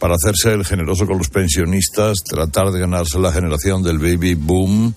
para 0.00 0.16
hacerse 0.16 0.54
el 0.54 0.64
generoso 0.64 1.06
con 1.06 1.18
los 1.18 1.28
pensionistas, 1.28 2.18
tratar 2.28 2.72
de 2.72 2.80
ganarse 2.80 3.20
la 3.20 3.30
generación 3.30 3.84
del 3.84 4.00
baby 4.00 4.34
boom 4.34 4.92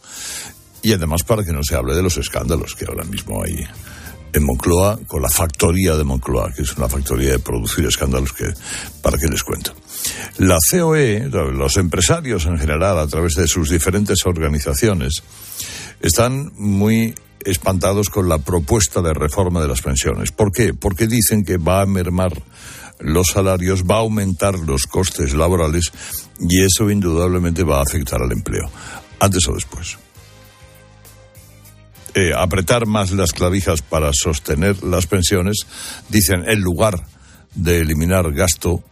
y 0.81 0.93
además 0.93 1.21
para 1.21 1.43
que 1.43 1.53
no 1.53 1.61
se 1.61 1.75
hable 1.75 1.93
de 1.93 2.01
los 2.01 2.17
escándalos 2.17 2.73
que 2.73 2.85
ahora 2.85 3.03
mismo 3.03 3.43
hay 3.43 3.63
en 4.37 4.45
Moncloa 4.45 4.99
con 5.07 5.21
la 5.21 5.29
factoría 5.29 5.95
de 5.95 6.03
Moncloa, 6.03 6.53
que 6.53 6.61
es 6.61 6.77
una 6.77 6.87
factoría 6.87 7.31
de 7.31 7.39
producir 7.39 7.85
escándalos 7.85 8.33
que 8.33 8.53
para 9.01 9.17
qué 9.17 9.27
les 9.27 9.43
cuento. 9.43 9.73
La 10.37 10.57
COE, 10.71 11.29
los 11.29 11.77
empresarios 11.77 12.45
en 12.45 12.57
general 12.57 12.99
a 12.99 13.07
través 13.07 13.35
de 13.35 13.47
sus 13.47 13.69
diferentes 13.69 14.25
organizaciones 14.25 15.23
están 15.99 16.51
muy 16.55 17.15
espantados 17.43 18.09
con 18.09 18.29
la 18.29 18.39
propuesta 18.39 19.01
de 19.01 19.13
reforma 19.13 19.61
de 19.61 19.67
las 19.67 19.81
pensiones. 19.81 20.31
¿Por 20.31 20.51
qué? 20.51 20.73
Porque 20.73 21.07
dicen 21.07 21.43
que 21.43 21.57
va 21.57 21.81
a 21.81 21.85
mermar 21.85 22.31
los 22.99 23.27
salarios, 23.27 23.83
va 23.83 23.95
a 23.95 23.99
aumentar 23.99 24.57
los 24.59 24.87
costes 24.87 25.33
laborales 25.33 25.91
y 26.39 26.63
eso 26.63 26.89
indudablemente 26.89 27.63
va 27.63 27.79
a 27.79 27.83
afectar 27.83 28.21
al 28.21 28.31
empleo, 28.31 28.69
antes 29.19 29.47
o 29.47 29.53
después. 29.53 29.97
Eh, 32.19 32.33
apretar 32.35 32.87
más 32.87 33.11
las 33.11 33.31
clavijas 33.31 33.83
para 33.83 34.09
sostener 34.11 34.83
las 34.83 35.05
pensiones, 35.05 35.67
dicen, 36.09 36.49
en 36.49 36.61
lugar 36.61 37.05
de 37.53 37.81
eliminar 37.81 38.33
gasto, 38.33 38.83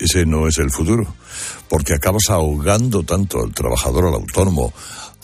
ese 0.00 0.26
no 0.26 0.48
es 0.48 0.58
el 0.58 0.72
futuro, 0.72 1.14
porque 1.68 1.94
acabas 1.94 2.30
ahogando 2.30 3.04
tanto 3.04 3.44
al 3.44 3.54
trabajador, 3.54 4.08
al 4.08 4.14
autónomo, 4.14 4.74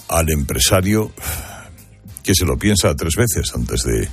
al 0.06 0.30
empresario, 0.30 1.10
que 2.22 2.36
se 2.36 2.44
lo 2.44 2.56
piensa 2.56 2.94
tres 2.94 3.16
veces 3.16 3.52
antes 3.52 3.82
de 3.82 4.08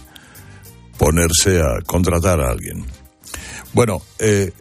ponerse 0.97 1.61
a 1.61 1.83
contratar 1.85 2.41
a 2.41 2.49
alguien. 2.49 2.87
Bueno, 3.73 4.01
eh, 4.17 4.51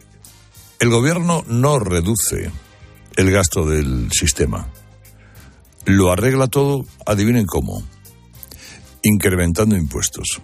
el 0.77 0.89
gobierno 0.89 1.43
no 1.47 1.79
reduce 1.79 2.51
el 3.15 3.31
gasto 3.31 3.65
del 3.65 4.09
sistema. 4.11 4.67
Lo 5.87 6.11
arregla 6.11 6.47
todo, 6.47 6.85
adivinen 7.05 7.45
cómo, 7.45 7.81
incrementando 9.03 9.77
impuestos. 9.77 10.41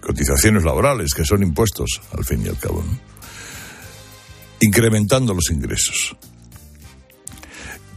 Cotizaciones 0.00 0.64
laborales, 0.64 1.12
que 1.12 1.26
son 1.26 1.42
impuestos, 1.42 2.00
al 2.16 2.24
fin 2.24 2.42
y 2.42 2.48
al 2.48 2.58
cabo. 2.58 2.82
Incrementando 4.60 5.34
los 5.34 5.50
ingresos 5.50 6.16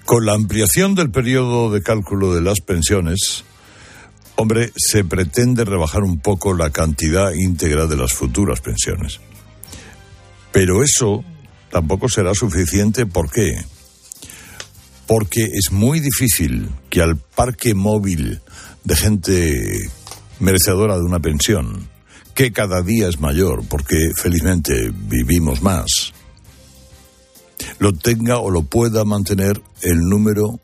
Con 0.04 0.26
la 0.26 0.34
ampliación 0.34 0.94
del 0.94 1.10
periodo 1.10 1.72
de 1.72 1.82
cálculo 1.82 2.36
de 2.36 2.42
las 2.42 2.60
pensiones, 2.60 3.46
hombre, 4.36 4.74
se 4.76 5.06
pretende 5.06 5.64
rebajar 5.64 6.04
un 6.04 6.20
poco 6.20 6.54
la 6.54 6.70
cantidad 6.70 7.32
íntegra 7.32 7.88
de 7.88 7.96
las 7.96 8.12
futuras 8.12 8.60
pensiones. 8.60 9.22
Pero 10.52 10.84
eso 10.84 11.24
tampoco 11.72 12.10
será 12.10 12.34
suficiente. 12.34 13.06
¿Por 13.06 13.32
qué? 13.32 13.56
Porque 15.08 15.46
es 15.46 15.72
muy 15.72 16.00
difícil 16.00 16.70
que 16.90 17.02
al 17.02 17.16
parque 17.18 17.74
móvil 17.74 18.42
de 18.84 18.96
gente 18.96 19.90
merecedora 20.40 20.98
de 20.98 21.04
una 21.04 21.20
pensión, 21.20 21.90
que 22.34 22.52
cada 22.52 22.82
día 22.82 23.08
es 23.08 23.20
mayor, 23.20 23.64
porque 23.68 24.12
felizmente 24.16 24.92
vivimos 24.94 25.62
más, 25.62 26.14
lo 27.80 27.94
tenga 27.94 28.38
o 28.40 28.52
lo 28.52 28.64
pueda 28.64 29.06
mantener 29.06 29.62
el 29.82 30.00
número 30.00 30.60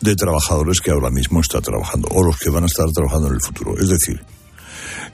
de 0.00 0.16
trabajadores 0.16 0.80
que 0.80 0.90
ahora 0.90 1.10
mismo 1.10 1.40
está 1.40 1.60
trabajando 1.60 2.08
o 2.10 2.22
los 2.22 2.36
que 2.38 2.50
van 2.50 2.64
a 2.64 2.66
estar 2.66 2.90
trabajando 2.92 3.28
en 3.28 3.34
el 3.34 3.40
futuro. 3.40 3.78
Es 3.78 3.88
decir, 3.88 4.20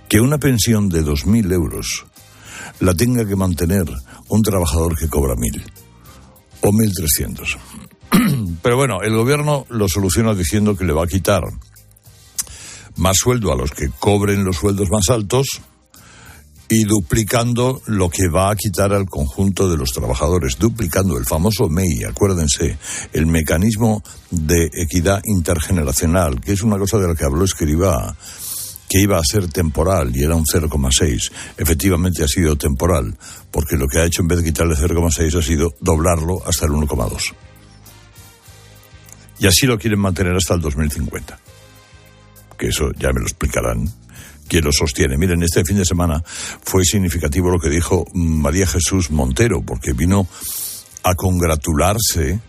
que 0.08 0.20
una 0.20 0.38
pensión 0.38 0.88
de 0.88 1.04
2.000 1.04 1.52
euros 1.52 2.06
la 2.80 2.94
tenga 2.94 3.26
que 3.26 3.36
mantener 3.36 3.84
un 4.28 4.42
trabajador 4.42 4.98
que 4.98 5.08
cobra 5.08 5.34
1.000 5.34 5.62
o 6.62 6.72
1.300. 6.72 7.56
Pero 8.68 8.76
bueno, 8.76 9.00
el 9.00 9.16
gobierno 9.16 9.64
lo 9.70 9.88
soluciona 9.88 10.34
diciendo 10.34 10.76
que 10.76 10.84
le 10.84 10.92
va 10.92 11.04
a 11.04 11.06
quitar 11.06 11.42
más 12.96 13.16
sueldo 13.16 13.50
a 13.50 13.56
los 13.56 13.70
que 13.70 13.88
cobren 13.98 14.44
los 14.44 14.56
sueldos 14.56 14.90
más 14.90 15.08
altos 15.08 15.62
y 16.68 16.84
duplicando 16.84 17.80
lo 17.86 18.10
que 18.10 18.28
va 18.28 18.50
a 18.50 18.56
quitar 18.56 18.92
al 18.92 19.06
conjunto 19.06 19.70
de 19.70 19.78
los 19.78 19.92
trabajadores, 19.92 20.58
duplicando 20.58 21.16
el 21.16 21.24
famoso 21.24 21.70
MEI, 21.70 22.04
acuérdense, 22.10 22.76
el 23.14 23.24
mecanismo 23.24 24.02
de 24.30 24.68
equidad 24.74 25.22
intergeneracional, 25.24 26.38
que 26.38 26.52
es 26.52 26.60
una 26.60 26.76
cosa 26.76 26.98
de 26.98 27.08
la 27.08 27.14
que 27.14 27.24
habló 27.24 27.46
Escribá, 27.46 28.14
que 28.86 29.00
iba 29.00 29.16
a 29.16 29.24
ser 29.24 29.48
temporal 29.48 30.14
y 30.14 30.24
era 30.24 30.36
un 30.36 30.44
0,6. 30.44 31.32
Efectivamente 31.56 32.22
ha 32.22 32.28
sido 32.28 32.56
temporal, 32.56 33.16
porque 33.50 33.76
lo 33.76 33.86
que 33.86 34.00
ha 34.00 34.04
hecho 34.04 34.20
en 34.20 34.28
vez 34.28 34.40
de 34.40 34.44
quitarle 34.44 34.74
0,6 34.74 35.38
ha 35.38 35.42
sido 35.42 35.72
doblarlo 35.80 36.46
hasta 36.46 36.66
el 36.66 36.72
1,2. 36.72 37.47
Y 39.38 39.46
así 39.46 39.66
lo 39.66 39.78
quieren 39.78 40.00
mantener 40.00 40.34
hasta 40.34 40.54
el 40.54 40.60
2050. 40.60 41.38
Que 42.58 42.68
eso 42.68 42.90
ya 42.98 43.12
me 43.12 43.20
lo 43.20 43.26
explicarán 43.26 43.88
quien 44.48 44.64
lo 44.64 44.72
sostiene. 44.72 45.16
Miren, 45.16 45.42
este 45.42 45.62
fin 45.64 45.76
de 45.76 45.84
semana 45.84 46.22
fue 46.24 46.84
significativo 46.84 47.50
lo 47.50 47.60
que 47.60 47.68
dijo 47.68 48.06
María 48.14 48.66
Jesús 48.66 49.10
Montero, 49.10 49.62
porque 49.62 49.92
vino 49.92 50.26
a 51.04 51.14
congratularse 51.14 52.40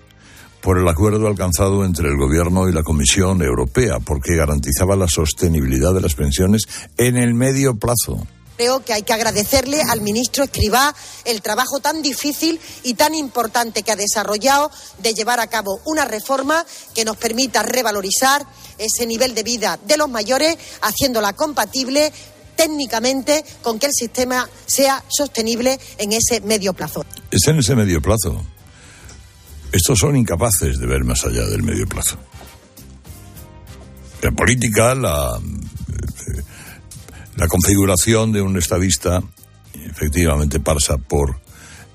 por 0.62 0.78
el 0.78 0.88
acuerdo 0.88 1.28
alcanzado 1.28 1.86
entre 1.86 2.10
el 2.10 2.18
Gobierno 2.18 2.68
y 2.68 2.74
la 2.74 2.84
Comisión 2.84 3.42
Europea, 3.42 4.00
porque 4.00 4.36
garantizaba 4.36 4.96
la 4.96 5.08
sostenibilidad 5.08 5.94
de 5.94 6.02
las 6.02 6.16
pensiones 6.16 6.64
en 6.98 7.18
el 7.18 7.34
medio 7.34 7.76
plazo. 7.76 8.28
Creo 8.60 8.84
que 8.84 8.92
hay 8.92 9.04
que 9.04 9.14
agradecerle 9.14 9.82
al 9.82 10.02
ministro 10.02 10.44
Escribá 10.44 10.94
el 11.24 11.42
trabajo 11.42 11.80
tan 11.80 12.02
difícil 12.02 12.60
y 12.84 12.96
tan 12.96 13.16
importante 13.16 13.84
que 13.84 13.94
ha 13.94 13.96
desarrollado 13.96 14.70
de 14.98 15.14
llevar 15.14 15.40
a 15.40 15.48
cabo 15.48 15.80
una 15.86 16.04
reforma 16.04 16.66
que 16.94 17.06
nos 17.06 17.16
permita 17.16 17.64
revalorizar 17.64 18.46
ese 18.78 19.06
nivel 19.06 19.34
de 19.34 19.44
vida 19.44 19.80
de 19.88 19.96
los 19.96 20.10
mayores, 20.10 20.58
haciéndola 20.82 21.32
compatible 21.32 22.12
técnicamente 22.58 23.46
con 23.62 23.80
que 23.80 23.86
el 23.86 23.94
sistema 23.94 24.50
sea 24.66 25.06
sostenible 25.08 25.80
en 25.98 26.12
ese 26.12 26.42
medio 26.42 26.74
plazo. 26.74 27.06
Es 27.32 27.48
en 27.48 27.60
ese 27.60 27.78
medio 27.78 28.02
plazo. 28.02 28.44
Estos 29.72 30.00
son 30.00 30.18
incapaces 30.18 30.78
de 30.78 30.86
ver 30.86 31.06
más 31.06 31.24
allá 31.24 31.46
del 31.46 31.64
medio 31.64 31.88
plazo. 31.88 32.18
En 34.22 34.36
política, 34.36 34.96
la 34.96 35.40
la 37.40 37.48
configuración 37.48 38.34
de 38.34 38.42
un 38.42 38.58
estadista 38.58 39.24
efectivamente 39.74 40.60
pasa 40.60 40.98
por 40.98 41.40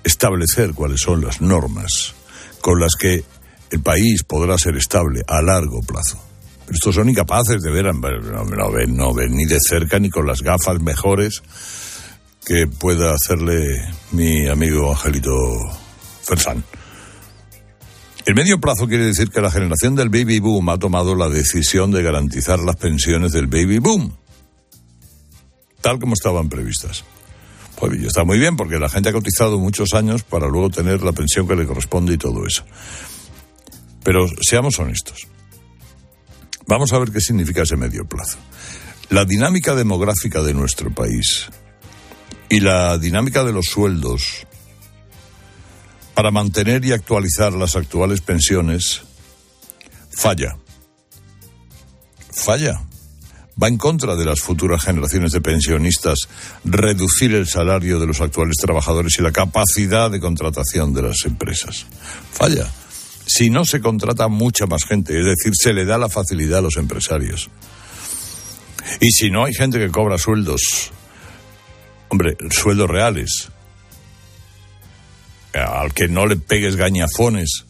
establecer 0.02 0.72
cuáles 0.72 1.02
son 1.02 1.22
las 1.22 1.42
normas 1.42 2.14
con 2.62 2.80
las 2.80 2.94
que 2.98 3.22
el 3.70 3.82
país 3.82 4.22
podrá 4.24 4.56
ser 4.56 4.74
estable 4.76 5.20
a 5.28 5.42
largo 5.42 5.82
plazo. 5.82 6.18
Pero 6.64 6.76
estos 6.76 6.94
son 6.94 7.10
incapaces 7.10 7.60
de 7.60 7.70
ver, 7.70 7.94
no, 7.94 8.70
ven, 8.72 8.96
no 8.96 9.12
ven 9.12 9.34
ni 9.34 9.44
de 9.44 9.58
cerca 9.60 9.98
ni 9.98 10.08
con 10.08 10.26
las 10.26 10.40
gafas 10.40 10.80
mejores 10.80 11.42
que 12.42 12.66
pueda 12.66 13.12
hacerle 13.12 13.66
mi 14.12 14.48
amigo 14.48 14.92
Angelito 14.92 15.36
Fersán. 16.22 16.64
El 18.24 18.34
medio 18.34 18.58
plazo 18.58 18.86
quiere 18.86 19.04
decir 19.04 19.28
que 19.28 19.42
la 19.42 19.50
generación 19.50 19.94
del 19.94 20.08
baby 20.08 20.40
boom 20.40 20.70
ha 20.70 20.78
tomado 20.78 21.14
la 21.14 21.28
decisión 21.28 21.90
de 21.90 22.02
garantizar 22.02 22.60
las 22.60 22.76
pensiones 22.76 23.32
del 23.32 23.46
baby 23.46 23.78
boom 23.78 24.23
tal 25.84 25.98
como 25.98 26.14
estaban 26.14 26.48
previstas. 26.48 27.04
Pues 27.78 27.92
está 28.00 28.24
muy 28.24 28.38
bien 28.38 28.56
porque 28.56 28.78
la 28.78 28.88
gente 28.88 29.10
ha 29.10 29.12
cotizado 29.12 29.58
muchos 29.58 29.92
años 29.92 30.22
para 30.22 30.48
luego 30.48 30.70
tener 30.70 31.02
la 31.02 31.12
pensión 31.12 31.46
que 31.46 31.54
le 31.54 31.66
corresponde 31.66 32.14
y 32.14 32.16
todo 32.16 32.46
eso. 32.46 32.64
Pero 34.02 34.26
seamos 34.40 34.78
honestos. 34.78 35.28
Vamos 36.66 36.90
a 36.94 36.98
ver 36.98 37.10
qué 37.12 37.20
significa 37.20 37.64
ese 37.64 37.76
medio 37.76 38.06
plazo. 38.06 38.38
La 39.10 39.26
dinámica 39.26 39.74
demográfica 39.74 40.42
de 40.42 40.54
nuestro 40.54 40.90
país 40.90 41.50
y 42.48 42.60
la 42.60 42.96
dinámica 42.96 43.44
de 43.44 43.52
los 43.52 43.66
sueldos 43.66 44.46
para 46.14 46.30
mantener 46.30 46.82
y 46.86 46.92
actualizar 46.92 47.52
las 47.52 47.76
actuales 47.76 48.22
pensiones 48.22 49.02
falla. 50.10 50.56
Falla 52.32 52.80
va 53.62 53.68
en 53.68 53.78
contra 53.78 54.16
de 54.16 54.24
las 54.24 54.40
futuras 54.40 54.82
generaciones 54.82 55.32
de 55.32 55.40
pensionistas 55.40 56.28
reducir 56.64 57.34
el 57.34 57.46
salario 57.46 57.98
de 57.98 58.06
los 58.06 58.20
actuales 58.20 58.56
trabajadores 58.60 59.14
y 59.18 59.22
la 59.22 59.32
capacidad 59.32 60.10
de 60.10 60.20
contratación 60.20 60.92
de 60.92 61.02
las 61.02 61.24
empresas. 61.24 61.86
Falla. 62.32 62.70
Si 63.26 63.48
no 63.48 63.64
se 63.64 63.80
contrata 63.80 64.28
mucha 64.28 64.66
más 64.66 64.84
gente, 64.84 65.18
es 65.18 65.24
decir, 65.24 65.52
se 65.54 65.72
le 65.72 65.84
da 65.84 65.96
la 65.96 66.08
facilidad 66.08 66.58
a 66.58 66.62
los 66.62 66.76
empresarios. 66.76 67.48
Y 69.00 69.10
si 69.10 69.30
no 69.30 69.44
hay 69.44 69.54
gente 69.54 69.78
que 69.78 69.90
cobra 69.90 70.18
sueldos, 70.18 70.92
hombre, 72.08 72.36
sueldos 72.50 72.90
reales, 72.90 73.48
al 75.54 75.94
que 75.94 76.08
no 76.08 76.26
le 76.26 76.36
pegues 76.36 76.76
gañafones 76.76 77.64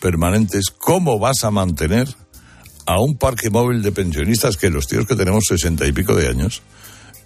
permanentes, 0.00 0.70
¿cómo 0.70 1.18
vas 1.18 1.44
a 1.44 1.50
mantener 1.50 2.08
a 2.86 3.00
un 3.00 3.18
parque 3.18 3.50
móvil 3.50 3.82
de 3.82 3.90
pensionistas 3.90 4.56
que 4.56 4.70
los 4.70 4.86
tíos 4.86 5.06
que 5.06 5.16
tenemos 5.16 5.44
sesenta 5.46 5.86
y 5.86 5.92
pico 5.92 6.14
de 6.14 6.28
años 6.28 6.62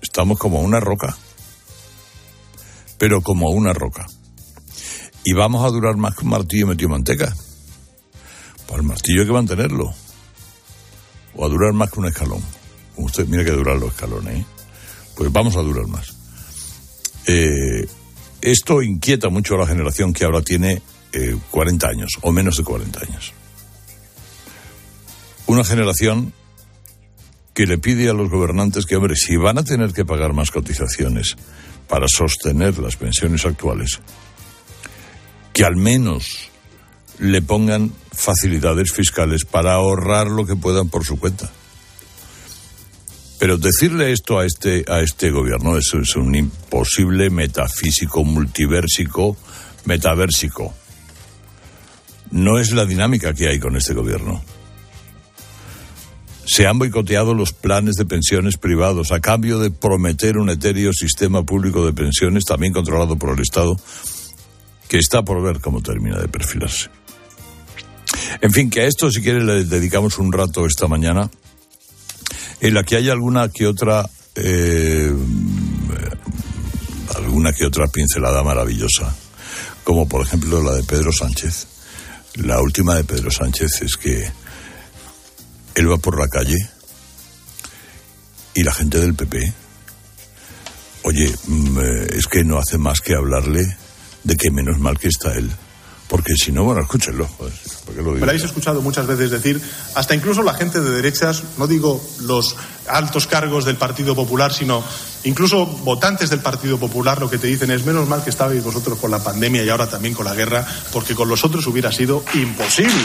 estamos 0.01 0.39
como 0.39 0.61
una 0.61 0.81
roca. 0.81 1.17
Pero 2.99 3.21
como 3.21 3.51
una 3.51 3.73
roca. 3.75 4.07
Y 5.25 5.35
vamos 5.35 5.65
a 5.65 5.69
durar 5.69 5.97
más 5.97 6.17
que 6.17 6.25
un 6.25 6.31
martillo 6.31 6.67
metido 6.67 6.89
en 6.89 6.93
manteca. 6.93 7.35
Pues 8.67 8.81
el 8.81 8.87
martillo 8.87 9.21
hay 9.21 9.27
que 9.27 9.33
mantenerlo. 9.33 9.95
O 11.35 11.45
a 11.45 11.49
durar 11.49 11.75
más 11.75 11.91
que 11.91 12.01
un 12.01 12.07
escalón. 12.07 12.43
Usted 12.97 13.27
mira 13.27 13.45
que 13.45 13.53
durar 13.53 13.79
los 13.79 13.91
escalones. 13.91 14.41
¿eh? 14.41 14.47
Pues 15.15 15.31
vamos 15.31 15.57
a 15.57 15.63
durar 15.63 15.87
más. 15.87 16.09
Eh, 17.27 17.87
esto 18.41 18.83
inquieta 18.83 19.29
mucho 19.29 19.55
a 19.55 19.59
la 19.59 19.67
generación 19.67 20.15
que 20.15 20.25
ahora 20.25 20.41
tiene 20.41 20.81
40 21.51 21.87
eh, 21.87 21.91
años 21.91 22.11
o 22.23 22.33
menos 22.33 22.57
de 22.57 22.65
40 22.65 23.01
años 23.01 23.35
una 25.51 25.65
generación 25.65 26.33
que 27.55 27.67
le 27.67 27.79
pide 27.79 28.09
a 28.09 28.13
los 28.13 28.31
gobernantes 28.31 28.87
que, 28.87 28.95
hombre, 28.95 29.17
si 29.17 29.37
van 29.37 29.59
a 29.59 29.65
tener 29.65 29.93
que 29.93 30.05
pagar 30.05 30.33
más 30.33 30.53
cotizaciones 30.53 31.37
para 31.89 32.07
sostener 32.09 32.79
las 32.79 32.95
pensiones 32.95 33.45
actuales, 33.45 34.01
que 35.53 35.65
al 35.65 35.75
menos 35.75 36.51
le 37.19 37.43
pongan 37.43 37.93
facilidades 38.13 38.93
fiscales 38.93 39.45
para 39.45 39.73
ahorrar 39.73 40.29
lo 40.29 40.47
que 40.47 40.55
puedan 40.55 40.89
por 40.89 41.05
su 41.05 41.19
cuenta. 41.19 41.51
Pero 43.41 43.59
decirle 43.59 44.13
esto 44.13 44.39
a 44.39 44.47
este, 44.47 44.85
a 44.87 45.01
este 45.01 45.31
gobierno 45.33 45.77
es, 45.77 45.93
es 45.95 46.15
un 46.15 46.33
imposible 46.37 47.29
metafísico, 47.29 48.23
multiversico, 48.23 49.37
metaversico. 49.85 50.73
No 52.31 52.61
es 52.61 52.71
la 52.71 52.85
dinámica 52.85 53.35
que 53.35 53.49
hay 53.49 53.59
con 53.59 53.77
este 53.77 53.95
gobierno. 53.95 54.45
Se 56.51 56.67
han 56.67 56.81
boicoteado 56.81 57.33
los 57.33 57.53
planes 57.53 57.95
de 57.95 58.05
pensiones 58.05 58.57
privados 58.57 59.13
a 59.13 59.21
cambio 59.21 59.61
de 59.61 59.71
prometer 59.71 60.37
un 60.37 60.51
etéreo 60.51 60.93
sistema 60.93 61.45
público 61.45 61.87
de 61.87 61.93
pensiones, 61.93 62.45
también 62.45 62.73
controlado 62.73 63.17
por 63.17 63.37
el 63.37 63.41
Estado, 63.41 63.77
que 64.89 64.99
está 64.99 65.23
por 65.23 65.41
ver 65.45 65.61
cómo 65.61 65.81
termina 65.81 66.19
de 66.19 66.27
perfilarse. 66.27 66.91
En 68.41 68.51
fin, 68.51 68.69
que 68.69 68.81
a 68.81 68.87
esto, 68.87 69.13
si 69.13 69.23
quiere, 69.23 69.45
le 69.45 69.65
dedicamos 69.65 70.19
un 70.19 70.33
rato 70.33 70.67
esta 70.67 70.89
mañana, 70.89 71.31
en 72.61 72.75
la 72.75 72.83
que 72.83 72.97
hay 72.97 73.11
alguna 73.11 73.49
que 73.49 73.69
otra, 73.69 74.11
eh, 74.35 75.15
alguna 77.15 77.53
que 77.53 77.65
otra 77.65 77.87
pincelada 77.87 78.43
maravillosa, 78.43 79.15
como 79.85 80.09
por 80.09 80.23
ejemplo 80.23 80.61
la 80.65 80.73
de 80.73 80.83
Pedro 80.83 81.13
Sánchez 81.13 81.69
La 82.35 82.61
última 82.61 82.97
de 82.97 83.05
Pedro 83.05 83.31
Sánchez 83.31 83.83
es 83.83 83.97
que 83.97 84.40
él 85.81 85.91
va 85.91 85.97
por 85.97 86.19
la 86.19 86.29
calle 86.29 86.57
y 88.55 88.63
la 88.63 88.73
gente 88.73 88.99
del 88.99 89.15
PP, 89.15 89.53
oye, 91.05 91.35
mm, 91.47 91.79
eh, 91.79 92.07
es 92.13 92.27
que 92.27 92.45
no 92.45 92.59
hace 92.59 92.79
más 92.79 93.01
que 93.01 93.15
hablarle 93.15 93.65
de 94.23 94.37
que 94.37 94.51
menos 94.51 94.79
mal 94.79 94.99
que 94.99 95.09
está 95.09 95.33
él. 95.33 95.51
Porque 96.09 96.35
si 96.35 96.51
no, 96.51 96.65
bueno, 96.65 96.81
escúchenlo. 96.81 97.29
Pues, 97.39 97.53
lo 97.97 98.13
Me 98.13 98.19
lo 98.19 98.27
habéis 98.27 98.43
escuchado 98.43 98.83
muchas 98.83 99.07
veces 99.07 99.31
decir, 99.31 99.63
hasta 99.95 100.13
incluso 100.13 100.43
la 100.43 100.55
gente 100.55 100.81
de 100.81 100.91
derechas, 100.91 101.45
no 101.57 101.69
digo 101.69 102.05
los 102.23 102.57
altos 102.89 103.29
cargos 103.29 103.65
del 103.65 103.77
Partido 103.77 104.17
Popular, 104.17 104.53
sino 104.53 104.83
incluso 105.23 105.65
votantes 105.67 106.29
del 106.29 106.41
Partido 106.41 106.79
Popular, 106.79 107.21
lo 107.21 107.31
que 107.31 107.39
te 107.39 107.47
dicen 107.47 107.71
es 107.71 107.87
menos 107.87 108.09
mal 108.09 108.25
que 108.25 108.31
estabais 108.31 108.65
vosotros 108.65 108.99
con 108.99 109.13
la 109.13 109.23
pandemia 109.23 109.63
y 109.63 109.69
ahora 109.69 109.89
también 109.89 110.13
con 110.13 110.27
la 110.27 110.35
guerra, 110.35 110.67
porque 110.93 111.15
con 111.15 111.29
los 111.29 111.45
otros 111.45 111.65
hubiera 111.69 111.93
sido 111.93 112.25
imposible. 112.35 113.05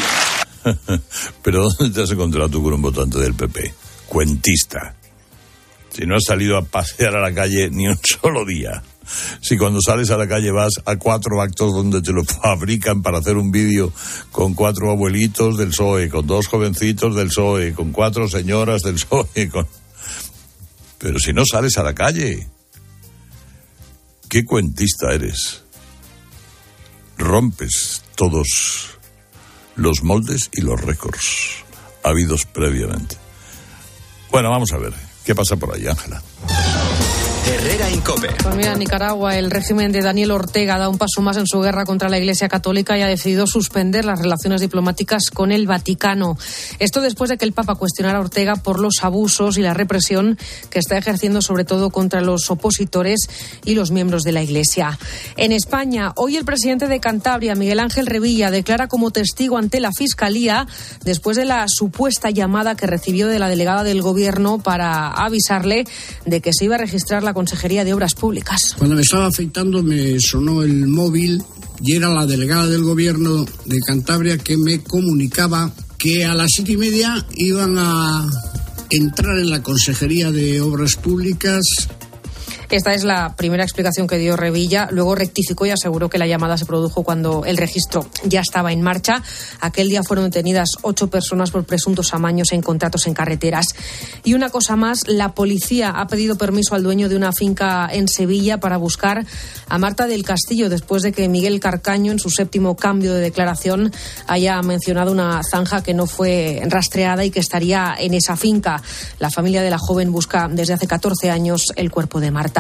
Pero 1.44 1.64
¿dónde 1.64 1.94
te 1.94 2.04
has 2.04 2.12
encontrado 2.12 2.50
tú 2.50 2.64
con 2.64 2.74
un 2.74 2.82
votante 2.82 3.20
del 3.20 3.34
PP? 3.34 3.74
Cuentista. 4.08 4.96
Si 5.92 6.06
no 6.06 6.16
has 6.16 6.24
salido 6.26 6.58
a 6.58 6.64
pasear 6.64 7.16
a 7.16 7.22
la 7.22 7.34
calle 7.34 7.70
ni 7.70 7.88
un 7.88 8.00
solo 8.22 8.46
día 8.46 8.84
si 9.42 9.58
cuando 9.58 9.80
sales 9.82 10.10
a 10.12 10.18
la 10.18 10.28
calle 10.28 10.52
vas 10.52 10.74
a 10.86 10.96
cuatro 10.98 11.42
actos 11.42 11.74
donde 11.74 12.02
te 12.02 12.12
lo 12.12 12.24
fabrican 12.24 13.02
para 13.02 13.20
hacer 13.20 13.38
un 13.38 13.52
vídeo 13.52 13.92
con 14.32 14.54
cuatro 14.54 14.92
abuelitos 14.92 15.58
del 15.58 15.70
PSOE, 15.70 16.10
con 16.10 16.26
dos 16.26 16.48
jovencitos 16.48 17.16
del 17.16 17.28
PSOE, 17.28 17.74
con 17.74 17.92
cuatro 17.92 18.28
señoras 18.28 18.82
del 18.82 18.96
PSOE, 18.96 19.50
con... 19.50 19.68
pero 20.98 21.20
si 21.20 21.34
no 21.34 21.44
sales 21.46 21.78
a 21.78 21.84
la 21.84 21.94
calle, 21.94 22.48
¿qué 24.30 24.44
cuentista 24.44 25.14
eres? 25.14 25.64
Rompes 27.18 28.04
todos 28.16 28.95
los 29.76 30.04
moldes 30.04 30.50
y 30.54 30.62
los 30.62 30.80
récords 30.82 31.64
habidos 32.04 32.46
previamente. 32.46 33.18
Bueno, 34.32 34.50
vamos 34.50 34.72
a 34.74 34.78
ver, 34.78 34.94
¿qué 35.26 35.34
pasa 35.34 35.56
por 35.56 35.74
ahí, 35.74 35.88
Ángela? 35.88 36.22
Herrera 37.48 37.92
Incope. 37.92 38.28
Pues 38.42 38.56
mira, 38.56 38.74
en 38.74 38.80
Nicaragua 38.80 39.38
el 39.38 39.52
régimen 39.52 39.92
de 39.92 40.02
Daniel 40.02 40.32
Ortega 40.32 40.80
da 40.80 40.90
un 40.90 40.98
paso 40.98 41.22
más 41.22 41.38
en 41.38 41.46
su 41.46 41.62
guerra 41.62 41.86
contra 41.86 42.10
la 42.10 42.18
Iglesia 42.18 42.50
Católica 42.50 42.98
y 42.98 43.04
ha 43.04 43.08
decidido 43.08 43.46
suspender 43.46 44.04
las 44.04 44.20
relaciones 44.20 44.62
diplomáticas 44.62 45.30
con 45.32 45.52
el 45.52 45.68
Vaticano. 45.68 46.38
Esto 46.80 47.02
después 47.02 47.30
de 47.30 47.38
que 47.38 47.46
el 47.46 47.54
Papa 47.54 47.76
cuestionara 47.76 48.18
a 48.18 48.22
Ortega 48.22 48.56
por 48.56 48.80
los 48.80 49.04
abusos 49.04 49.58
y 49.58 49.62
la 49.62 49.76
represión 49.76 50.40
que 50.72 50.80
está 50.80 50.98
ejerciendo 50.98 51.42
sobre 51.44 51.66
todo 51.66 51.92
contra 51.92 52.22
los 52.22 52.50
opositores 52.50 53.30
y 53.64 53.76
los 53.76 53.92
miembros 53.92 54.24
de 54.24 54.32
la 54.32 54.42
Iglesia. 54.42 54.98
En 55.38 55.52
España, 55.52 56.14
hoy 56.16 56.38
el 56.38 56.46
presidente 56.46 56.88
de 56.88 57.00
Cantabria, 57.00 57.54
Miguel 57.54 57.80
Ángel 57.80 58.08
Revilla, 58.08 58.50
declara 58.50 58.88
como 58.88 59.12
testigo 59.12 59.58
ante 59.58 59.80
la 59.80 59.92
Fiscalía 59.92 60.66
después 61.04 61.38
de 61.38 61.46
la 61.46 61.66
supuesta 61.68 62.32
llamada 62.32 62.76
que 62.76 62.88
recibió 62.88 63.28
de 63.28 63.38
la 63.38 63.50
delegada 63.50 63.84
del 63.84 64.02
Gobierno 64.02 64.58
para 64.58 65.10
avisarle 65.10 65.86
de 66.26 66.42
que 66.42 66.52
se 66.52 66.66
iba 66.66 66.76
a 66.76 66.80
registrar 66.80 67.22
la 67.22 67.35
Consejería 67.36 67.84
de 67.84 67.94
Obras 67.94 68.16
Públicas. 68.16 68.74
Cuando 68.78 68.96
me 68.96 69.02
estaba 69.02 69.28
afeitando 69.28 69.84
me 69.84 70.20
sonó 70.22 70.64
el 70.64 70.88
móvil 70.88 71.44
y 71.84 71.96
era 71.96 72.08
la 72.10 72.26
delegada 72.26 72.68
del 72.68 72.82
gobierno 72.82 73.46
de 73.66 73.80
Cantabria 73.86 74.38
que 74.38 74.56
me 74.56 74.82
comunicaba 74.82 75.70
que 75.98 76.24
a 76.24 76.34
las 76.34 76.50
siete 76.56 76.72
y 76.72 76.78
media 76.78 77.26
iban 77.36 77.76
a 77.78 78.26
entrar 78.90 79.38
en 79.38 79.50
la 79.50 79.62
Consejería 79.62 80.32
de 80.32 80.62
Obras 80.62 80.96
Públicas 80.96 81.62
esta 82.70 82.94
es 82.94 83.04
la 83.04 83.36
primera 83.36 83.64
explicación 83.64 84.08
que 84.08 84.18
dio 84.18 84.36
Revilla. 84.36 84.88
Luego 84.92 85.16
rectificó 85.16 85.66
y 85.66 85.70
aseguró 85.70 86.10
que 86.10 86.18
la 86.18 86.28
llamada 86.28 86.58
se 86.58 86.66
produjo 86.66 87.04
cuando 87.04 87.46
el 87.46 87.58
registro 87.58 88.08
ya 88.24 88.42
estaba 88.42 88.72
en 88.72 88.82
marcha. 88.82 89.22
Aquel 89.62 89.90
día 89.90 90.02
fueron 90.04 90.26
detenidas 90.26 90.70
ocho 90.82 91.10
personas 91.10 91.52
por 91.52 91.66
presuntos 91.66 92.14
amaños 92.14 92.52
en 92.52 92.62
contratos 92.62 93.08
en 93.08 93.14
carreteras. 93.14 93.68
Y 94.24 94.34
una 94.34 94.50
cosa 94.50 94.76
más, 94.76 95.08
la 95.08 95.34
policía 95.34 95.92
ha 95.92 96.08
pedido 96.08 96.38
permiso 96.38 96.76
al 96.76 96.84
dueño 96.84 97.10
de 97.10 97.16
una 97.16 97.32
finca 97.34 97.88
en 97.92 98.08
Sevilla 98.08 98.60
para 98.60 98.78
buscar 98.78 99.26
a 99.68 99.78
Marta 99.78 100.08
del 100.08 100.24
Castillo 100.24 100.70
después 100.70 101.04
de 101.04 101.12
que 101.12 101.30
Miguel 101.30 101.60
Carcaño, 101.60 102.12
en 102.12 102.20
su 102.20 102.30
séptimo 102.30 102.76
cambio 102.76 103.14
de 103.14 103.22
declaración, 103.22 103.92
haya 104.28 104.62
mencionado 104.62 105.12
una 105.12 105.42
zanja 105.44 105.84
que 105.84 105.94
no 105.94 106.08
fue 106.08 106.62
rastreada 106.68 107.24
y 107.26 107.32
que 107.32 107.40
estaría 107.40 107.96
en 107.98 108.14
esa 108.14 108.36
finca. 108.36 108.82
La 109.20 109.30
familia 109.30 109.62
de 109.62 109.70
la 109.70 109.78
joven 109.78 110.12
busca 110.12 110.48
desde 110.52 110.74
hace 110.74 110.88
14 110.88 111.30
años 111.30 111.68
el 111.76 111.92
cuerpo 111.92 112.20
de 112.20 112.32
Marta. 112.32 112.55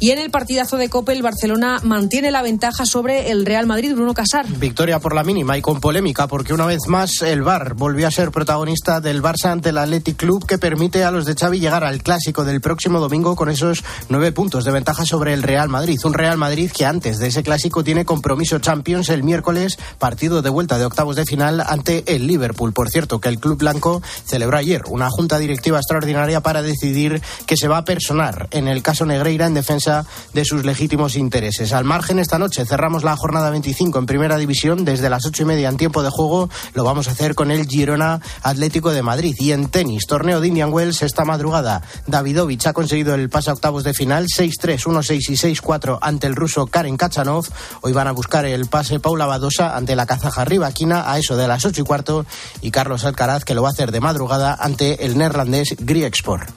Y 0.00 0.10
en 0.10 0.18
el 0.18 0.32
partidazo 0.32 0.78
de 0.78 0.88
Copa, 0.88 1.12
el 1.12 1.22
Barcelona 1.22 1.78
mantiene 1.84 2.32
la 2.32 2.42
ventaja 2.42 2.86
sobre 2.86 3.30
el 3.30 3.46
Real 3.46 3.68
Madrid, 3.68 3.94
Bruno 3.94 4.14
Casar. 4.14 4.46
Victoria 4.48 4.98
por 4.98 5.14
la 5.14 5.22
mínima 5.22 5.56
y 5.56 5.62
con 5.62 5.78
polémica, 5.78 6.26
porque 6.26 6.52
una 6.52 6.66
vez 6.66 6.80
más 6.88 7.22
el 7.22 7.42
Bar 7.42 7.74
volvió 7.74 8.08
a 8.08 8.10
ser 8.10 8.32
protagonista 8.32 9.00
del 9.00 9.22
Barça 9.22 9.52
ante 9.52 9.68
el 9.68 9.78
Athletic 9.78 10.16
Club, 10.16 10.44
que 10.44 10.58
permite 10.58 11.04
a 11.04 11.12
los 11.12 11.24
de 11.24 11.36
Xavi 11.36 11.60
llegar 11.60 11.84
al 11.84 12.02
clásico 12.02 12.44
del 12.44 12.60
próximo 12.60 12.98
domingo 12.98 13.36
con 13.36 13.48
esos 13.48 13.84
nueve 14.08 14.32
puntos 14.32 14.64
de 14.64 14.72
ventaja 14.72 15.04
sobre 15.04 15.34
el 15.34 15.44
Real 15.44 15.68
Madrid. 15.68 16.00
Un 16.04 16.14
Real 16.14 16.36
Madrid 16.36 16.72
que 16.76 16.84
antes 16.84 17.18
de 17.18 17.28
ese 17.28 17.44
clásico 17.44 17.84
tiene 17.84 18.04
compromiso 18.04 18.58
Champions 18.58 19.08
el 19.08 19.22
miércoles, 19.22 19.78
partido 20.00 20.42
de 20.42 20.50
vuelta 20.50 20.78
de 20.78 20.84
octavos 20.84 21.14
de 21.14 21.26
final 21.26 21.60
ante 21.60 22.02
el 22.12 22.26
Liverpool. 22.26 22.72
Por 22.72 22.90
cierto, 22.90 23.20
que 23.20 23.28
el 23.28 23.38
Club 23.38 23.58
Blanco 23.58 24.02
celebró 24.26 24.58
ayer 24.58 24.82
una 24.88 25.10
junta 25.10 25.38
directiva 25.38 25.78
extraordinaria 25.78 26.40
para 26.40 26.60
decidir 26.60 27.22
que 27.46 27.56
se 27.56 27.68
va 27.68 27.78
a 27.78 27.84
personar 27.84 28.48
en 28.50 28.66
el 28.66 28.82
caso 28.82 29.06
negro 29.06 29.21
Negreira 29.22 29.46
en 29.46 29.54
defensa 29.54 30.04
de 30.32 30.44
sus 30.44 30.64
legítimos 30.64 31.14
intereses. 31.14 31.72
Al 31.72 31.84
margen, 31.84 32.18
esta 32.18 32.40
noche 32.40 32.66
cerramos 32.66 33.04
la 33.04 33.14
jornada 33.14 33.50
25 33.50 34.00
en 34.00 34.06
Primera 34.06 34.36
División 34.36 34.84
desde 34.84 35.08
las 35.08 35.24
ocho 35.24 35.44
y 35.44 35.46
media 35.46 35.68
en 35.68 35.76
tiempo 35.76 36.02
de 36.02 36.10
juego. 36.10 36.50
Lo 36.74 36.82
vamos 36.82 37.06
a 37.06 37.12
hacer 37.12 37.36
con 37.36 37.52
el 37.52 37.68
Girona 37.68 38.20
Atlético 38.42 38.90
de 38.90 39.04
Madrid. 39.04 39.36
Y 39.38 39.52
en 39.52 39.68
tenis, 39.68 40.08
torneo 40.08 40.40
de 40.40 40.48
Indian 40.48 40.72
Wells 40.72 41.02
esta 41.02 41.24
madrugada. 41.24 41.82
Davidovich 42.08 42.66
ha 42.66 42.72
conseguido 42.72 43.14
el 43.14 43.30
pase 43.30 43.50
a 43.50 43.52
octavos 43.52 43.84
de 43.84 43.94
final 43.94 44.26
6-3, 44.26 44.86
1-6 44.86 45.30
y 45.30 45.54
6-4 45.54 45.98
ante 46.02 46.26
el 46.26 46.34
ruso 46.34 46.66
Karen 46.66 46.96
Kachanov. 46.96 47.46
Hoy 47.82 47.92
van 47.92 48.08
a 48.08 48.12
buscar 48.12 48.44
el 48.44 48.66
pase 48.66 48.98
Paula 48.98 49.26
Badosa 49.26 49.76
ante 49.76 49.94
la 49.94 50.06
kazaja 50.06 50.44
Rivaquina 50.44 51.12
a 51.12 51.16
eso 51.20 51.36
de 51.36 51.46
las 51.46 51.64
ocho 51.64 51.82
y 51.82 51.84
cuarto. 51.84 52.26
Y 52.60 52.72
Carlos 52.72 53.04
Alcaraz 53.04 53.44
que 53.44 53.54
lo 53.54 53.62
va 53.62 53.68
a 53.68 53.72
hacer 53.72 53.92
de 53.92 54.00
madrugada 54.00 54.56
ante 54.58 55.06
el 55.06 55.16
neerlandés 55.16 55.76
Grieksport. 55.78 56.50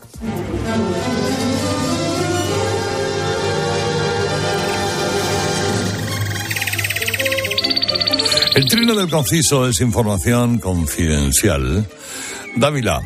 El 8.55 8.69
trino 8.69 8.95
del 8.95 9.09
conciso 9.09 9.67
es 9.67 9.81
información 9.81 10.59
confidencial. 10.59 11.85
Dávila, 12.55 13.01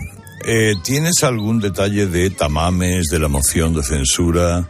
eh, 0.46 0.76
¿tienes 0.84 1.24
algún 1.24 1.60
detalle 1.60 2.06
de 2.06 2.30
tamames, 2.30 3.08
de 3.08 3.18
la 3.18 3.30
moción 3.30 3.74
de 3.74 3.82
censura 3.82 4.70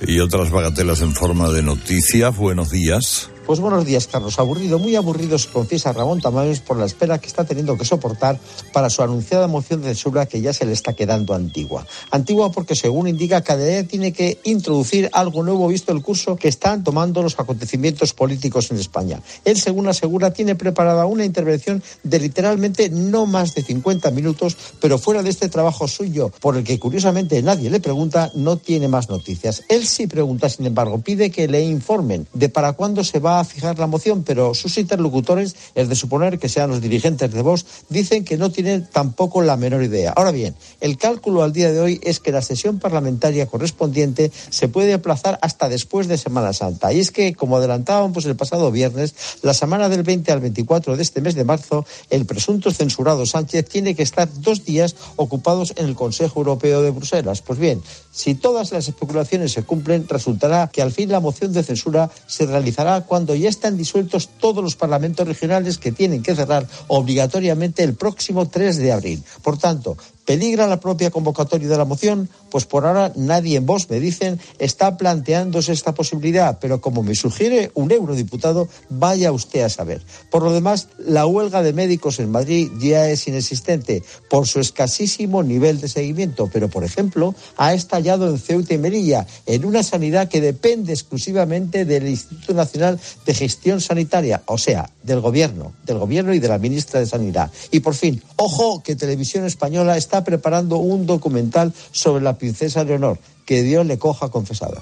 y 0.00 0.20
otras 0.20 0.50
bagatelas 0.50 1.02
en 1.02 1.12
forma 1.12 1.50
de 1.50 1.62
noticias? 1.62 2.34
Buenos 2.34 2.70
días. 2.70 3.28
Pues 3.46 3.60
buenos 3.60 3.84
días, 3.84 4.06
Carlos. 4.06 4.38
Aburrido, 4.38 4.78
muy 4.78 4.96
aburrido 4.96 5.38
se 5.38 5.50
confiesa 5.50 5.92
Ramón 5.92 6.18
Tamames 6.18 6.60
por 6.60 6.78
la 6.78 6.86
espera 6.86 7.18
que 7.18 7.26
está 7.26 7.44
teniendo 7.44 7.76
que 7.76 7.84
soportar 7.84 8.38
para 8.72 8.88
su 8.88 9.02
anunciada 9.02 9.48
moción 9.48 9.82
de 9.82 9.88
censura 9.88 10.24
que 10.24 10.40
ya 10.40 10.54
se 10.54 10.64
le 10.64 10.72
está 10.72 10.94
quedando 10.94 11.34
antigua. 11.34 11.86
Antigua 12.10 12.50
porque, 12.50 12.74
según 12.74 13.06
indica, 13.06 13.42
cada 13.42 13.66
día 13.66 13.86
tiene 13.86 14.14
que 14.14 14.38
introducir 14.44 15.10
algo 15.12 15.42
nuevo 15.42 15.68
visto 15.68 15.92
el 15.92 16.00
curso 16.00 16.36
que 16.36 16.48
están 16.48 16.84
tomando 16.84 17.22
los 17.22 17.38
acontecimientos 17.38 18.14
políticos 18.14 18.70
en 18.70 18.78
España. 18.78 19.20
Él, 19.44 19.60
según 19.60 19.88
asegura, 19.88 20.32
tiene 20.32 20.54
preparada 20.54 21.04
una 21.04 21.26
intervención 21.26 21.82
de 22.02 22.20
literalmente 22.20 22.88
no 22.88 23.26
más 23.26 23.54
de 23.54 23.62
50 23.62 24.10
minutos, 24.12 24.56
pero 24.80 24.96
fuera 24.96 25.22
de 25.22 25.28
este 25.28 25.50
trabajo 25.50 25.86
suyo, 25.86 26.32
por 26.40 26.56
el 26.56 26.64
que 26.64 26.78
curiosamente 26.78 27.42
nadie 27.42 27.68
le 27.68 27.80
pregunta, 27.80 28.30
no 28.34 28.56
tiene 28.56 28.88
más 28.88 29.10
noticias. 29.10 29.64
Él 29.68 29.86
sí 29.86 30.06
pregunta, 30.06 30.48
sin 30.48 30.64
embargo, 30.64 31.02
pide 31.02 31.30
que 31.30 31.46
le 31.46 31.62
informen 31.62 32.26
de 32.32 32.48
para 32.48 32.72
cuándo 32.72 33.04
se 33.04 33.18
va 33.18 33.33
a 33.40 33.44
fijar 33.44 33.78
la 33.78 33.86
moción, 33.86 34.22
pero 34.22 34.54
sus 34.54 34.78
interlocutores, 34.78 35.56
es 35.74 35.88
de 35.88 35.94
suponer 35.94 36.38
que 36.38 36.48
sean 36.48 36.70
los 36.70 36.80
dirigentes 36.80 37.32
de 37.32 37.42
Vox, 37.42 37.64
dicen 37.88 38.24
que 38.24 38.36
no 38.36 38.50
tienen 38.50 38.86
tampoco 38.86 39.42
la 39.42 39.56
menor 39.56 39.82
idea. 39.82 40.12
Ahora 40.16 40.30
bien, 40.30 40.54
el 40.80 40.96
cálculo 40.96 41.42
al 41.42 41.52
día 41.52 41.72
de 41.72 41.80
hoy 41.80 42.00
es 42.02 42.20
que 42.20 42.32
la 42.32 42.42
sesión 42.42 42.78
parlamentaria 42.78 43.46
correspondiente 43.46 44.30
se 44.50 44.68
puede 44.68 44.94
aplazar 44.94 45.38
hasta 45.42 45.68
después 45.68 46.08
de 46.08 46.18
Semana 46.18 46.52
Santa. 46.52 46.92
Y 46.92 47.00
es 47.00 47.10
que, 47.10 47.34
como 47.34 47.56
adelantábamos 47.56 48.24
el 48.24 48.36
pasado 48.36 48.70
viernes, 48.70 49.14
la 49.42 49.54
semana 49.54 49.88
del 49.88 50.02
20 50.02 50.32
al 50.32 50.40
24 50.40 50.96
de 50.96 51.02
este 51.02 51.20
mes 51.20 51.34
de 51.34 51.44
marzo, 51.44 51.86
el 52.10 52.26
presunto 52.26 52.70
censurado 52.70 53.26
Sánchez 53.26 53.68
tiene 53.68 53.94
que 53.94 54.02
estar 54.02 54.28
dos 54.40 54.64
días 54.64 54.96
ocupados 55.16 55.72
en 55.76 55.86
el 55.86 55.94
Consejo 55.94 56.40
Europeo 56.40 56.82
de 56.82 56.90
Bruselas. 56.90 57.42
Pues 57.42 57.58
bien, 57.58 57.82
si 58.12 58.34
todas 58.34 58.72
las 58.72 58.88
especulaciones 58.88 59.52
se 59.52 59.62
cumplen, 59.62 60.06
resultará 60.08 60.68
que 60.72 60.82
al 60.82 60.92
fin 60.92 61.10
la 61.10 61.20
moción 61.20 61.52
de 61.52 61.62
censura 61.62 62.10
se 62.26 62.46
realizará 62.46 63.00
cuando 63.02 63.23
ya 63.32 63.48
están 63.48 63.78
disueltos 63.78 64.28
todos 64.38 64.62
los 64.62 64.76
parlamentos 64.76 65.26
regionales 65.26 65.78
que 65.78 65.92
tienen 65.92 66.22
que 66.22 66.34
cerrar 66.34 66.66
obligatoriamente 66.88 67.82
el 67.82 67.94
próximo 67.94 68.48
3 68.48 68.76
de 68.76 68.92
abril. 68.92 69.22
Por 69.42 69.56
tanto, 69.56 69.96
¿Peligra 70.24 70.66
la 70.66 70.80
propia 70.80 71.10
convocatoria 71.10 71.68
de 71.68 71.76
la 71.76 71.84
moción? 71.84 72.30
Pues 72.50 72.64
por 72.64 72.86
ahora 72.86 73.12
nadie 73.14 73.58
en 73.58 73.66
voz, 73.66 73.90
me 73.90 74.00
dicen, 74.00 74.40
está 74.58 74.96
planteándose 74.96 75.72
esta 75.72 75.92
posibilidad, 75.92 76.58
pero 76.60 76.80
como 76.80 77.02
me 77.02 77.14
sugiere 77.14 77.70
un 77.74 77.90
eurodiputado, 77.90 78.68
vaya 78.88 79.32
usted 79.32 79.62
a 79.62 79.68
saber. 79.68 80.02
Por 80.30 80.42
lo 80.42 80.52
demás, 80.52 80.88
la 80.98 81.26
huelga 81.26 81.62
de 81.62 81.72
médicos 81.72 82.20
en 82.20 82.30
Madrid 82.30 82.70
ya 82.78 83.08
es 83.08 83.28
inexistente 83.28 84.02
por 84.30 84.46
su 84.46 84.60
escasísimo 84.60 85.42
nivel 85.42 85.80
de 85.80 85.88
seguimiento, 85.88 86.48
pero 86.52 86.68
por 86.68 86.84
ejemplo, 86.84 87.34
ha 87.56 87.74
estallado 87.74 88.30
en 88.30 88.38
Ceuta 88.38 88.74
y 88.74 88.78
Melilla, 88.78 89.26
en 89.46 89.64
una 89.64 89.82
sanidad 89.82 90.28
que 90.28 90.40
depende 90.40 90.92
exclusivamente 90.92 91.84
del 91.84 92.08
Instituto 92.08 92.54
Nacional 92.54 92.98
de 93.26 93.34
Gestión 93.34 93.80
Sanitaria, 93.80 94.42
o 94.46 94.58
sea, 94.58 94.90
del 95.02 95.20
gobierno, 95.20 95.72
del 95.84 95.98
gobierno 95.98 96.32
y 96.32 96.38
de 96.38 96.48
la 96.48 96.58
ministra 96.58 97.00
de 97.00 97.06
Sanidad. 97.06 97.50
Y 97.70 97.80
por 97.80 97.94
fin, 97.94 98.22
ojo 98.36 98.82
que 98.82 98.96
Televisión 98.96 99.44
Española 99.44 99.96
está 99.96 100.13
está 100.14 100.22
preparando 100.22 100.76
un 100.76 101.06
documental 101.06 101.72
sobre 101.90 102.22
la 102.22 102.38
princesa 102.38 102.84
Leonor, 102.84 103.18
que 103.44 103.64
Dios 103.64 103.84
le 103.84 103.98
coja 103.98 104.28
confesada. 104.28 104.80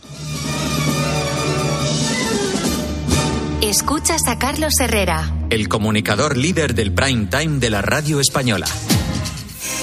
Escuchas 3.63 4.21
a 4.29 4.39
Carlos 4.39 4.75
Herrera, 4.79 5.35
el 5.49 5.69
comunicador 5.69 6.37
líder 6.37 6.75
del 6.75 6.93
prime 6.93 7.29
time 7.31 7.61
de 7.61 7.71
la 7.71 7.81
radio 7.81 8.21
española. 8.21 8.67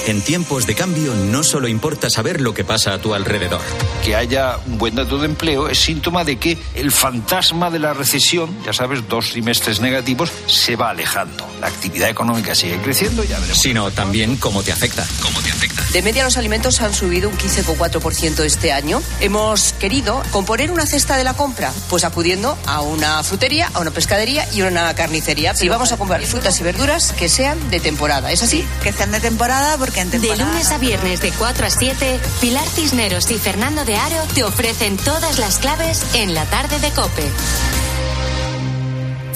En 0.07 0.21
tiempos 0.21 0.65
de 0.65 0.75
cambio 0.75 1.13
no 1.13 1.43
solo 1.43 1.67
importa 1.67 2.09
saber 2.09 2.41
lo 2.41 2.53
que 2.53 2.63
pasa 2.63 2.93
a 2.93 2.99
tu 2.99 3.13
alrededor. 3.13 3.61
Que 4.03 4.15
haya 4.15 4.57
un 4.65 4.77
buen 4.77 4.95
dato 4.95 5.17
de 5.19 5.25
empleo 5.25 5.69
es 5.69 5.79
síntoma 5.79 6.23
de 6.23 6.37
que 6.37 6.57
el 6.73 6.91
fantasma 6.91 7.69
de 7.69 7.79
la 7.79 7.93
recesión, 7.93 8.55
ya 8.65 8.73
sabes, 8.73 9.07
dos 9.07 9.29
trimestres 9.29 9.79
negativos, 9.81 10.31
se 10.47 10.75
va 10.75 10.89
alejando. 10.89 11.47
La 11.61 11.67
actividad 11.67 12.09
económica 12.09 12.55
sigue 12.55 12.77
creciendo, 12.81 13.23
ya 13.23 13.37
veremos. 13.39 13.61
Sino 13.61 13.91
también 13.91 14.37
cómo 14.37 14.63
te 14.63 14.71
afecta. 14.71 15.05
¿Cómo 15.21 15.41
te 15.41 15.51
afecta? 15.51 15.83
De 15.91 16.01
media 16.01 16.23
los 16.23 16.37
alimentos 16.37 16.81
han 16.81 16.93
subido 16.93 17.29
un 17.29 17.37
15,4% 17.37 18.43
este 18.43 18.71
año. 18.71 19.01
Hemos 19.19 19.73
querido 19.73 20.21
componer 20.31 20.71
una 20.71 20.85
cesta 20.85 21.17
de 21.17 21.23
la 21.23 21.33
compra, 21.33 21.71
pues 21.89 22.03
acudiendo 22.03 22.57
a 22.65 22.81
una 22.81 23.23
frutería, 23.23 23.69
a 23.73 23.79
una 23.79 23.91
pescadería 23.91 24.47
y 24.53 24.61
a 24.61 24.67
una 24.67 24.93
carnicería. 24.93 25.55
Si 25.55 25.67
vamos 25.67 25.91
a 25.91 25.97
comprar 25.97 26.21
frutas 26.23 26.59
y 26.59 26.63
verduras 26.63 27.13
que 27.13 27.29
sean 27.29 27.69
de 27.69 27.79
temporada, 27.79 28.31
¿es 28.31 28.43
así? 28.43 28.65
Que 28.83 28.93
sean 28.93 29.11
de 29.11 29.19
temporada 29.19 29.68
porque 29.77 30.01
en 30.01 30.09
De 30.09 30.35
lunes 30.35 30.71
a 30.71 30.77
viernes 30.77 31.21
de 31.21 31.31
4 31.31 31.65
a 31.65 31.69
7, 31.69 32.19
Pilar 32.41 32.67
Cisneros 32.67 33.29
y 33.29 33.37
Fernando 33.37 33.85
de 33.85 33.95
Aro 33.95 34.23
te 34.33 34.43
ofrecen 34.43 34.97
todas 34.97 35.37
las 35.37 35.59
claves 35.59 36.03
en 36.13 36.33
la 36.33 36.45
tarde 36.45 36.79
de 36.79 36.89
Cope. 36.91 37.29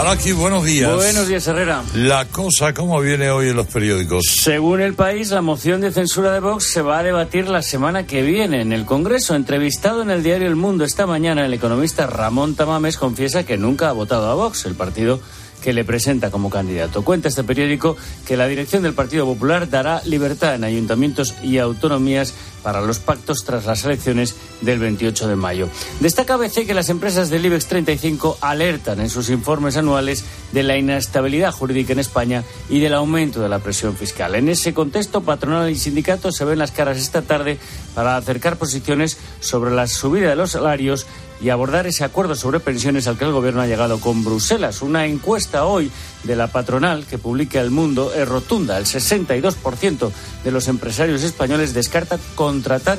Araki, 0.00 0.32
buenos 0.32 0.64
días. 0.64 0.94
Buenos 0.94 1.28
días, 1.28 1.46
Herrera. 1.46 1.82
La 1.94 2.24
cosa, 2.24 2.72
¿cómo 2.72 2.98
viene 3.02 3.30
hoy 3.30 3.48
en 3.50 3.56
los 3.56 3.66
periódicos? 3.66 4.24
Según 4.30 4.80
el 4.80 4.94
país, 4.94 5.30
la 5.30 5.42
moción 5.42 5.82
de 5.82 5.92
censura 5.92 6.32
de 6.32 6.40
Vox 6.40 6.72
se 6.72 6.80
va 6.80 7.00
a 7.00 7.02
debatir 7.02 7.50
la 7.50 7.60
semana 7.60 8.06
que 8.06 8.22
viene 8.22 8.62
en 8.62 8.72
el 8.72 8.86
Congreso. 8.86 9.34
Entrevistado 9.34 10.00
en 10.00 10.10
el 10.10 10.22
diario 10.22 10.48
El 10.48 10.56
Mundo 10.56 10.84
esta 10.84 11.06
mañana, 11.06 11.44
el 11.44 11.52
economista 11.52 12.06
Ramón 12.06 12.54
Tamames 12.54 12.96
confiesa 12.96 13.44
que 13.44 13.58
nunca 13.58 13.90
ha 13.90 13.92
votado 13.92 14.30
a 14.30 14.34
Vox, 14.34 14.64
el 14.64 14.74
partido 14.74 15.20
que 15.62 15.72
le 15.72 15.84
presenta 15.84 16.30
como 16.30 16.50
candidato. 16.50 17.02
Cuenta 17.02 17.28
este 17.28 17.44
periódico 17.44 17.96
que 18.26 18.36
la 18.36 18.46
dirección 18.46 18.82
del 18.82 18.94
Partido 18.94 19.26
Popular 19.26 19.68
dará 19.68 20.02
libertad 20.04 20.54
en 20.54 20.64
ayuntamientos 20.64 21.34
y 21.42 21.58
autonomías 21.58 22.34
para 22.62 22.80
los 22.80 22.98
pactos 22.98 23.44
tras 23.44 23.66
las 23.66 23.84
elecciones 23.84 24.36
del 24.60 24.78
28 24.78 25.28
de 25.28 25.36
mayo. 25.36 25.68
Destaca 26.00 26.34
ABC 26.34 26.66
que 26.66 26.74
las 26.74 26.88
empresas 26.88 27.30
del 27.30 27.46
IBEX 27.46 27.66
35 27.66 28.38
alertan 28.40 29.00
en 29.00 29.10
sus 29.10 29.30
informes 29.30 29.76
anuales 29.76 30.24
de 30.52 30.62
la 30.62 30.76
inestabilidad 30.76 31.52
jurídica 31.52 31.92
en 31.92 32.00
España 32.00 32.44
y 32.68 32.80
del 32.80 32.94
aumento 32.94 33.40
de 33.40 33.48
la 33.48 33.60
presión 33.60 33.96
fiscal. 33.96 34.34
En 34.34 34.48
ese 34.48 34.74
contexto, 34.74 35.22
patronal 35.22 35.70
y 35.70 35.76
sindicatos 35.76 36.36
se 36.36 36.44
ven 36.44 36.58
las 36.58 36.72
caras 36.72 36.98
esta 36.98 37.22
tarde 37.22 37.58
para 37.94 38.16
acercar 38.16 38.56
posiciones 38.56 39.18
sobre 39.40 39.70
la 39.70 39.86
subida 39.86 40.30
de 40.30 40.36
los 40.36 40.52
salarios 40.52 41.06
y 41.40 41.48
abordar 41.48 41.86
ese 41.86 42.04
acuerdo 42.04 42.34
sobre 42.34 42.60
pensiones 42.60 43.06
al 43.06 43.16
que 43.16 43.24
el 43.24 43.32
gobierno 43.32 43.62
ha 43.62 43.66
llegado 43.66 44.00
con 44.00 44.24
Bruselas. 44.24 44.82
Una 44.82 45.06
encuesta 45.06 45.64
hoy 45.64 45.90
de 46.24 46.36
la 46.36 46.48
patronal 46.48 47.06
que 47.06 47.18
publica 47.18 47.60
El 47.60 47.70
Mundo 47.70 48.12
es 48.14 48.28
rotunda. 48.28 48.78
El 48.78 48.84
62% 48.84 50.10
de 50.44 50.50
los 50.50 50.68
empresarios 50.68 51.22
españoles 51.22 51.72
descarta 51.72 52.18
contratar 52.34 52.98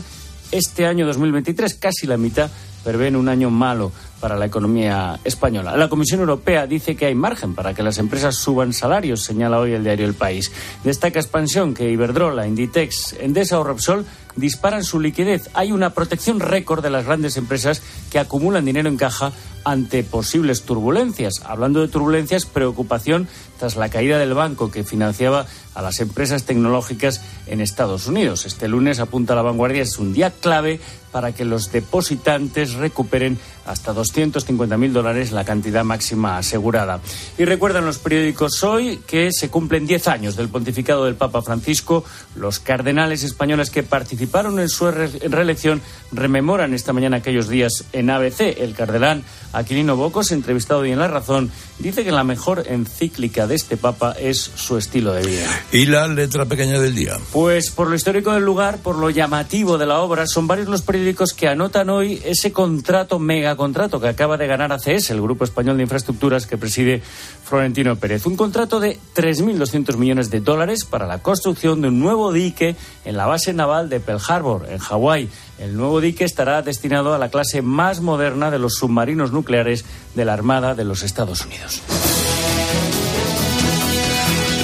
este 0.51 0.85
año 0.85 1.05
2023, 1.05 1.75
casi 1.75 2.07
la 2.07 2.17
mitad 2.17 2.49
prevén 2.83 3.15
un 3.15 3.29
año 3.29 3.49
malo 3.49 3.91
para 4.21 4.37
la 4.37 4.45
economía 4.45 5.19
española. 5.25 5.75
La 5.75 5.89
Comisión 5.89 6.21
Europea 6.21 6.67
dice 6.67 6.95
que 6.95 7.07
hay 7.07 7.15
margen 7.15 7.55
para 7.55 7.73
que 7.73 7.83
las 7.83 7.97
empresas 7.97 8.35
suban 8.35 8.71
salarios, 8.71 9.23
señala 9.23 9.59
hoy 9.59 9.73
el 9.73 9.83
diario 9.83 10.05
El 10.05 10.13
País. 10.13 10.51
Destaca 10.83 11.19
expansión 11.19 11.73
que 11.73 11.89
Iberdrola, 11.89 12.47
Inditex, 12.47 13.17
Endesa 13.19 13.59
o 13.59 13.63
Repsol 13.63 14.05
disparan 14.35 14.83
su 14.83 14.99
liquidez. 14.99 15.49
Hay 15.53 15.71
una 15.71 15.89
protección 15.89 16.39
récord 16.39 16.83
de 16.83 16.91
las 16.91 17.05
grandes 17.05 17.35
empresas 17.35 17.81
que 18.09 18.19
acumulan 18.19 18.63
dinero 18.63 18.87
en 18.87 18.95
caja 18.95 19.33
ante 19.63 20.03
posibles 20.03 20.63
turbulencias. 20.63 21.41
Hablando 21.45 21.81
de 21.81 21.87
turbulencias, 21.87 22.45
preocupación 22.45 23.27
tras 23.59 23.75
la 23.75 23.89
caída 23.89 24.17
del 24.17 24.33
banco 24.33 24.71
que 24.71 24.83
financiaba 24.83 25.45
a 25.75 25.81
las 25.81 25.99
empresas 25.99 26.43
tecnológicas 26.43 27.21
en 27.47 27.61
Estados 27.61 28.07
Unidos. 28.07 28.45
Este 28.45 28.67
lunes, 28.67 28.99
apunta 28.99 29.35
la 29.35 29.43
vanguardia, 29.43 29.83
es 29.83 29.99
un 29.99 30.13
día 30.13 30.31
clave 30.31 30.79
para 31.11 31.33
que 31.33 31.45
los 31.45 31.71
depositantes 31.71 32.73
recuperen 32.73 33.37
hasta 33.65 33.93
250.000 34.13 34.91
dólares 34.91 35.31
la 35.31 35.43
cantidad 35.45 35.83
máxima 35.83 36.37
asegurada. 36.37 36.99
Y 37.37 37.45
recuerdan 37.45 37.85
los 37.85 37.97
periódicos 37.99 38.63
hoy 38.63 38.97
que 39.07 39.29
se 39.31 39.49
cumplen 39.49 39.87
10 39.87 40.07
años 40.07 40.35
del 40.35 40.49
pontificado 40.49 41.05
del 41.05 41.15
Papa 41.15 41.41
Francisco. 41.41 42.03
Los 42.35 42.59
cardenales 42.59 43.23
españoles 43.23 43.69
que 43.69 43.83
participaron 43.83 44.59
en 44.59 44.69
su 44.69 44.89
re- 44.91 45.07
reelección 45.29 45.81
rememoran 46.11 46.73
esta 46.73 46.93
mañana 46.93 47.17
aquellos 47.17 47.47
días 47.47 47.85
en 47.93 48.09
ABC. 48.09 48.41
El 48.57 48.73
cardenal 48.75 49.23
Aquilino 49.53 49.95
Bocos, 49.95 50.31
entrevistado 50.31 50.81
hoy 50.81 50.91
en 50.91 50.99
La 50.99 51.07
Razón, 51.07 51.51
dice 51.79 52.03
que 52.03 52.11
la 52.11 52.23
mejor 52.23 52.65
encíclica 52.67 53.47
de 53.47 53.55
este 53.55 53.77
Papa 53.77 54.15
es 54.19 54.37
su 54.55 54.77
estilo 54.77 55.13
de 55.13 55.25
vida. 55.25 55.47
Y 55.71 55.85
la 55.85 56.07
letra 56.07 56.45
pequeña 56.45 56.79
del 56.79 56.95
día. 56.95 57.17
Pues 57.31 57.71
por 57.71 57.87
lo 57.87 57.95
histórico 57.95 58.31
del 58.33 58.43
lugar, 58.43 58.79
por 58.79 58.97
lo 58.97 59.09
llamativo 59.09 59.77
de 59.77 59.85
la 59.85 59.99
obra, 59.99 60.27
son 60.27 60.47
varios 60.47 60.67
los 60.67 60.81
periódicos 60.81 61.33
que 61.33 61.47
anotan 61.47 61.89
hoy 61.89 62.21
ese 62.25 62.51
contrato, 62.51 63.19
megacontrato 63.19 63.99
que 64.01 64.09
acaba 64.09 64.37
de 64.37 64.47
ganar 64.47 64.71
ACS, 64.71 65.11
el 65.11 65.21
Grupo 65.21 65.43
Español 65.43 65.77
de 65.77 65.83
Infraestructuras 65.83 66.47
que 66.47 66.57
preside 66.57 67.01
Florentino 67.43 67.95
Pérez. 67.95 68.25
Un 68.25 68.35
contrato 68.35 68.79
de 68.79 68.97
3.200 69.15 69.95
millones 69.97 70.29
de 70.29 70.41
dólares 70.41 70.85
para 70.85 71.07
la 71.07 71.19
construcción 71.19 71.81
de 71.81 71.89
un 71.89 71.99
nuevo 71.99 72.31
dique 72.31 72.75
en 73.05 73.17
la 73.17 73.25
base 73.25 73.53
naval 73.53 73.89
de 73.89 73.99
Pearl 73.99 74.21
Harbor, 74.27 74.67
en 74.69 74.79
Hawái. 74.79 75.29
El 75.59 75.77
nuevo 75.77 76.01
dique 76.01 76.23
estará 76.23 76.61
destinado 76.61 77.13
a 77.13 77.19
la 77.19 77.29
clase 77.29 77.61
más 77.61 78.01
moderna 78.01 78.51
de 78.51 78.59
los 78.59 78.75
submarinos 78.75 79.31
nucleares 79.31 79.85
de 80.15 80.25
la 80.25 80.33
Armada 80.33 80.75
de 80.75 80.85
los 80.85 81.03
Estados 81.03 81.45
Unidos. 81.45 81.81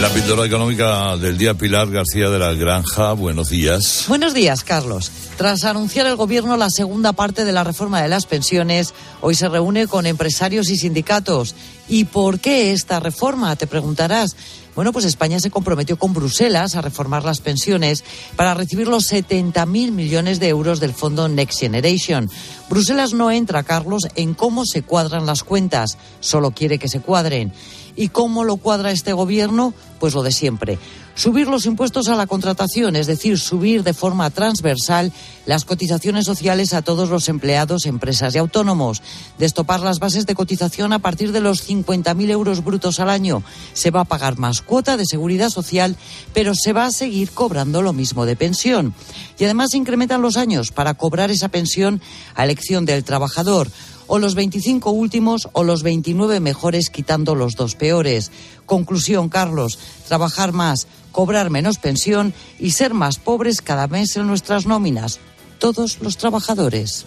La 0.01 0.09
píldora 0.09 0.45
económica 0.45 1.17
del 1.17 1.39
día 1.39 1.55
Pilar 1.55 1.89
García 1.89 2.29
de 2.29 2.37
la 2.37 2.53
Granja. 2.53 3.13
Buenos 3.13 3.49
días. 3.49 4.05
Buenos 4.07 4.35
días, 4.35 4.63
Carlos. 4.63 5.11
Tras 5.37 5.63
anunciar 5.63 6.05
el 6.05 6.15
Gobierno 6.15 6.55
la 6.55 6.69
segunda 6.69 7.13
parte 7.13 7.45
de 7.45 7.51
la 7.51 7.63
reforma 7.63 8.03
de 8.03 8.07
las 8.07 8.27
pensiones, 8.27 8.93
hoy 9.21 9.33
se 9.33 9.49
reúne 9.49 9.87
con 9.87 10.05
empresarios 10.05 10.69
y 10.69 10.77
sindicatos. 10.77 11.55
¿Y 11.89 12.05
por 12.05 12.39
qué 12.39 12.73
esta 12.73 12.99
reforma? 12.99 13.55
Te 13.55 13.65
preguntarás. 13.65 14.35
Bueno, 14.75 14.93
pues 14.93 15.05
España 15.05 15.39
se 15.39 15.49
comprometió 15.49 15.97
con 15.97 16.13
Bruselas 16.13 16.75
a 16.75 16.81
reformar 16.81 17.25
las 17.25 17.41
pensiones 17.41 18.03
para 18.35 18.53
recibir 18.53 18.87
los 18.87 19.11
70.000 19.11 19.65
millones 19.91 20.39
de 20.39 20.49
euros 20.49 20.79
del 20.79 20.93
fondo 20.93 21.27
Next 21.27 21.59
Generation. 21.59 22.29
Bruselas 22.69 23.13
no 23.13 23.31
entra, 23.31 23.63
Carlos, 23.63 24.03
en 24.13 24.35
cómo 24.35 24.63
se 24.67 24.83
cuadran 24.83 25.25
las 25.25 25.43
cuentas, 25.43 25.97
solo 26.19 26.51
quiere 26.51 26.77
que 26.77 26.89
se 26.89 26.99
cuadren. 26.99 27.51
¿Y 27.97 28.09
cómo 28.09 28.43
lo 28.43 28.57
cuadra 28.57 28.91
este 28.91 29.11
gobierno? 29.11 29.73
Pues 29.99 30.13
lo 30.13 30.21
de 30.23 30.31
siempre. 30.31 30.77
Subir 31.15 31.47
los 31.47 31.65
impuestos 31.65 32.09
a 32.09 32.15
la 32.15 32.27
contratación, 32.27 32.95
es 32.95 33.07
decir, 33.07 33.39
subir 33.39 33.81
de 33.81 33.95
forma 33.95 34.29
transversal 34.29 35.11
las 35.47 35.65
cotizaciones 35.65 36.25
sociales 36.25 36.75
a 36.75 36.83
todos 36.83 37.09
los 37.09 37.27
empleados, 37.27 37.87
empresas 37.87 38.35
y 38.35 38.37
autónomos. 38.37 39.01
Destopar 39.39 39.79
las 39.79 39.97
bases 39.97 40.27
de 40.27 40.35
cotización 40.35 40.93
a 40.93 40.99
partir 40.99 41.31
de 41.31 41.39
los 41.39 41.67
50.000 41.67 42.29
euros 42.29 42.63
brutos 42.63 42.99
al 42.99 43.09
año. 43.09 43.41
Se 43.73 43.89
va 43.89 44.01
a 44.01 44.05
pagar 44.05 44.37
más 44.37 44.61
cuota 44.61 44.95
de 44.95 45.07
seguridad 45.07 45.49
social, 45.49 45.95
pero 46.35 46.53
se 46.53 46.71
va 46.71 46.85
a 46.85 46.91
seguir 46.91 47.31
cobrando 47.31 47.81
lo 47.81 47.93
mismo 47.93 48.27
de 48.27 48.35
pensión. 48.35 48.93
Y 49.39 49.45
además 49.45 49.71
se 49.71 49.77
incrementan 49.77 50.21
los 50.21 50.37
años 50.37 50.71
para 50.71 50.93
cobrar 50.93 51.31
esa 51.31 51.49
pensión 51.49 51.99
a 52.35 52.43
elección 52.43 52.85
del 52.85 53.03
trabajador 53.03 53.69
o 54.07 54.19
los 54.19 54.35
25 54.35 54.91
últimos 54.91 55.49
o 55.53 55.63
los 55.63 55.83
29 55.83 56.39
mejores 56.39 56.89
quitando 56.89 57.35
los 57.35 57.55
dos 57.55 57.75
peores. 57.75 58.31
Conclusión, 58.65 59.29
Carlos, 59.29 59.77
trabajar 60.07 60.53
más, 60.53 60.87
cobrar 61.11 61.49
menos 61.49 61.77
pensión 61.77 62.33
y 62.59 62.71
ser 62.71 62.93
más 62.93 63.19
pobres 63.19 63.61
cada 63.61 63.87
mes 63.87 64.15
en 64.17 64.27
nuestras 64.27 64.65
nóminas. 64.65 65.19
Todos 65.59 66.01
los 66.01 66.17
trabajadores. 66.17 67.05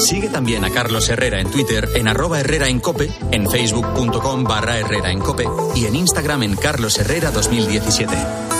Sigue 0.00 0.28
también 0.28 0.64
a 0.64 0.70
Carlos 0.70 1.08
Herrera 1.08 1.40
en 1.40 1.50
Twitter 1.50 1.88
en 1.94 2.08
arroba 2.08 2.40
Herrera 2.40 2.68
en 2.68 2.80
Cope, 2.80 3.10
en 3.32 3.50
facebook.com 3.50 4.44
barra 4.44 4.78
Herrera 4.78 5.10
en 5.10 5.20
Cope 5.20 5.44
y 5.74 5.84
en 5.84 5.94
Instagram 5.94 6.42
en 6.42 6.56
Carlos 6.56 6.98
Herrera 6.98 7.30
2017. 7.30 8.59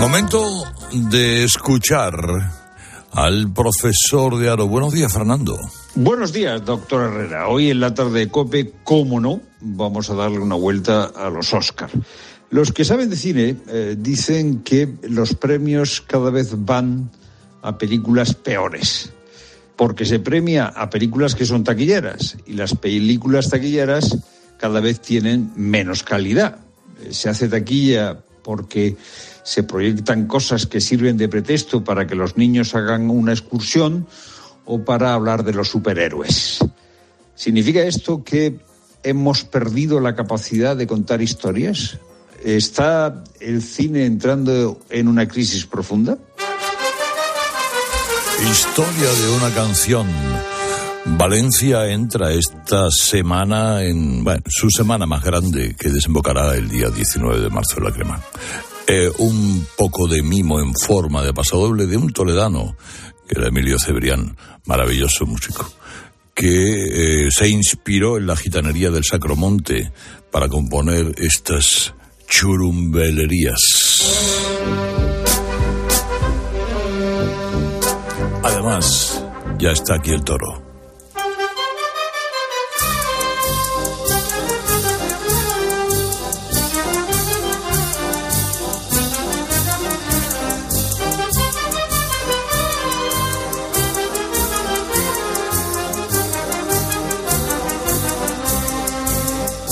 Momento 0.00 0.64
de 1.10 1.44
escuchar 1.44 2.14
al 3.12 3.52
profesor 3.52 4.38
de 4.38 4.48
Aro. 4.48 4.66
Buenos 4.66 4.92
días, 4.92 5.12
Fernando. 5.12 5.56
Buenos 5.94 6.32
días, 6.32 6.64
doctor 6.64 7.12
Herrera. 7.12 7.48
Hoy 7.48 7.70
en 7.70 7.80
la 7.80 7.92
tarde 7.92 8.20
de 8.20 8.28
COPE, 8.28 8.72
cómo 8.82 9.20
no, 9.20 9.40
vamos 9.60 10.08
a 10.10 10.14
darle 10.14 10.38
una 10.38 10.54
vuelta 10.54 11.04
a 11.04 11.28
los 11.30 11.52
Oscar. 11.52 11.90
Los 12.50 12.72
que 12.72 12.84
saben 12.84 13.10
de 13.10 13.16
cine 13.16 13.56
eh, 13.68 13.96
dicen 13.98 14.62
que 14.62 14.88
los 15.02 15.34
premios 15.34 16.00
cada 16.00 16.30
vez 16.30 16.54
van 16.56 17.10
a 17.62 17.76
películas 17.78 18.34
peores, 18.34 19.12
porque 19.76 20.04
se 20.04 20.18
premia 20.18 20.66
a 20.66 20.90
películas 20.90 21.34
que 21.34 21.44
son 21.44 21.62
taquilleras 21.62 22.36
y 22.46 22.54
las 22.54 22.74
películas 22.74 23.50
taquilleras 23.50 24.16
cada 24.58 24.80
vez 24.80 25.00
tienen 25.00 25.52
menos 25.56 26.02
calidad. 26.02 26.58
Se 27.10 27.28
hace 27.28 27.48
taquilla 27.48 28.18
porque 28.42 28.96
se 29.42 29.62
proyectan 29.62 30.26
cosas 30.26 30.66
que 30.66 30.80
sirven 30.80 31.16
de 31.16 31.28
pretexto 31.28 31.82
para 31.82 32.06
que 32.06 32.14
los 32.14 32.36
niños 32.36 32.74
hagan 32.74 33.10
una 33.10 33.32
excursión 33.32 34.06
o 34.64 34.84
para 34.84 35.14
hablar 35.14 35.44
de 35.44 35.52
los 35.52 35.68
superhéroes. 35.68 36.58
¿Significa 37.34 37.82
esto 37.82 38.22
que 38.22 38.60
hemos 39.02 39.44
perdido 39.44 40.00
la 40.00 40.14
capacidad 40.14 40.76
de 40.76 40.86
contar 40.86 41.22
historias? 41.22 41.98
¿Está 42.44 43.24
el 43.40 43.62
cine 43.62 44.06
entrando 44.06 44.80
en 44.90 45.08
una 45.08 45.26
crisis 45.26 45.66
profunda? 45.66 46.18
Historia 48.50 49.10
de 49.12 49.36
una 49.36 49.54
canción. 49.54 50.06
Valencia 51.06 51.90
entra 51.90 52.32
esta 52.32 52.90
semana 52.90 53.82
en 53.84 54.22
bueno, 54.22 54.42
su 54.46 54.68
semana 54.70 55.06
más 55.06 55.24
grande 55.24 55.74
que 55.78 55.88
desembocará 55.88 56.54
el 56.54 56.68
día 56.68 56.90
19 56.90 57.40
de 57.40 57.48
marzo 57.48 57.78
en 57.78 57.84
la 57.84 57.92
crema. 57.92 58.20
Eh, 58.86 59.10
un 59.18 59.66
poco 59.76 60.06
de 60.06 60.22
mimo 60.22 60.60
en 60.60 60.74
forma 60.74 61.22
de 61.22 61.32
pasodoble 61.32 61.86
de 61.86 61.96
un 61.96 62.12
toledano, 62.12 62.76
que 63.26 63.38
era 63.38 63.48
Emilio 63.48 63.78
Cebrián, 63.78 64.36
maravilloso 64.66 65.24
músico, 65.26 65.70
que 66.34 67.26
eh, 67.26 67.30
se 67.30 67.48
inspiró 67.48 68.18
en 68.18 68.26
la 68.26 68.36
gitanería 68.36 68.90
del 68.90 69.04
Sacromonte 69.04 69.92
para 70.30 70.48
componer 70.48 71.14
estas 71.16 71.94
churumbelerías. 72.28 73.60
Además, 78.42 79.24
ya 79.58 79.70
está 79.70 79.94
aquí 79.94 80.10
el 80.10 80.24
toro. 80.24 80.69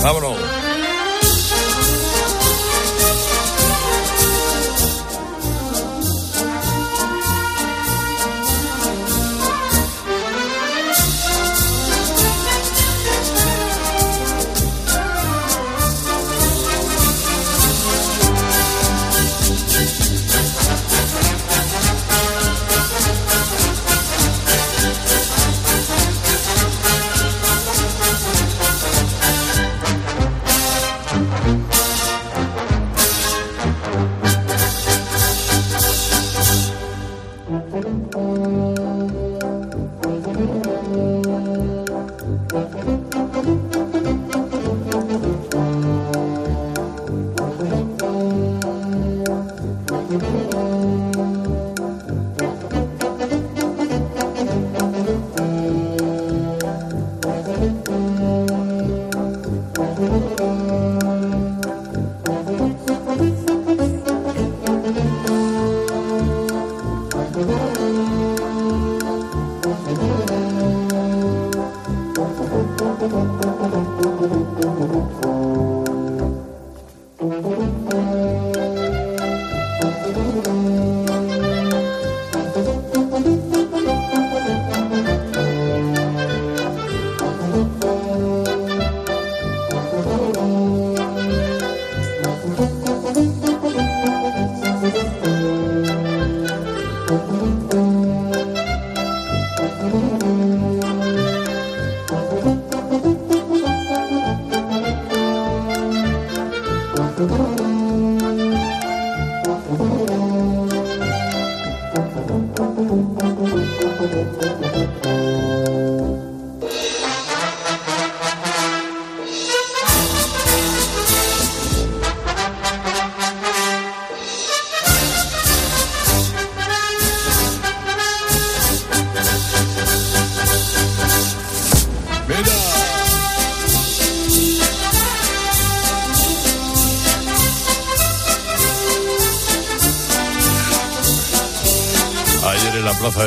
Vámonos. 0.03 0.38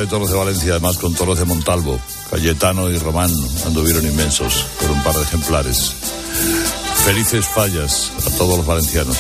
De 0.01 0.07
Toros 0.07 0.31
de 0.31 0.37
Valencia, 0.37 0.71
además 0.71 0.97
con 0.97 1.13
toros 1.13 1.37
de 1.37 1.45
Montalvo, 1.45 1.99
Cayetano 2.31 2.89
y 2.89 2.97
Román 2.97 3.31
anduvieron 3.67 4.03
inmensos 4.03 4.65
por 4.79 4.89
un 4.89 5.03
par 5.03 5.13
de 5.13 5.21
ejemplares. 5.21 5.93
Felices 7.05 7.45
fallas 7.45 8.11
a 8.25 8.35
todos 8.35 8.57
los 8.57 8.65
valencianos. 8.65 9.17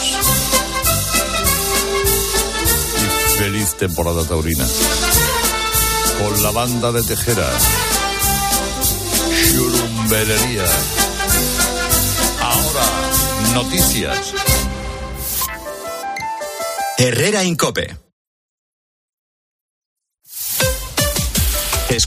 Y 2.97 3.37
feliz 3.37 3.75
temporada 3.75 4.23
taurina. 4.23 4.65
Con 6.19 6.41
la 6.41 6.49
banda 6.49 6.91
de 6.91 7.03
Tejera. 7.03 7.47
Churumbelería. 9.51 10.65
Ahora, 12.41 13.53
noticias. 13.53 14.33
Herrera 16.97 17.43
Incope. 17.43 18.00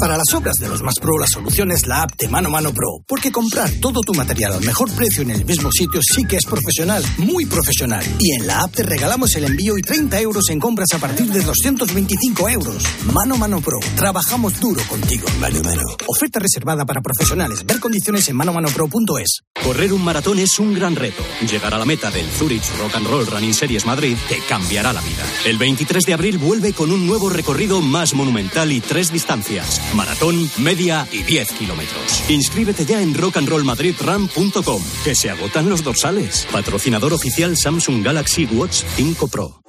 Para 0.00 0.16
las 0.16 0.34
obras 0.34 0.56
de 0.56 0.68
los 0.68 0.82
más 0.82 0.94
pro, 1.00 1.16
la 1.18 1.26
solución 1.26 1.70
es 1.70 1.86
la 1.86 2.02
app 2.02 2.16
de 2.18 2.26
Mano 2.28 2.50
Mano 2.50 2.72
Pro. 2.72 3.04
Porque 3.06 3.30
comprar 3.30 3.70
todo 3.80 4.00
tu 4.00 4.12
material 4.12 4.54
al 4.54 4.64
mejor 4.64 4.90
precio 4.90 5.22
en 5.22 5.30
el 5.30 5.44
mismo 5.44 5.70
sitio 5.70 6.00
sí 6.02 6.24
que 6.24 6.36
es 6.36 6.44
profesional, 6.44 7.04
muy 7.18 7.46
profesional. 7.46 8.04
Y 8.18 8.34
en 8.34 8.48
la 8.48 8.62
app 8.62 8.74
te 8.74 8.82
regalamos 8.82 9.34
el 9.36 9.44
envío 9.44 9.78
y 9.78 9.82
30 9.82 10.20
euros 10.20 10.50
en 10.50 10.58
compras 10.58 10.88
a 10.94 10.98
partir 10.98 11.26
de 11.26 11.42
225 11.42 12.48
euros. 12.48 12.82
Mano 13.12 13.36
Mano 13.36 13.60
Pro. 13.60 13.78
Trabajamos 13.94 14.58
duro 14.58 14.82
contigo. 14.88 15.28
Mano 15.38 15.62
Mano. 15.62 15.82
Oferta 16.08 16.40
reservada 16.40 16.84
para 16.84 17.00
profesionales. 17.00 17.64
Ver 17.64 17.78
condiciones 17.78 18.28
en 18.28 18.36
manomanopro.es. 18.36 19.42
Correr 19.62 19.92
un 19.92 20.02
maratón 20.02 20.40
es 20.40 20.58
un 20.58 20.74
gran 20.74 20.96
reto. 20.96 21.22
Llegar 21.48 21.72
a 21.74 21.78
la 21.78 21.84
meta 21.84 22.10
del 22.10 22.26
Zurich 22.30 22.64
Rock 22.78 22.96
and 22.96 23.06
Roll 23.06 23.26
Running 23.26 23.54
Series 23.54 23.86
Madrid 23.86 24.16
te 24.28 24.38
cambiará 24.48 24.92
la 24.92 25.00
vida. 25.02 25.24
El 25.44 25.58
23 25.58 26.04
de 26.04 26.14
abril 26.14 26.38
vuelve 26.38 26.72
con 26.72 26.90
un 26.90 27.06
nuevo 27.06 27.30
recorrido 27.30 27.80
más 27.80 28.14
monumental 28.14 28.72
y 28.72 28.80
tres 28.80 29.12
distancias. 29.12 29.51
Maratón, 29.94 30.50
media 30.58 31.06
y 31.12 31.22
10 31.22 31.52
kilómetros. 31.52 32.24
Inscríbete 32.28 32.84
ya 32.84 33.02
en 33.02 33.14
rockandrollmadridrun.com, 33.14 34.82
que 35.04 35.14
se 35.14 35.30
agotan 35.30 35.68
los 35.68 35.84
dorsales. 35.84 36.46
Patrocinador 36.50 37.12
oficial 37.12 37.56
Samsung 37.56 38.04
Galaxy 38.04 38.46
Watch 38.46 38.82
5 38.96 39.28
Pro. 39.28 39.62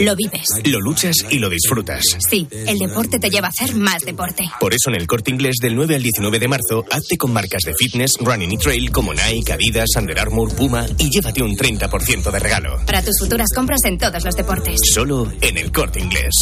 Lo 0.00 0.16
vives. 0.16 0.48
Lo 0.64 0.80
luchas 0.80 1.14
y 1.30 1.38
lo 1.38 1.48
disfrutas. 1.48 2.02
Sí, 2.28 2.48
el 2.50 2.78
deporte 2.78 3.20
te 3.20 3.30
lleva 3.30 3.46
a 3.46 3.50
hacer 3.50 3.76
más 3.76 4.02
deporte. 4.04 4.50
Por 4.58 4.74
eso 4.74 4.90
en 4.90 4.96
el 4.96 5.06
corte 5.06 5.30
inglés 5.30 5.56
del 5.62 5.76
9 5.76 5.94
al 5.94 6.02
19 6.02 6.38
de 6.40 6.48
marzo, 6.48 6.84
hazte 6.90 7.16
con 7.16 7.32
marcas 7.32 7.62
de 7.62 7.72
fitness, 7.74 8.12
running 8.20 8.50
y 8.50 8.58
trail 8.58 8.90
como 8.90 9.14
Nike, 9.14 9.52
Adidas, 9.52 9.90
Under 9.96 10.18
Armour, 10.18 10.54
Puma 10.56 10.86
y 10.98 11.08
llévate 11.08 11.42
un 11.42 11.56
30% 11.56 12.30
de 12.30 12.38
regalo. 12.38 12.80
Para 12.84 13.02
tus 13.02 13.18
futuras 13.20 13.48
compras 13.54 13.80
en 13.84 13.98
todos 13.98 14.24
los 14.24 14.34
deportes. 14.34 14.80
Solo 14.92 15.32
en 15.40 15.56
el 15.56 15.70
corte 15.70 16.00
inglés. 16.00 16.32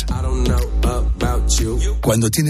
Cuando 2.00 2.30
tienes 2.30 2.49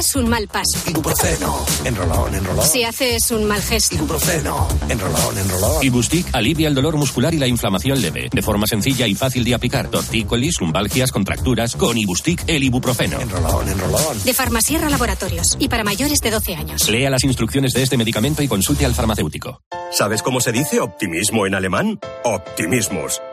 das 0.00 0.16
un 0.16 0.30
mal 0.30 0.48
paso. 0.48 0.78
Ibuprofeno. 0.88 1.66
Enrolón, 1.84 2.34
enrolón. 2.34 2.66
Si 2.66 2.82
haces 2.84 3.30
un 3.32 3.44
mal 3.44 3.60
gesto. 3.60 3.96
Ibuprofeno. 3.96 4.66
Enrolón, 4.88 5.36
enrolón. 5.36 5.84
Ibustic 5.84 6.26
alivia 6.32 6.68
el 6.68 6.74
dolor 6.74 6.96
muscular 6.96 7.34
y 7.34 7.38
la 7.38 7.46
inflamación 7.46 8.00
leve, 8.00 8.30
de 8.32 8.42
forma 8.42 8.66
sencilla 8.66 9.06
y 9.06 9.14
fácil 9.14 9.44
de 9.44 9.54
aplicar. 9.54 9.88
Tortícolis, 9.90 10.58
lumbalgias, 10.60 11.12
contracturas, 11.12 11.76
con 11.76 11.98
Ibustic 11.98 12.44
el 12.46 12.64
ibuprofeno. 12.64 13.20
Enrolón, 13.20 13.68
enrolón. 13.68 14.24
De 14.24 14.32
Farmasierra 14.32 14.88
Laboratorios 14.88 15.56
y 15.58 15.68
para 15.68 15.84
mayores 15.84 16.20
de 16.20 16.30
12 16.30 16.54
años. 16.56 16.88
Lea 16.88 17.10
las 17.10 17.24
instrucciones 17.24 17.74
de 17.74 17.82
este 17.82 17.98
medicamento 17.98 18.42
y 18.42 18.48
consulte 18.48 18.86
al 18.86 18.94
farmacéutico. 18.94 19.60
¿Sabes 19.92 20.22
cómo 20.22 20.40
se 20.40 20.52
dice 20.52 20.80
optimismo 20.80 21.46
en 21.46 21.54
alemán? 21.54 21.98
Optimismus. 22.24 23.20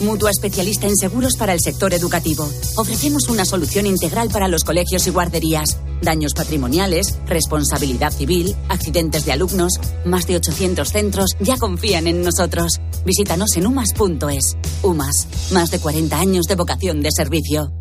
mutua 0.00 0.30
especialista 0.30 0.86
en 0.86 0.96
seguros 0.96 1.36
para 1.36 1.52
el 1.52 1.60
sector 1.60 1.94
educativo. 1.94 2.50
Ofrecemos 2.76 3.28
una 3.28 3.44
solución 3.44 3.86
integral 3.86 4.28
para 4.30 4.48
los 4.48 4.64
colegios 4.64 5.06
y 5.06 5.10
guarderías. 5.10 5.78
Daños 6.02 6.34
patrimoniales, 6.34 7.18
responsabilidad 7.26 8.12
civil, 8.12 8.54
accidentes 8.68 9.24
de 9.24 9.32
alumnos. 9.32 9.72
Más 10.04 10.26
de 10.26 10.36
800 10.36 10.88
centros 10.88 11.30
ya 11.40 11.56
confían 11.56 12.06
en 12.06 12.22
nosotros. 12.22 12.80
Visítanos 13.04 13.56
en 13.56 13.66
umas.es. 13.66 14.56
UMAS, 14.82 15.26
más 15.52 15.70
de 15.70 15.78
40 15.78 16.18
años 16.18 16.46
de 16.46 16.54
vocación 16.54 17.00
de 17.00 17.10
servicio. 17.10 17.72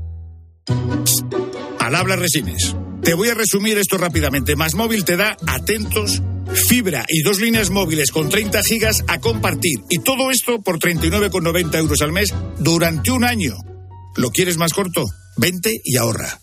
Al 1.79 1.95
habla 1.95 2.15
Resines. 2.15 2.75
Te 3.03 3.13
voy 3.13 3.27
a 3.27 3.33
resumir 3.33 3.77
esto 3.77 3.97
rápidamente. 3.97 4.55
Más 4.55 4.75
móvil 4.75 5.03
te 5.03 5.17
da 5.17 5.35
atentos, 5.45 6.21
fibra 6.67 7.05
y 7.07 7.21
dos 7.21 7.39
líneas 7.39 7.69
móviles 7.69 8.11
con 8.11 8.29
30 8.29 8.61
gigas 8.63 9.03
a 9.07 9.19
compartir. 9.19 9.79
Y 9.89 9.99
todo 9.99 10.31
esto 10.31 10.61
por 10.61 10.79
39,90 10.79 11.77
euros 11.77 12.01
al 12.01 12.11
mes 12.11 12.33
durante 12.59 13.11
un 13.11 13.23
año. 13.23 13.55
¿Lo 14.15 14.29
quieres 14.29 14.57
más 14.57 14.73
corto? 14.73 15.03
Vente 15.37 15.81
y 15.83 15.97
ahorra. 15.97 16.42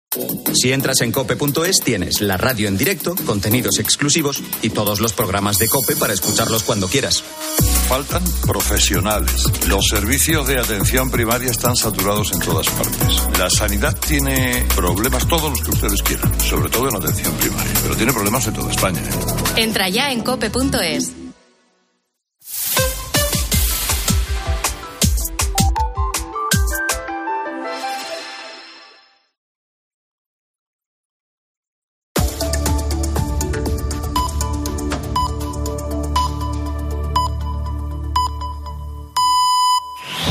Si 0.53 0.73
entras 0.73 0.99
en 1.01 1.13
cope.es 1.13 1.79
tienes 1.79 2.19
la 2.19 2.35
radio 2.35 2.67
en 2.67 2.77
directo, 2.77 3.15
contenidos 3.25 3.79
exclusivos 3.79 4.43
y 4.61 4.69
todos 4.69 4.99
los 4.99 5.13
programas 5.13 5.57
de 5.57 5.69
cope 5.69 5.95
para 5.95 6.11
escucharlos 6.11 6.63
cuando 6.63 6.89
quieras. 6.89 7.23
Faltan 7.87 8.23
profesionales. 8.45 9.45
Los 9.69 9.87
servicios 9.87 10.47
de 10.47 10.59
atención 10.59 11.09
primaria 11.11 11.49
están 11.49 11.77
saturados 11.77 12.33
en 12.33 12.39
todas 12.39 12.67
partes. 12.67 13.39
La 13.39 13.49
sanidad 13.49 13.97
tiene 14.05 14.65
problemas 14.75 15.25
todos 15.27 15.49
los 15.49 15.61
que 15.61 15.71
ustedes 15.71 16.01
quieran, 16.03 16.39
sobre 16.41 16.69
todo 16.69 16.89
en 16.89 16.95
atención 16.97 17.33
primaria, 17.35 17.73
pero 17.81 17.95
tiene 17.95 18.11
problemas 18.11 18.45
en 18.47 18.53
toda 18.53 18.69
España. 18.69 18.99
¿eh? 18.99 19.63
Entra 19.63 19.87
ya 19.87 20.11
en 20.11 20.23
cope.es. 20.23 21.20